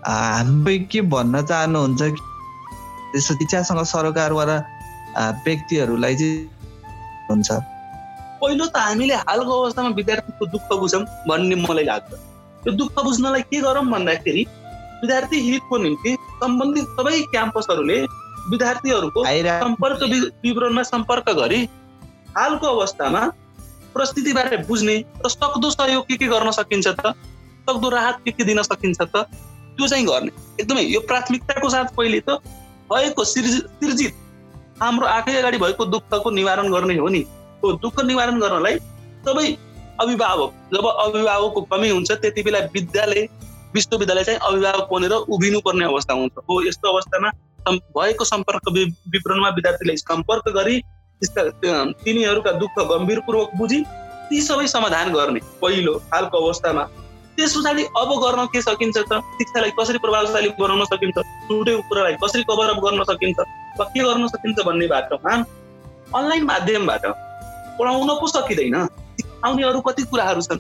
हामी 0.06 0.78
के 0.92 1.02
भन्न 1.14 1.42
चाहनुहुन्छ 1.46 2.02
त्यसो 2.02 3.34
शिक्षासँग 3.34 3.84
सरोकारवाला 3.86 4.58
व्यक्तिहरूलाई 5.18 6.16
चाहिँ 6.16 6.38
हुन्छ। 7.30 7.50
पहिलो 8.42 8.66
त 8.66 8.78
हामीले 8.78 9.16
हालको 9.28 9.62
अवस्थामा 9.62 9.90
विद्यार्थीको 10.00 10.46
दुःख 10.54 10.70
बुझौँ 10.80 11.04
भन्ने 11.28 11.56
मलाई 11.66 11.86
लाग्छ। 11.92 12.12
त्यो 12.64 12.72
दुःख 12.80 12.96
बुझ्नलाई 13.04 13.42
के 13.52 13.60
गरौँ 13.62 13.86
भन्दाखेरि 13.90 14.44
विद्यार्थी 15.02 15.38
हितको 15.50 15.78
निम्ति 15.78 16.16
सम्बन्धित 16.40 16.88
सबै 17.00 17.20
क्याम्पसहरूले 17.32 18.00
विद्यार्थीहरूको 18.52 19.24
सम्पर्क 19.26 20.00
विवरणमा 20.44 20.84
सम्पर्क 20.84 21.30
गरी 21.40 21.62
हालको 22.38 22.68
अवस्थामा 22.68 23.22
परिस्थितिबारे 23.96 24.58
बुझ्ने 24.70 24.96
र 25.26 25.30
सक्दो 25.30 25.70
सहयोग 25.72 26.04
के 26.08 26.16
के 26.18 26.28
गर्न 26.28 26.52
सकिन्छ 26.58 26.88
त 26.88 27.14
सक्दो 27.70 27.90
राहत 27.90 28.22
के 28.26 28.32
के 28.32 28.44
दिन 28.44 28.62
सकिन्छ 28.64 29.00
त 29.02 29.26
त्यो 29.76 29.88
चाहिँ 29.88 30.06
गर्ने। 30.06 30.32
एकदमै 30.60 30.84
यो 30.84 31.00
प्राथमिकताको 31.10 31.70
साथ 31.70 31.96
पहिले 31.98 32.20
त 32.28 32.40
भएको 32.92 33.24
सिर्जित 33.24 34.14
हाम्रो 34.82 35.08
आँखै 35.08 35.36
अगाडि 35.38 35.58
भएको 35.58 35.86
दुःखको 35.86 36.30
निवारण 36.32 36.72
गर्ने 36.72 36.96
हो 36.98 37.08
नि? 37.08 37.20
त्यो 37.62 37.72
दुःख 37.84 38.00
निवारण 38.06 38.40
गर्नलाई 38.40 38.78
सबै 39.26 39.48
अभिभावक 40.02 40.52
जब 40.74 40.86
अभिभावकको 40.88 41.62
कमी 41.72 41.90
हुन्छ 41.90 42.12
त्यति 42.14 42.44
बेला 42.44 42.60
विद्यालय 42.74 43.28
विश्वविद्यालय 43.76 44.24
चाहिँ 44.24 44.40
अभिभावक 44.40 44.88
बनेर 44.92 45.14
उभिनु 45.30 45.60
पर्ने 45.60 45.86
अवस्था 45.86 46.14
हुन्छ। 46.14 46.46
हो 46.50 46.62
यस्तो 46.68 46.92
अवस्थामा 46.92 47.30
भएको 47.70 48.26
सम्पर्क 48.26 48.70
विवरणमा 48.72 49.50
विद्यार्थीलाई 49.50 49.98
सम्पर्क 50.00 50.50
गरी 50.56 50.82
तिनीहरूका 51.22 52.52
दुःख 52.62 52.80
गम्भीरपूर्वक 52.92 53.50
बुझी 53.58 53.84
ती 54.30 54.42
सबै 54.42 54.68
समाधान 54.70 55.14
गर्ने। 55.14 55.40
पहिलो 55.62 55.94
हालको 56.14 56.38
अवस्थामा 56.38 56.84
त्यस 57.40 57.56
पछाडि 57.56 57.84
अब 57.96 58.10
गर्न 58.22 58.46
के 58.52 58.62
सकिन्छ 58.62 58.98
त? 59.00 59.24
शिक्षालाई 59.40 59.72
कसरी 59.80 59.98
प्रभावशाली 60.04 60.50
बनाउन 60.60 60.84
सकिन्छ? 60.86 61.18
छुटेको 61.48 61.82
कुरालाई 61.90 62.16
कसरी 62.24 62.44
कभर 62.50 62.70
अप 62.70 62.80
गर्न 62.86 63.04
सकिन्छ? 63.10 63.40
वा 63.80 63.86
के 63.96 64.00
गर्न 64.04 64.28
सकिन्छ 64.28 64.66
भन्ने 64.68 64.88
बाटोमा 64.92 65.34
अनलाइन 66.20 66.44
माध्यमबाट 66.44 67.06
पढाउन 67.80 68.10
पो 68.20 68.28
सकिँदैन। 68.28 68.76
सिकाउने 69.20 69.64
अरू 69.64 69.80
कति 69.88 70.04
कुराहरू 70.12 70.42
छन्? 70.42 70.60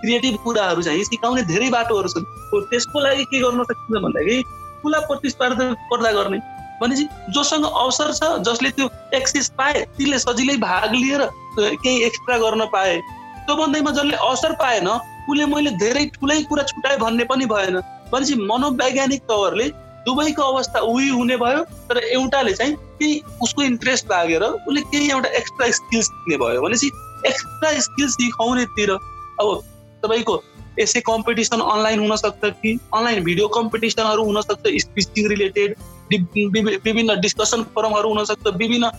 क्रिएटिभ 0.00 0.36
कुराहरू 0.44 0.82
चाहिँ 0.82 1.04
सिकाउने 1.04 1.42
धेरै 1.44 1.68
बाटोहरू 1.70 2.08
छन्। 2.08 2.24
त्यसको 2.72 3.00
लागि 3.00 3.24
के 3.28 3.40
गर्न 3.40 3.64
सकिन्छ 3.68 4.02
भन्दाखेरि 4.04 4.42
खुला 4.82 4.98
प्रतिस्पर्धा 5.04 6.12
गर्ने। 6.12 6.38
भनेपछि 6.80 7.04
जोसँग 7.34 7.64
अवसर 7.66 8.12
छ 8.14 8.22
जसले 8.48 8.70
त्यो 8.70 8.88
एक्सेस 9.14 9.48
पाए 9.58 9.84
त्यसले 9.98 10.18
सजिलै 10.24 10.56
भाग 10.64 10.94
लिएर 10.94 11.22
केही 11.58 12.02
एक्स्ट्रा 12.08 12.38
गर्न 12.38 12.66
पाए। 12.72 12.96
त्यो 13.44 13.56
भन्दैमा 13.56 13.90
जसले 13.90 14.16
अवसर 14.16 14.52
पाएन 14.62 14.88
उसले 15.28 15.46
मैले 15.46 15.70
धेरै 15.78 16.04
ठुलै 16.14 16.42
कुरा 16.48 16.62
छुट्याएँ 16.64 16.98
भन्ने 16.98 17.24
पनि 17.30 17.46
भएन। 17.46 17.76
भनेपछि 18.12 18.34
मनोवैज्ञानिक 18.42 19.22
तवरले 19.28 19.68
दुवैको 20.06 20.42
अवस्था 20.42 20.80
उही 20.88 21.08
हुने 21.08 21.36
भयो 21.36 21.64
तर 21.88 21.98
एउटाले 21.98 22.52
चाहिँ 22.52 22.74
केही 23.00 23.20
उसको 23.42 23.62
इन्ट्रेस्ट 23.62 24.10
लागेर 24.10 24.42
उसले 24.42 24.80
केही 24.92 25.10
एउटा 25.10 25.28
एक्स्ट्रा 25.38 25.70
स्किल्स 25.78 26.06
सिक्ने 26.06 26.36
भयो। 26.44 26.62
भनेपछि 26.62 26.90
एक्स्ट्रा 27.26 27.72
स्किल्स 27.80 28.12
सिकाउनेतिर 28.14 28.90
अब 28.90 29.46
तपाईँको 30.04 30.42
यसै 30.78 31.00
कम्पिटिसन 31.06 31.60
अनलाइन 31.60 32.00
हुनसक्छ 32.00 32.50
कि 32.62 32.72
अनलाइन 32.94 33.22
भिडियो 33.24 33.48
कम्पिटिसनहरू 33.54 34.24
हुनसक्छ 34.24 34.74
स्पिचिङ 34.82 35.28
रिलेटेड 35.28 35.74
विभिन्न 36.12 37.20
डिस्कसन 37.20 37.62
फोरमहरू 37.74 38.08
हुनसक्छ 38.08 38.54
विभिन्न 38.54 38.90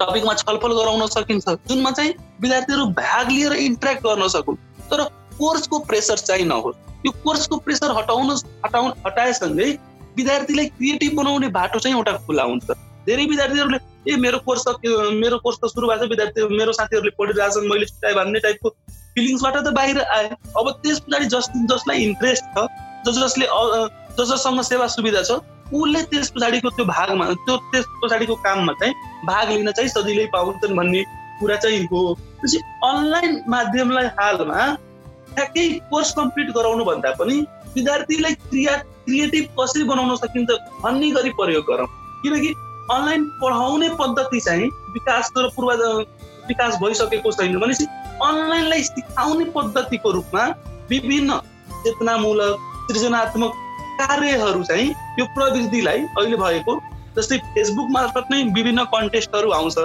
टपिकमा 0.00 0.34
छलफल 0.34 0.72
गराउन 0.74 1.06
सकिन्छ। 1.08 1.48
जुनमा 1.68 1.90
चाहिँ 1.90 2.12
विद्यार्थीहरू 2.40 2.86
भाग 2.94 3.30
लिएर 3.30 3.52
इन्ट्रेक्ट 3.66 4.02
गर्न 4.06 4.28
सकुन्। 4.28 4.56
तर 4.90 5.04
कोर्सको 5.38 5.78
प्रेसर 5.88 6.18
चाहिँ 6.28 6.44
नहोस्। 6.46 6.76
यो 7.06 7.12
कोर्सको 7.24 7.56
प्रेसर 7.66 7.96
हटाउन 7.98 8.30
हटाउ 8.64 8.88
हटाएसँगै 9.06 9.70
विद्यार्थीलाई 10.16 10.66
क्रिएटिभ 10.76 11.16
बनाउने 11.16 11.48
बाटो 11.56 11.78
चाहिँ 11.78 11.96
एउटा 11.96 12.12
खुला 12.26 12.42
हुन्छ। 12.42 12.70
धेरै 13.06 13.24
विद्यार्थीहरूले 13.26 13.78
ए 14.08 14.16
मेरो 14.16 14.38
कोर्स 14.46 14.64
त 14.68 14.70
मेरो 15.20 15.38
कोर्स 15.44 15.58
त 15.58 15.68
सुरु 15.72 15.88
भएको 15.88 16.06
छ 16.06 16.08
विद्यार्थी 16.10 16.56
मेरो 16.56 16.72
साथीहरूले 16.78 17.12
पढिरहेछन् 17.18 17.68
मैले 17.70 17.86
छुट्याएँ 17.86 18.14
भन्ने 18.16 18.40
टाइपको 18.46 18.68
फिलिङ्सबाट 19.14 19.56
त 19.56 19.72
बाहिर 19.78 20.00
आए 20.16 20.26
अब 20.58 20.70
त्यस 20.82 21.00
पछाडि 21.06 21.26
जस 21.34 21.48
जसलाई 21.70 22.04
इन्ट्रेस्ट 22.08 22.44
छ 22.56 22.66
जस 23.06 23.16
जसले 23.22 23.46
जस 24.18 24.28
जससँग 24.32 24.60
सेवा 24.70 24.86
सुविधा 24.96 25.22
छ 25.22 25.38
उसले 25.72 26.02
त्यस 26.12 26.30
पछाडिको 26.36 26.70
त्यो 26.76 26.84
भागमा 26.90 27.30
त्यो 27.46 27.56
त्यस 27.72 27.86
पछाडिको 28.02 28.34
काममा 28.44 28.72
चाहिँ 28.80 28.94
भाग 29.26 29.48
लिन 29.50 29.70
चाहिँ 29.70 29.90
सजिलै 29.90 30.26
पाउँछन् 30.32 30.76
भन्ने 30.76 31.02
कुरा 31.40 31.56
चाहिँ 31.56 31.86
हो। 31.92 32.02
अनलाइन 32.84 33.42
माध्यमलाई 33.48 34.06
हालमा 34.18 34.60
ठ्याक्कै 35.34 35.68
कोर्स 35.90 36.12
कम्प्लिट 36.14 36.50
गराउनु 36.54 36.84
भन्दा 36.84 37.10
पनि 37.18 37.36
विद्यार्थीलाई 37.74 38.34
क्रिया 38.44 38.76
क्रिएटिभ 39.06 39.44
कसरी 39.60 39.84
बनाउन 39.84 40.16
सकिन्छ 40.16 40.50
भन्ने 40.84 41.10
गरी 41.10 41.30
प्रयोग 41.40 41.64
गरौँ। 41.70 41.86
किनकि 42.22 42.54
अनलाइन 42.92 43.24
पढाउने 43.42 43.88
पद्धति 44.00 44.40
चाहिँ 44.40 44.68
विकास 44.92 45.30
र 45.38 45.48
पूर्व 45.56 45.70
विकास 46.48 46.78
भइसकेको 46.82 47.32
छैन 47.32 47.58
भनेपछि 47.60 47.84
अनलाइनलाई 48.24 48.82
सिकाउने 48.82 49.44
पद्धतिको 49.56 50.10
रूपमा 50.10 50.44
विभिन्न 50.90 51.38
चेतनामूलक 51.84 52.66
सृजनात्मक 52.90 53.52
कार्यहरू 54.00 54.62
चाहिँ 54.64 54.88
यो 55.18 55.24
प्रविधिलाई 55.34 55.98
अहिले 56.18 56.36
भएको 56.36 56.80
जस्तै 57.16 57.38
फेसबुक 57.54 57.88
मार्फत 57.90 58.30
नै 58.30 58.42
विभिन्न 58.56 58.84
कन्टेस्टहरू 58.94 59.50
आउँछ। 59.50 59.78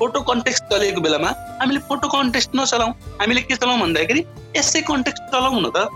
फोटो 0.00 0.20
कन्टेक्स्ट 0.28 0.64
चलेको 0.72 1.00
बेलामा 1.00 1.30
हामीले 1.60 1.80
फोटो 1.88 2.08
कन्टेस्ट 2.08 2.50
नचलाउँ। 2.56 2.92
हामीले 3.20 3.40
के 3.48 3.56
चलाउँ 3.56 3.80
भन्दाखेरि 3.80 4.20
यसै 4.56 4.80
कन्टेक्स्ट 4.90 5.22
चलाउँ 5.32 5.60
न 5.60 5.70
त। 5.76 5.88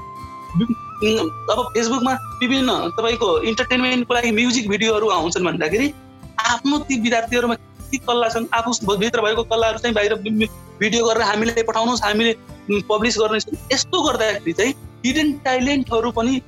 अब 1.51 1.59
फेसबुकमा 1.75 2.13
विभिन्न 2.41 2.71
तपाईँको 2.97 3.29
इन्टरटेनमेन्टको 3.51 4.15
लागि 4.15 4.31
म्युजिक 4.31 4.69
भिडियोहरू 4.71 5.09
आउँछन् 5.11 5.45
भन्दाखेरि 5.45 5.87
आफ्नो 6.53 6.79
ती 6.89 7.01
विद्यार्थीहरूमा 7.01 7.55
के 7.91 7.99
कल्ला 8.07 8.29
छन् 8.29 8.47
आफू 8.55 8.97
भित्र 8.97 9.21
भएको 9.25 9.43
कलाहरू 9.51 9.79
चाहिँ 9.79 9.95
बाहिर 9.95 10.15
भिडियो 10.81 11.05
गरेर 11.07 11.23
हामीले 11.23 11.63
पठाउनुहोस् 11.63 12.03
हामीले 12.05 12.33
पब्लिस 12.89 13.19
गर्नेछौँ। 13.19 13.59
यस्तो 13.73 14.03
गर्दाखेरि 14.03 14.53
चाहिँ 14.53 14.73
हिडन 15.07 15.33
ट्यालेन्टहरू 15.45 16.11
पनि 16.13 16.41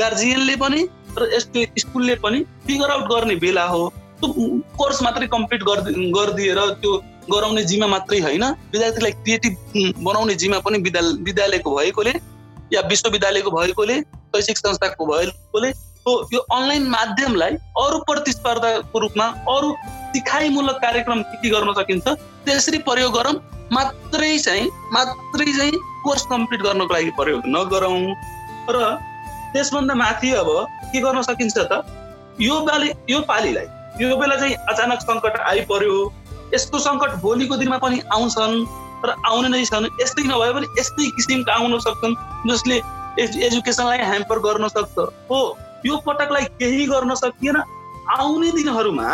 गार्जियनले 0.00 0.56
पनि 0.56 0.80
र 1.18 1.30
यस्तो 1.34 1.64
स्कुलले 1.78 2.14
पनि 2.24 2.38
फिगर 2.66 2.90
आउट 2.90 3.04
गर्ने 3.12 3.34
बेला 3.42 3.64
हो। 3.72 3.82
कोर्स 4.24 5.02
मात्रै 5.02 5.26
कम्प्लिट 5.26 5.62
गरिदिएर 5.62 6.58
त्यो 6.80 6.96
गराउने 7.32 7.62
जिम्मा 7.64 7.86
मात्रै 7.86 8.20
होइन। 8.20 8.44
विद्यार्थीलाई 8.72 9.12
क्रिएटिभ 9.12 10.02
बनाउने 10.04 10.34
जिम्मा 10.34 10.58
पनि 10.66 10.78
विद्यालय 10.78 11.22
विद्यालयको 11.24 11.76
भएकोले 11.76 12.12
या 12.72 12.80
विश्वविद्यालयको 12.88 13.50
भएकोले 13.50 14.00
शैक्षिक 14.00 14.58
संस्थाको 14.58 15.06
भएकोले 15.06 15.68
यो 16.34 16.40
अनलाइन 16.56 16.88
माध्यमलाई 16.88 17.54
अरू 17.78 17.98
प्रतिस्पर्धाको 18.08 18.98
रूपमा 18.98 19.26
अरू 19.54 19.74
सिकाइमूलक 20.14 20.76
कार्यक्रम 20.82 21.22
के 21.22 21.36
के 21.42 21.48
गर्न 21.50 21.72
सकिन्छ 21.72 22.08
त्यसरी 22.44 22.78
प्रयोग 22.88 23.12
गरौँ 23.14 23.34
मात्रै 23.72 24.36
चाहिँ 24.38 24.68
मात्रै 24.92 25.52
चाहिँ 25.56 25.72
कोर्स 26.04 26.26
कम्प्लिट 26.30 26.62
गर्नको 26.62 26.94
लागि 26.94 27.10
प्रयोग 27.18 27.42
नगरौँ। 27.46 28.14
र 28.70 28.96
त्यसभन्दा 29.52 29.94
माथि 29.94 30.32
अब 30.34 30.48
के 30.92 31.00
गर्न 31.00 31.22
सकिन्छ 31.22 31.58
त 31.58 31.84
यो 32.40 32.60
पालि 32.66 32.90
यो 33.10 33.20
पालिलाई 33.28 33.66
यो 34.00 34.16
बेला 34.16 34.36
चाहिँ 34.36 34.54
अचानक 34.72 35.00
सङ्कट 35.00 35.34
आइपर्यो 35.52 35.96
यस्तो 36.54 36.78
सङ्कट 36.84 37.10
भोलिको 37.22 37.56
दिनमा 37.56 37.78
पनि 37.78 38.00
आउँछन् 38.12 38.56
र 39.04 39.14
आउने 39.28 39.48
नै 39.48 39.64
छन्। 39.64 39.86
यस्तै 40.00 40.22
नभए 40.28 40.52
पनि 40.56 40.66
यस्तै 40.78 41.10
किसिमका 41.16 41.52
आउन 41.54 41.78
सक्छन् 41.86 42.14
जसले 42.48 42.76
एजुकेसनलाई 43.46 43.98
ह्याम्पर 44.10 44.38
गर्न 44.46 44.68
सक्छ। 44.68 44.96
हो 45.30 45.40
यो 45.86 45.96
पटकलाई 46.06 46.44
केही 46.60 46.86
गर्न 46.86 47.14
सकिएन। 47.14 47.56
आउने 48.16 48.50
दिनहरूमा 48.56 49.08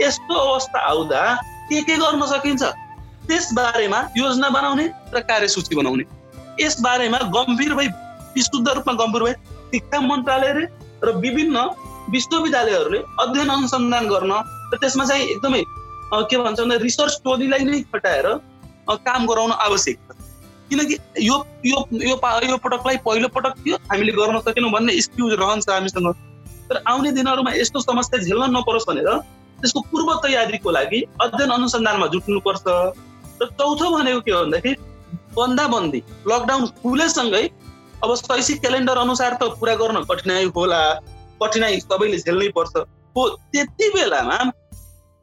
यस्तो 0.00 0.34
अवस्था 0.34 0.78
आउँदा 0.90 1.22
के 1.70 1.80
के 1.88 1.96
गर्न 1.96 2.26
सकिन्छ? 2.26 2.62
त्यस 3.28 3.52
बारेमा 3.54 3.98
योजना 4.16 4.48
बनाउने 4.50 4.86
र 5.14 5.20
कार्यसूची 5.30 5.76
बनाउने। 5.76 6.04
यस 6.60 6.80
बारेमा 6.80 7.18
गम्भीर 7.36 7.74
भई 7.74 7.88
विशुद्ध 8.34 8.68
रूपमा 8.68 8.92
गम्भीर 9.00 9.22
भए 9.22 9.34
शिक्षा 9.72 10.00
मन्त्रालयले 10.00 10.64
र 11.04 11.16
विभिन्न 11.22 11.56
विश्वविद्यालयहरूले 12.10 12.98
अध्ययन 13.20 13.48
अनुसन्धान 13.48 14.08
गर्न 14.08 14.32
र 14.72 14.76
त्यसमा 14.80 15.04
चाहिँ 15.04 15.24
एकदमै 15.26 15.62
के 16.30 16.36
भन्छ 16.38 16.60
भने 16.60 16.76
रिसर्च 16.78 17.20
टोलीलाई 17.24 17.64
नै 17.64 17.80
खटाएर 17.92 18.26
काम 18.88 19.26
गराउन 19.26 19.52
आवश्यक 19.66 19.98
छ। 19.98 20.16
किनकि 20.70 20.96
यो 21.20 21.36
यो 21.64 21.78
यो 22.02 22.16
यो 22.48 22.56
पटकलाई 22.64 22.96
पहिलो 23.06 23.28
पटक 23.36 23.54
थियो 23.64 23.76
हामीले 23.90 24.12
गर्न 24.12 24.40
सकेनौँ 24.40 24.70
भन्ने 24.72 24.92
एक्सक्युज 24.92 25.32
रहन्छ 25.40 25.68
हामीसँग। 25.68 26.12
तर 26.68 26.82
आउने 26.86 27.10
दिनहरूमा 27.12 27.52
यस्तो 27.54 27.80
समस्या 27.80 28.20
झेल्न 28.20 28.50
नपरोस् 28.56 28.88
भनेर 28.88 29.10
त्यसको 29.60 29.80
पूर्व 29.90 30.08
तयारीको 30.24 30.70
लागि 30.70 31.00
अध्ययन 31.20 31.50
अनुसन्धानमा 31.50 32.06
जुट्नुपर्छ। 32.14 32.64
र 33.42 33.46
चौथो 33.58 33.90
भनेको 33.96 34.20
के 34.20 34.30
हो 34.32 34.44
भन्दाखेरि 34.44 34.76
बन्दाबन्दी 35.36 36.00
लकडाउन 36.28 36.66
खुलेसँगै 36.82 37.44
अब 38.04 38.14
शैक्षिक 38.16 38.60
क्यालेन्डर 38.60 38.96
अनुसार 38.98 39.36
त 39.40 39.42
पुरा 39.60 39.74
गर्न 39.80 40.04
कठिनाइ 40.10 40.44
होला। 40.56 40.80
कठिनाइ 41.44 41.80
सबैले 41.80 42.18
झेल्नै 42.18 42.48
पर्छ। 42.56 42.76
हो 43.16 43.28
त्यति 43.52 43.88
बेलामा 43.94 44.38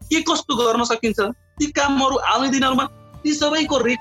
के 0.02 0.22
कस्तो 0.30 0.56
गर्न 0.56 0.84
सकिन्छ? 0.86 1.20
ती 1.60 1.66
कामहरू 1.78 2.16
आउने 2.32 2.50
दिनहरूमा 2.50 2.86
ती 3.24 3.34
सबैको 3.34 3.78
रे 3.78 3.94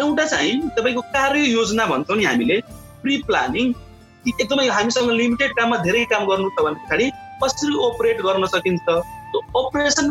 एउटा 0.00 0.24
चाहिँ 0.24 0.56
तपाईँको 0.76 1.00
कार्य 1.14 1.44
योजना 1.50 1.86
भन्छौँ 1.92 2.16
नि 2.16 2.24
हामीले 2.24 2.60
प्रि 3.02 3.16
प्लानिङ 3.26 3.72
एकदमै 4.28 4.66
हामीसँग 4.68 5.10
लिमिटेड 5.20 5.52
काममा 5.58 5.76
धेरै 5.84 6.04
काम 6.12 6.26
गर्नु 6.30 6.48
छ 6.50 6.64
भने 6.64 6.76
पछाडि 6.84 7.06
कसरी 7.42 7.74
ओपरेट 7.86 8.20
गर्न 8.22 8.46
सकिन्छ? 8.54 8.88
अपरेसन 9.56 10.06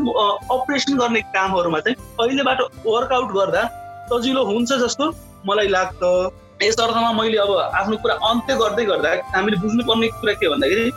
अपरेसन 0.51 0.97
गर्ने 0.97 1.21
कामहरूमा 1.35 1.79
चाहिँ 1.85 1.97
अहिलेबाट 2.19 2.61
वर्कआउट 2.85 3.31
गर्दा 3.37 3.63
सजिलो 4.11 4.43
हुन्छ 4.45 4.69
जस्तो 4.83 5.11
मलाई 5.47 5.67
लाग्छ। 5.75 6.01
यस 6.63 6.79
अर्थमा 6.79 7.11
मैले 7.19 7.37
अब 7.43 7.51
आफ्नो 7.81 7.97
कुरा 8.03 8.15
अन्त्य 8.29 8.55
गर्दै 8.63 8.85
गर्दा 8.85 9.09
हामीले 9.35 9.57
बुझ्नुपर्ने 9.61 10.07
कुरा 10.15 10.33
के 10.41 10.49
भन्दाखेरि 10.49 10.89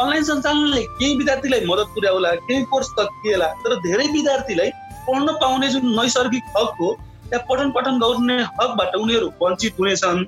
अनलाइन 0.00 0.24
सञ्चालनले 0.24 0.82
केही 0.98 1.16
विद्यार्थीलाई 1.18 1.64
मद्दत 1.66 1.88
पुर्याउला 1.94 2.30
केही 2.48 2.64
कोर्स 2.70 2.88
सकिएला 2.88 3.46
तर 3.64 3.74
धेरै 3.86 4.06
विद्यार्थीलाई 4.12 4.70
पढ्न 5.06 5.32
पाउने 5.42 5.68
जुन 5.68 5.86
नैसर्गिक 5.98 6.44
हक 6.56 6.74
हो 6.80 6.92
त्यहाँ 7.30 7.44
पठन 7.50 7.70
पाठन 7.76 7.98
गर्ने 8.00 8.36
हकबाट 8.58 8.94
उनीहरू 8.96 9.28
वञ्चित 9.42 9.80
हुनेछन्। 9.80 10.20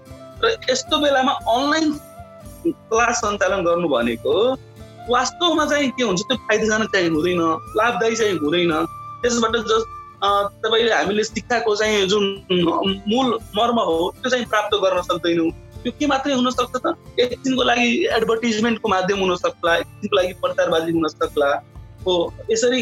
र 0.44 0.54
यस्तो 0.70 0.98
बेलामा 1.02 1.32
अनलाइन 1.54 1.92
क्लास 2.64 3.20
सञ्चालन 3.24 3.60
गर्नु 3.66 3.88
भनेको 3.88 4.34
वास्तवमा 5.10 5.64
चाहिँ 5.66 5.90
के 5.98 6.02
हुन्छ 6.04 6.22
त्यो 6.22 6.36
फाइदाजनक 6.48 6.88
चाहिँ 6.94 7.10
हुँदैन 7.10 7.40
लाभदायी 7.78 8.16
चाहिँ 8.16 8.36
हुँदैन। 8.38 8.72
त्यसबाट 9.22 9.56
जस 9.70 9.84
तपाईँले 10.64 10.92
हामीले 10.94 11.24
शिक्षाको 11.24 11.74
चाहिँ 11.76 12.06
जुन 12.08 12.24
मूल 13.08 13.38
मर्म 13.56 13.78
हो 13.88 13.96
त्यो 14.16 14.30
चाहिँ 14.30 14.46
प्राप्त 14.52 14.74
गर्न 14.84 15.02
सक्दैनौँ। 15.10 15.50
त्यो 15.88 15.98
के 15.98 16.06
मात्रै 16.06 16.34
हुनसक्छ 16.34 16.76
त? 16.84 16.86
एकछिनको 17.18 17.62
लागि 17.64 17.88
एडभर्टिजमेन्टको 18.16 18.88
माध्यम 18.88 19.18
हुन 19.24 19.36
सक्ला 19.40 19.76
एकछिनको 19.76 20.16
लागि 20.16 20.32
प्रचारबाजी 20.44 20.92
हुन 20.92 21.08
सक्ला। 21.08 21.48
हो 22.04 22.14
यसरी 22.50 22.80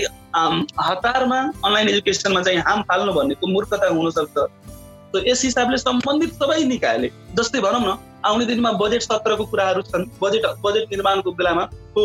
हतारमा 0.86 1.38
अनलाइन 1.64 1.88
एजुकेसनमा 1.88 2.42
चाहिँ 2.42 2.58
हाम 2.66 2.82
फाल्नु 2.88 3.12
भनेको 3.12 3.46
मूर्खता 3.46 3.88
हुनसक्छ 3.88 5.24
यस 5.26 5.42
हिसाबले 5.44 5.78
सम्बन्धित 5.78 6.32
सबै 6.34 6.62
निकायले 6.70 7.08
जस्तै 7.38 7.60
भनौँ 7.66 7.80
न 7.80 7.96
आउने 8.26 8.44
दिनमा 8.46 8.72
बजेट 8.82 9.02
सत्रको 9.02 9.44
कुराहरू 9.52 9.82
छन् 9.90 10.04
बजेट 10.22 10.46
बजेट 10.64 10.90
निर्माणको 10.92 11.32
बेलामा 11.38 11.64
हो 11.96 12.02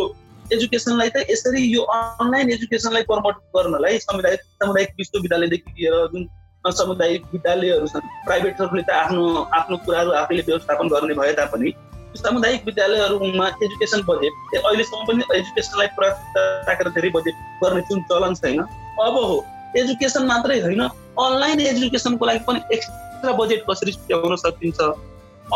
एजुकेसनलाई 0.53 1.09
त 1.09 1.25
यसरी 1.31 1.61
यो 1.73 1.81
अनलाइन 1.97 2.51
एजुकेसनलाई 2.55 3.03
प्रमोट 3.09 3.41
गर्नलाई 3.57 3.99
सामुदायिक 4.05 4.45
सामुदायिक 4.61 4.95
विश्वविद्यालयदेखि 5.01 5.75
लिएर 5.75 5.97
जुन 6.13 6.23
सामुदायिक 6.69 7.23
विद्यालयहरू 7.33 7.87
छन्। 7.87 8.05
प्राइभेटहरूले 8.25 8.81
त 8.85 8.89
आफ्नो 8.93 9.21
आफ्नो 9.49 9.77
कुराहरू 9.85 10.11
आफैले 10.13 10.41
व्यवस्थापन 10.45 10.87
गर्ने 10.93 11.13
भए 11.17 11.33
तापनि 11.33 11.73
सामुदायिक 12.15 12.65
विद्यालयहरूमा 12.65 13.47
एजुकेसन 13.65 14.01
बजेट 14.05 14.33
अहिलेसम्म 14.61 15.01
पनि 15.07 15.23
एजुकेसनलाई 15.37 15.87
प्राथमिकता 15.97 16.89
धेरै 16.97 17.09
बजेट 17.17 17.35
गर्ने 17.63 17.81
जुन 17.89 18.01
चलन 18.11 18.33
छैन 18.37 18.61
अब 18.61 19.17
हो। 19.17 19.41
एजुकेसन 19.77 20.25
मात्रै 20.27 20.59
होइन 20.61 20.81
अनलाइन 21.25 21.59
एजुकेसनको 21.65 22.25
लागि 22.25 22.45
पनि 22.47 22.61
एक्स्ट्रा 22.77 23.33
बजेट 23.41 23.65
कसरी 23.69 23.91
छुट्याउन 23.91 24.35
सकिन्छ? 24.45 24.79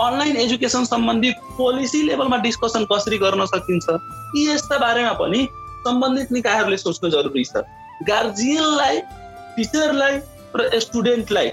अनलाइन 0.01 0.35
एजुकेसन 0.37 0.85
सम्बन्धी 0.85 1.31
पोलिसी 1.57 2.01
लेभलमा 2.09 2.37
डिस्कसन 2.41 2.85
कसरी 2.91 3.17
गर्न 3.17 3.45
सकिन्छ? 3.53 3.85
यी 4.35 4.49
यस्ता 4.49 4.77
बारेमा 4.79 5.13
पनि 5.21 5.47
सम्बन्धित 5.85 6.31
निकायहरूले 6.31 6.77
सोच्नु 6.77 7.09
जरुरी 7.13 7.43
छ। 7.45 7.61
गार्जियनलाई 8.09 8.99
टिचरलाई 9.55 10.17
र 10.57 10.79
स्टुडेन्टलाई 10.79 11.51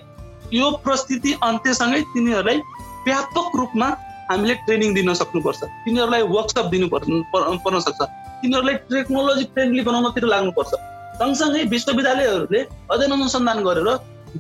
यो 0.53 0.71
परिस्थिति 0.87 1.33
अन्त्यसँगै 1.43 2.01
तिनीहरूलाई 2.15 2.59
व्यापक 3.07 3.57
रूपमा 3.59 3.89
हामीले 4.31 4.55
ट्रेनिङ 4.67 4.95
दिन 4.95 5.13
सक्नुपर्छ। 5.21 5.61
तिनीहरूलाई 5.85 6.23
वर्कसप 6.35 6.67
दिनु 6.73 6.89
पर्न 6.93 7.81
सक्छ। 7.87 8.01
तिनीहरूलाई 8.43 8.75
टेक्नोलोजी 8.91 9.45
फ्रेन्डली 9.55 9.83
बनाउनतिर 9.89 10.25
लाग्नुपर्छ। 10.35 10.73
सँगसँगै 11.19 11.63
विश्वविद्यालयहरूले 11.75 12.61
अध्ययन 12.93 13.13
अनुसन्धान 13.13 13.59
गरेर 13.65 13.89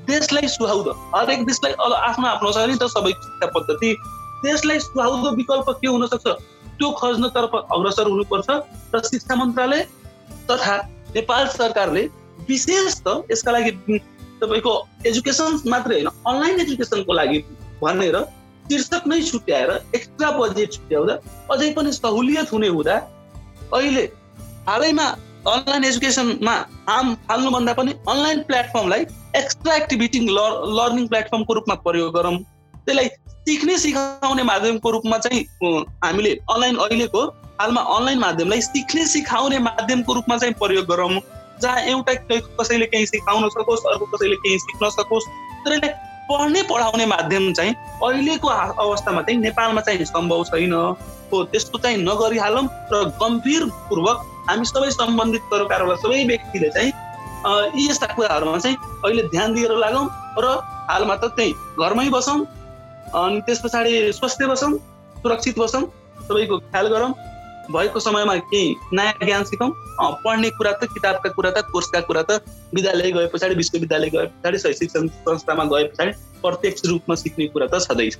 देशलाई 0.08 0.48
सुहाउँदो 0.48 0.92
हरेक 1.14 1.44
देशलाई 1.46 1.72
आफ्नो 2.08 2.26
आफ्नो 2.28 2.52
छ 2.52 2.58
नि 2.68 2.76
त 2.76 2.88
सबै 2.94 3.12
शिक्षा 3.12 3.46
पद्धति 3.56 3.90
देशलाई 4.44 4.78
सुहाउँदो 4.80 5.30
विकल्प 5.36 5.68
के 5.80 5.88
हुनसक्छ? 5.88 6.26
त्यो 6.78 6.90
खोज्नतर्फ 7.00 7.52
अग्रसर 7.54 8.06
हुनुपर्छ 8.08 8.48
र 8.94 9.00
शिक्षा 9.10 9.34
मन्त्रालय 9.36 9.80
तथा 10.50 10.76
नेपाल 11.14 11.46
सरकारले 11.58 12.02
विशेष 12.48 12.94
त 13.06 13.22
यसका 13.30 13.50
लागि 13.52 13.70
तपाईँको 14.43 14.74
एजुकेसन 15.07 15.59
मात्रै 15.72 15.95
होइन 15.97 16.09
अनलाइन 16.30 16.61
एजुकेसनको 16.61 17.12
लागि 17.20 17.38
भनेर 17.82 18.16
शीर्षक 18.70 19.07
नै 19.07 19.20
छुट्याएर 19.30 19.70
एक्स्ट्रा 19.95 20.30
बजेट 20.38 20.72
छुट्याउँदा 20.72 21.14
अझै 21.55 21.70
पनि 21.76 21.93
सहुलियत 21.93 22.53
हुने 22.53 22.68
हुँदा 22.76 22.97
अहिले 23.78 24.05
हालैमा 24.68 25.07
अनलाइन 25.51 25.84
एजुकेसनमा 25.84 26.55
हाम 26.88 27.14
फाल्नुभन्दा 27.28 27.72
पनि 27.78 27.93
अनलाइन 28.09 28.43
प्लेटफर्मलाई 28.49 29.07
एक्स्ट्रा 29.36 29.74
एक्टिभिटी 29.76 30.18
लर्निङ 30.30 31.07
प्लेटफर्मको 31.09 31.55
रूपमा 31.55 31.74
प्रयोग 31.86 32.14
गरौँ। 32.14 32.36
त्यसलाई 32.76 33.09
सिक्ने 33.49 33.78
सिकाउने 33.78 34.43
माध्यमको 34.43 34.90
रूपमा 34.90 35.18
चाहिँ 35.18 35.40
हामीले 36.05 36.32
अनलाइन 36.53 36.76
अहिलेको 36.86 37.22
हालमा 37.61 37.80
अनलाइन 37.97 38.18
माध्यमलाई 38.18 38.61
सिक्ने 38.61 39.07
सिकाउने 39.07 39.59
माध्यमको 39.66 40.14
रूपमा 40.14 40.36
चाहिँ 40.38 40.55
प्रयोग 40.62 40.86
गरौँ। 40.86 41.11
जहाँ 41.62 41.80
एउटा 41.92 42.12
कसैले 42.58 42.86
केही 42.92 43.06
सिकाउन 43.06 43.48
सकोस् 43.48 43.86
अर्को 43.92 44.06
कसैले 44.14 44.36
केही 44.44 44.58
सिक्न 44.58 44.90
सकोस्। 44.90 45.26
तर 45.64 45.72
यसले 45.74 45.88
पढ्ने 46.28 46.62
पढाउने 46.70 47.06
माध्यम 47.06 47.52
चाहिँ 47.52 47.74
अहिलेको 48.02 48.48
अवस्थामा 48.48 49.22
चाहिँ 49.22 49.40
नेपालमा 49.40 49.80
चाहिँ 49.80 50.04
सम्भव 50.06 50.44
छैन। 50.44 50.72
हो 51.32 51.42
त्यस्तो 51.52 51.78
चाहिँ 51.78 51.96
नगरिहालौँ 51.98 52.64
र 52.92 53.04
गम्भीरपूर्वक 53.20 54.18
हामी 54.48 54.64
सबै 54.66 54.90
सम्बन्धित 54.90 55.42
सरकारवाला 55.52 55.96
सबै 56.02 56.24
व्यक्तिले 56.26 56.68
चाहिँ 56.70 56.92
यी 57.74 57.88
यस्ता 57.88 58.06
कुराहरूमा 58.14 58.58
चाहिँ 58.58 58.76
अहिले 59.04 59.22
ध्यान 59.32 59.54
दिएर 59.54 59.72
लागौँ 59.84 60.06
र 60.38 60.46
हालमा 60.90 61.16
त 61.16 61.32
त्यही 61.36 61.52
घरमै 61.80 62.08
बसौँ 62.10 62.38
अनि 63.16 63.40
त्यस 63.46 63.60
पछाडि 63.64 63.92
स्वस्थ 64.12 64.42
बसौँ 64.52 64.72
सुरक्षित 65.22 65.58
बसौँ 65.58 65.82
सबैको 66.28 66.58
ख्याल 66.58 66.86
गरौँ। 66.94 67.12
भएको 67.70 68.00
समयमा 68.00 68.36
केही 68.50 68.74
नयाँ 68.92 69.12
ज्ञान 69.24 69.44
सिकौँ? 69.44 69.70
पढ्ने 70.24 70.50
कुरा 70.50 70.72
त 70.72 70.84
किताबका 70.94 71.30
कुरा 71.30 71.50
त 71.50 71.64
कोर्सका 71.72 72.00
कुरा 72.08 72.22
त 72.30 72.42
विद्यालय 72.74 73.10
गए 73.12 73.26
पछाडि 73.34 73.54
विश्वविद्यालय 73.54 74.10
गए 74.10 74.26
पछाडि 74.26 74.58
शैक्षिक 74.58 74.90
संस्थामा 74.90 75.64
गए 75.64 75.84
पछाडि 75.88 76.12
प्रत्यक्ष 76.42 76.86
रूपमा 76.86 77.14
सिक्ने 77.14 77.46
कुरा 77.54 77.66
त 77.66 77.80
छँदैछ 77.86 78.18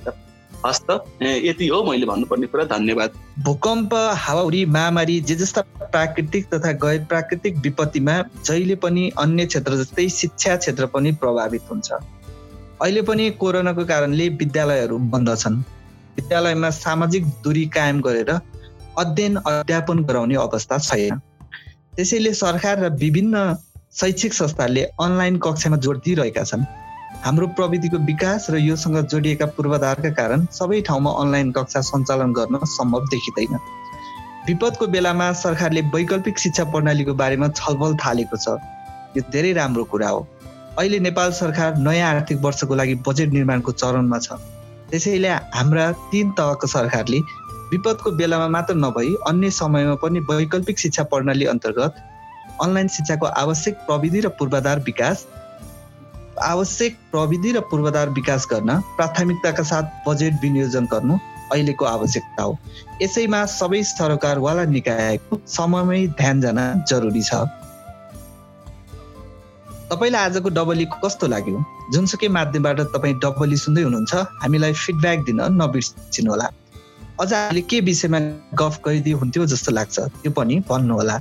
हस् 0.65 0.79
त 0.89 0.99
यति 1.19 1.67
हो 1.67 1.83
मैले 1.83 2.05
भन्नुपर्ने 2.05 2.47
कुरा 2.47 2.63
धन्यवाद। 2.65 3.13
भूकम्प 3.43 3.93
हावाहुरी 4.15 4.63
महामारी 4.65 5.19
जे 5.21 5.35
जस्ता 5.35 5.61
प्राकृतिक 5.91 6.45
तथा 6.53 6.71
गैर 6.79 7.03
प्राकृतिक 7.05 7.57
विपत्तिमा 7.63 8.15
जहिले 8.45 8.75
पनि 8.79 9.09
अन्य 9.19 9.45
क्षेत्र 9.45 9.75
जस्तै 9.77 10.07
शिक्षा 10.09 10.55
क्षेत्र 10.55 10.85
पनि 10.95 11.11
प्रभावित 11.19 11.67
हुन्छ। 11.71 11.91
अहिले 11.91 13.01
पनि 13.01 13.29
कोरोनाको 13.41 13.85
कारणले 13.85 14.29
विद्यालयहरू 14.39 14.97
बन्द 15.11 15.35
छन्। 15.37 15.61
विद्यालयमा 16.15 16.69
सामाजिक 16.69 17.25
दूरी 17.43 17.65
कायम 17.75 18.01
गरेर 18.01 18.31
अध्ययन 18.99 19.35
अध्यापन 19.37 19.99
गराउने 20.05 20.35
अवस्था 20.35 20.77
छैन। 20.77 21.19
त्यसैले 21.95 22.33
सरकार 22.33 22.79
र 22.79 22.89
विभिन्न 22.95 23.37
शैक्षिक 23.93 24.33
संस्थाले 24.33 24.83
अनलाइन 25.01 25.37
कक्षामा 25.37 25.77
जोड 25.77 25.97
दिइरहेका 26.05 26.43
छन्। 26.43 26.65
हाम्रो 27.25 27.47
प्रविधिको 27.57 27.97
विकास 28.05 28.49
र 28.49 28.57
योसँग 28.57 28.97
जोडिएका 29.07 29.45
पूर्वाधारका 29.57 30.09
कारण 30.13 30.45
सबै 30.51 30.81
ठाउँमा 30.81 31.11
अनलाइन 31.21 31.51
कक्षा 31.51 31.81
सञ्चालन 31.81 32.33
गर्न 32.33 32.59
सम्भव 32.67 33.05
देखिँदैन। 33.07 33.57
विपदको 34.47 34.87
बेलामा 34.87 35.31
सरकारले 35.41 35.81
वैकल्पिक 35.93 36.39
शिक्षा 36.39 36.63
प्रणालीको 36.71 37.13
बारेमा 37.13 37.47
छलफल 37.49 37.95
थालेको 37.97 38.37
छ। 38.37 38.57
यो 39.17 39.21
धेरै 39.31 39.53
राम्रो 39.53 39.83
कुरा 39.89 40.09
हो। 40.09 40.27
अहिले 40.77 40.99
नेपाल 40.99 41.31
सरकार 41.33 41.77
नयाँ 41.77 42.09
आर्थिक 42.13 42.37
वर्षको 42.41 42.75
लागि 42.75 42.95
बजेट 43.07 43.29
निर्माणको 43.33 43.71
चरणमा 43.71 44.19
छ। 44.19 44.37
त्यसैले 44.89 45.29
हाम्रा 45.53 45.91
तिन 46.11 46.31
तहको 46.37 46.67
सरकारले 46.67 47.19
विपदको 47.73 48.11
बेलामा 48.17 48.47
मात्र 48.55 48.75
नभई 48.77 49.13
अन्य 49.27 49.51
समयमा 49.59 49.95
पनि 50.01 50.19
वैकल्पिक 50.31 50.79
शिक्षा 50.79 51.03
प्रणाली 51.11 51.45
अन्तर्गत 51.53 52.01
अनलाइन 52.61 52.87
शिक्षाको 52.95 53.25
आवश्यक 53.43 53.75
प्रविधि 53.87 54.19
र 54.21 54.27
पूर्वाधार 54.39 54.79
विकास 54.87 55.25
आवश्यक 56.43 56.97
प्रविधि 57.11 57.51
र 57.51 57.59
पूर्वाधार 57.71 58.09
विकास 58.17 58.47
गर्न 58.51 58.79
प्राथमिकताका 58.97 59.63
साथ 59.63 60.07
बजेट 60.07 60.33
विनियोजन 60.41 60.85
गर्नु 60.93 61.17
अहिलेको 61.53 61.85
आवश्यकता 61.85 62.43
हो। 62.43 62.57
यसैमा 63.01 63.45
सबै 63.53 63.81
सरकारवाला 63.83 64.63
निकायको 64.77 65.41
समयमै 65.47 65.99
ध्यान 66.21 66.41
जान 66.41 66.59
जरुरी 66.89 67.21
छ। 67.21 67.43
तपाईँलाई 69.91 70.23
आजको 70.25 70.49
डबली 70.57 70.85
कस्तो 71.03 71.27
लाग्यो? 71.27 71.59
जुनसुकै 71.93 72.27
माध्यमबाट 72.37 72.79
तपाईँ 72.95 73.15
डबली 73.23 73.57
सुन्दै 73.65 73.83
हुनुहुन्छ 73.83 74.13
हामीलाई 74.41 74.73
फिडब्याक 74.73 75.19
दिन 75.29 75.41
नबिर्सिनुहोला। 75.61 76.47
अझ 77.19 77.33
हामीले 77.33 77.61
के 77.61 77.79
विषयमा 77.79 78.19
गफ 78.57 78.79
गरिदियो 78.85 79.17
हुन्थ्यो 79.17 79.45
जस्तो 79.45 79.71
लाग्छ? 79.71 79.99
त्यो 79.99 80.31
पनि 80.31 80.59
भन्नुहोला। 80.69 81.19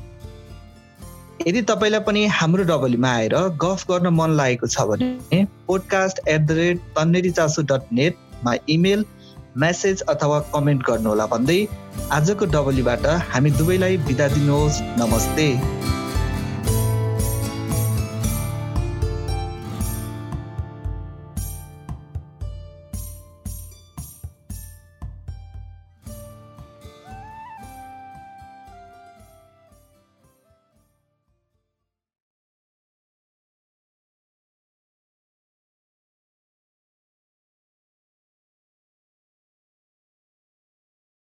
यदि 1.47 1.62
तपाईँलाई 1.62 2.01
पनि 2.01 2.24
हाम्रो 2.38 2.64
डबलीमा 2.64 3.11
आएर 3.12 3.34
गफ 3.62 3.84
गर्न 3.90 4.09
मन 4.16 4.30
लागेको 4.40 4.66
छ 4.66 4.86
भने 4.88 5.45
podcast 5.66 6.20
at 6.28 6.40
the 6.40 6.51
rate 6.51 6.78
Tanneri 6.97 7.30
चासो 7.30 7.62
डट 7.62 7.93
नेटमा 7.93 8.55
इमेल 8.68 9.05
म्यासेज 9.59 10.01
अथवा 10.09 10.38
कमेन्ट 10.55 10.82
गर्नुहोला 10.86 11.26
भन्दै 11.26 11.61
आजको 12.11 12.45
डबलीबाट 12.55 13.07
हामी 13.32 13.51
दुवैलाई 13.59 13.97
बिदा 14.09 14.28
दिनुहोस्। 14.28 14.80
नमस्ते। 15.01 15.47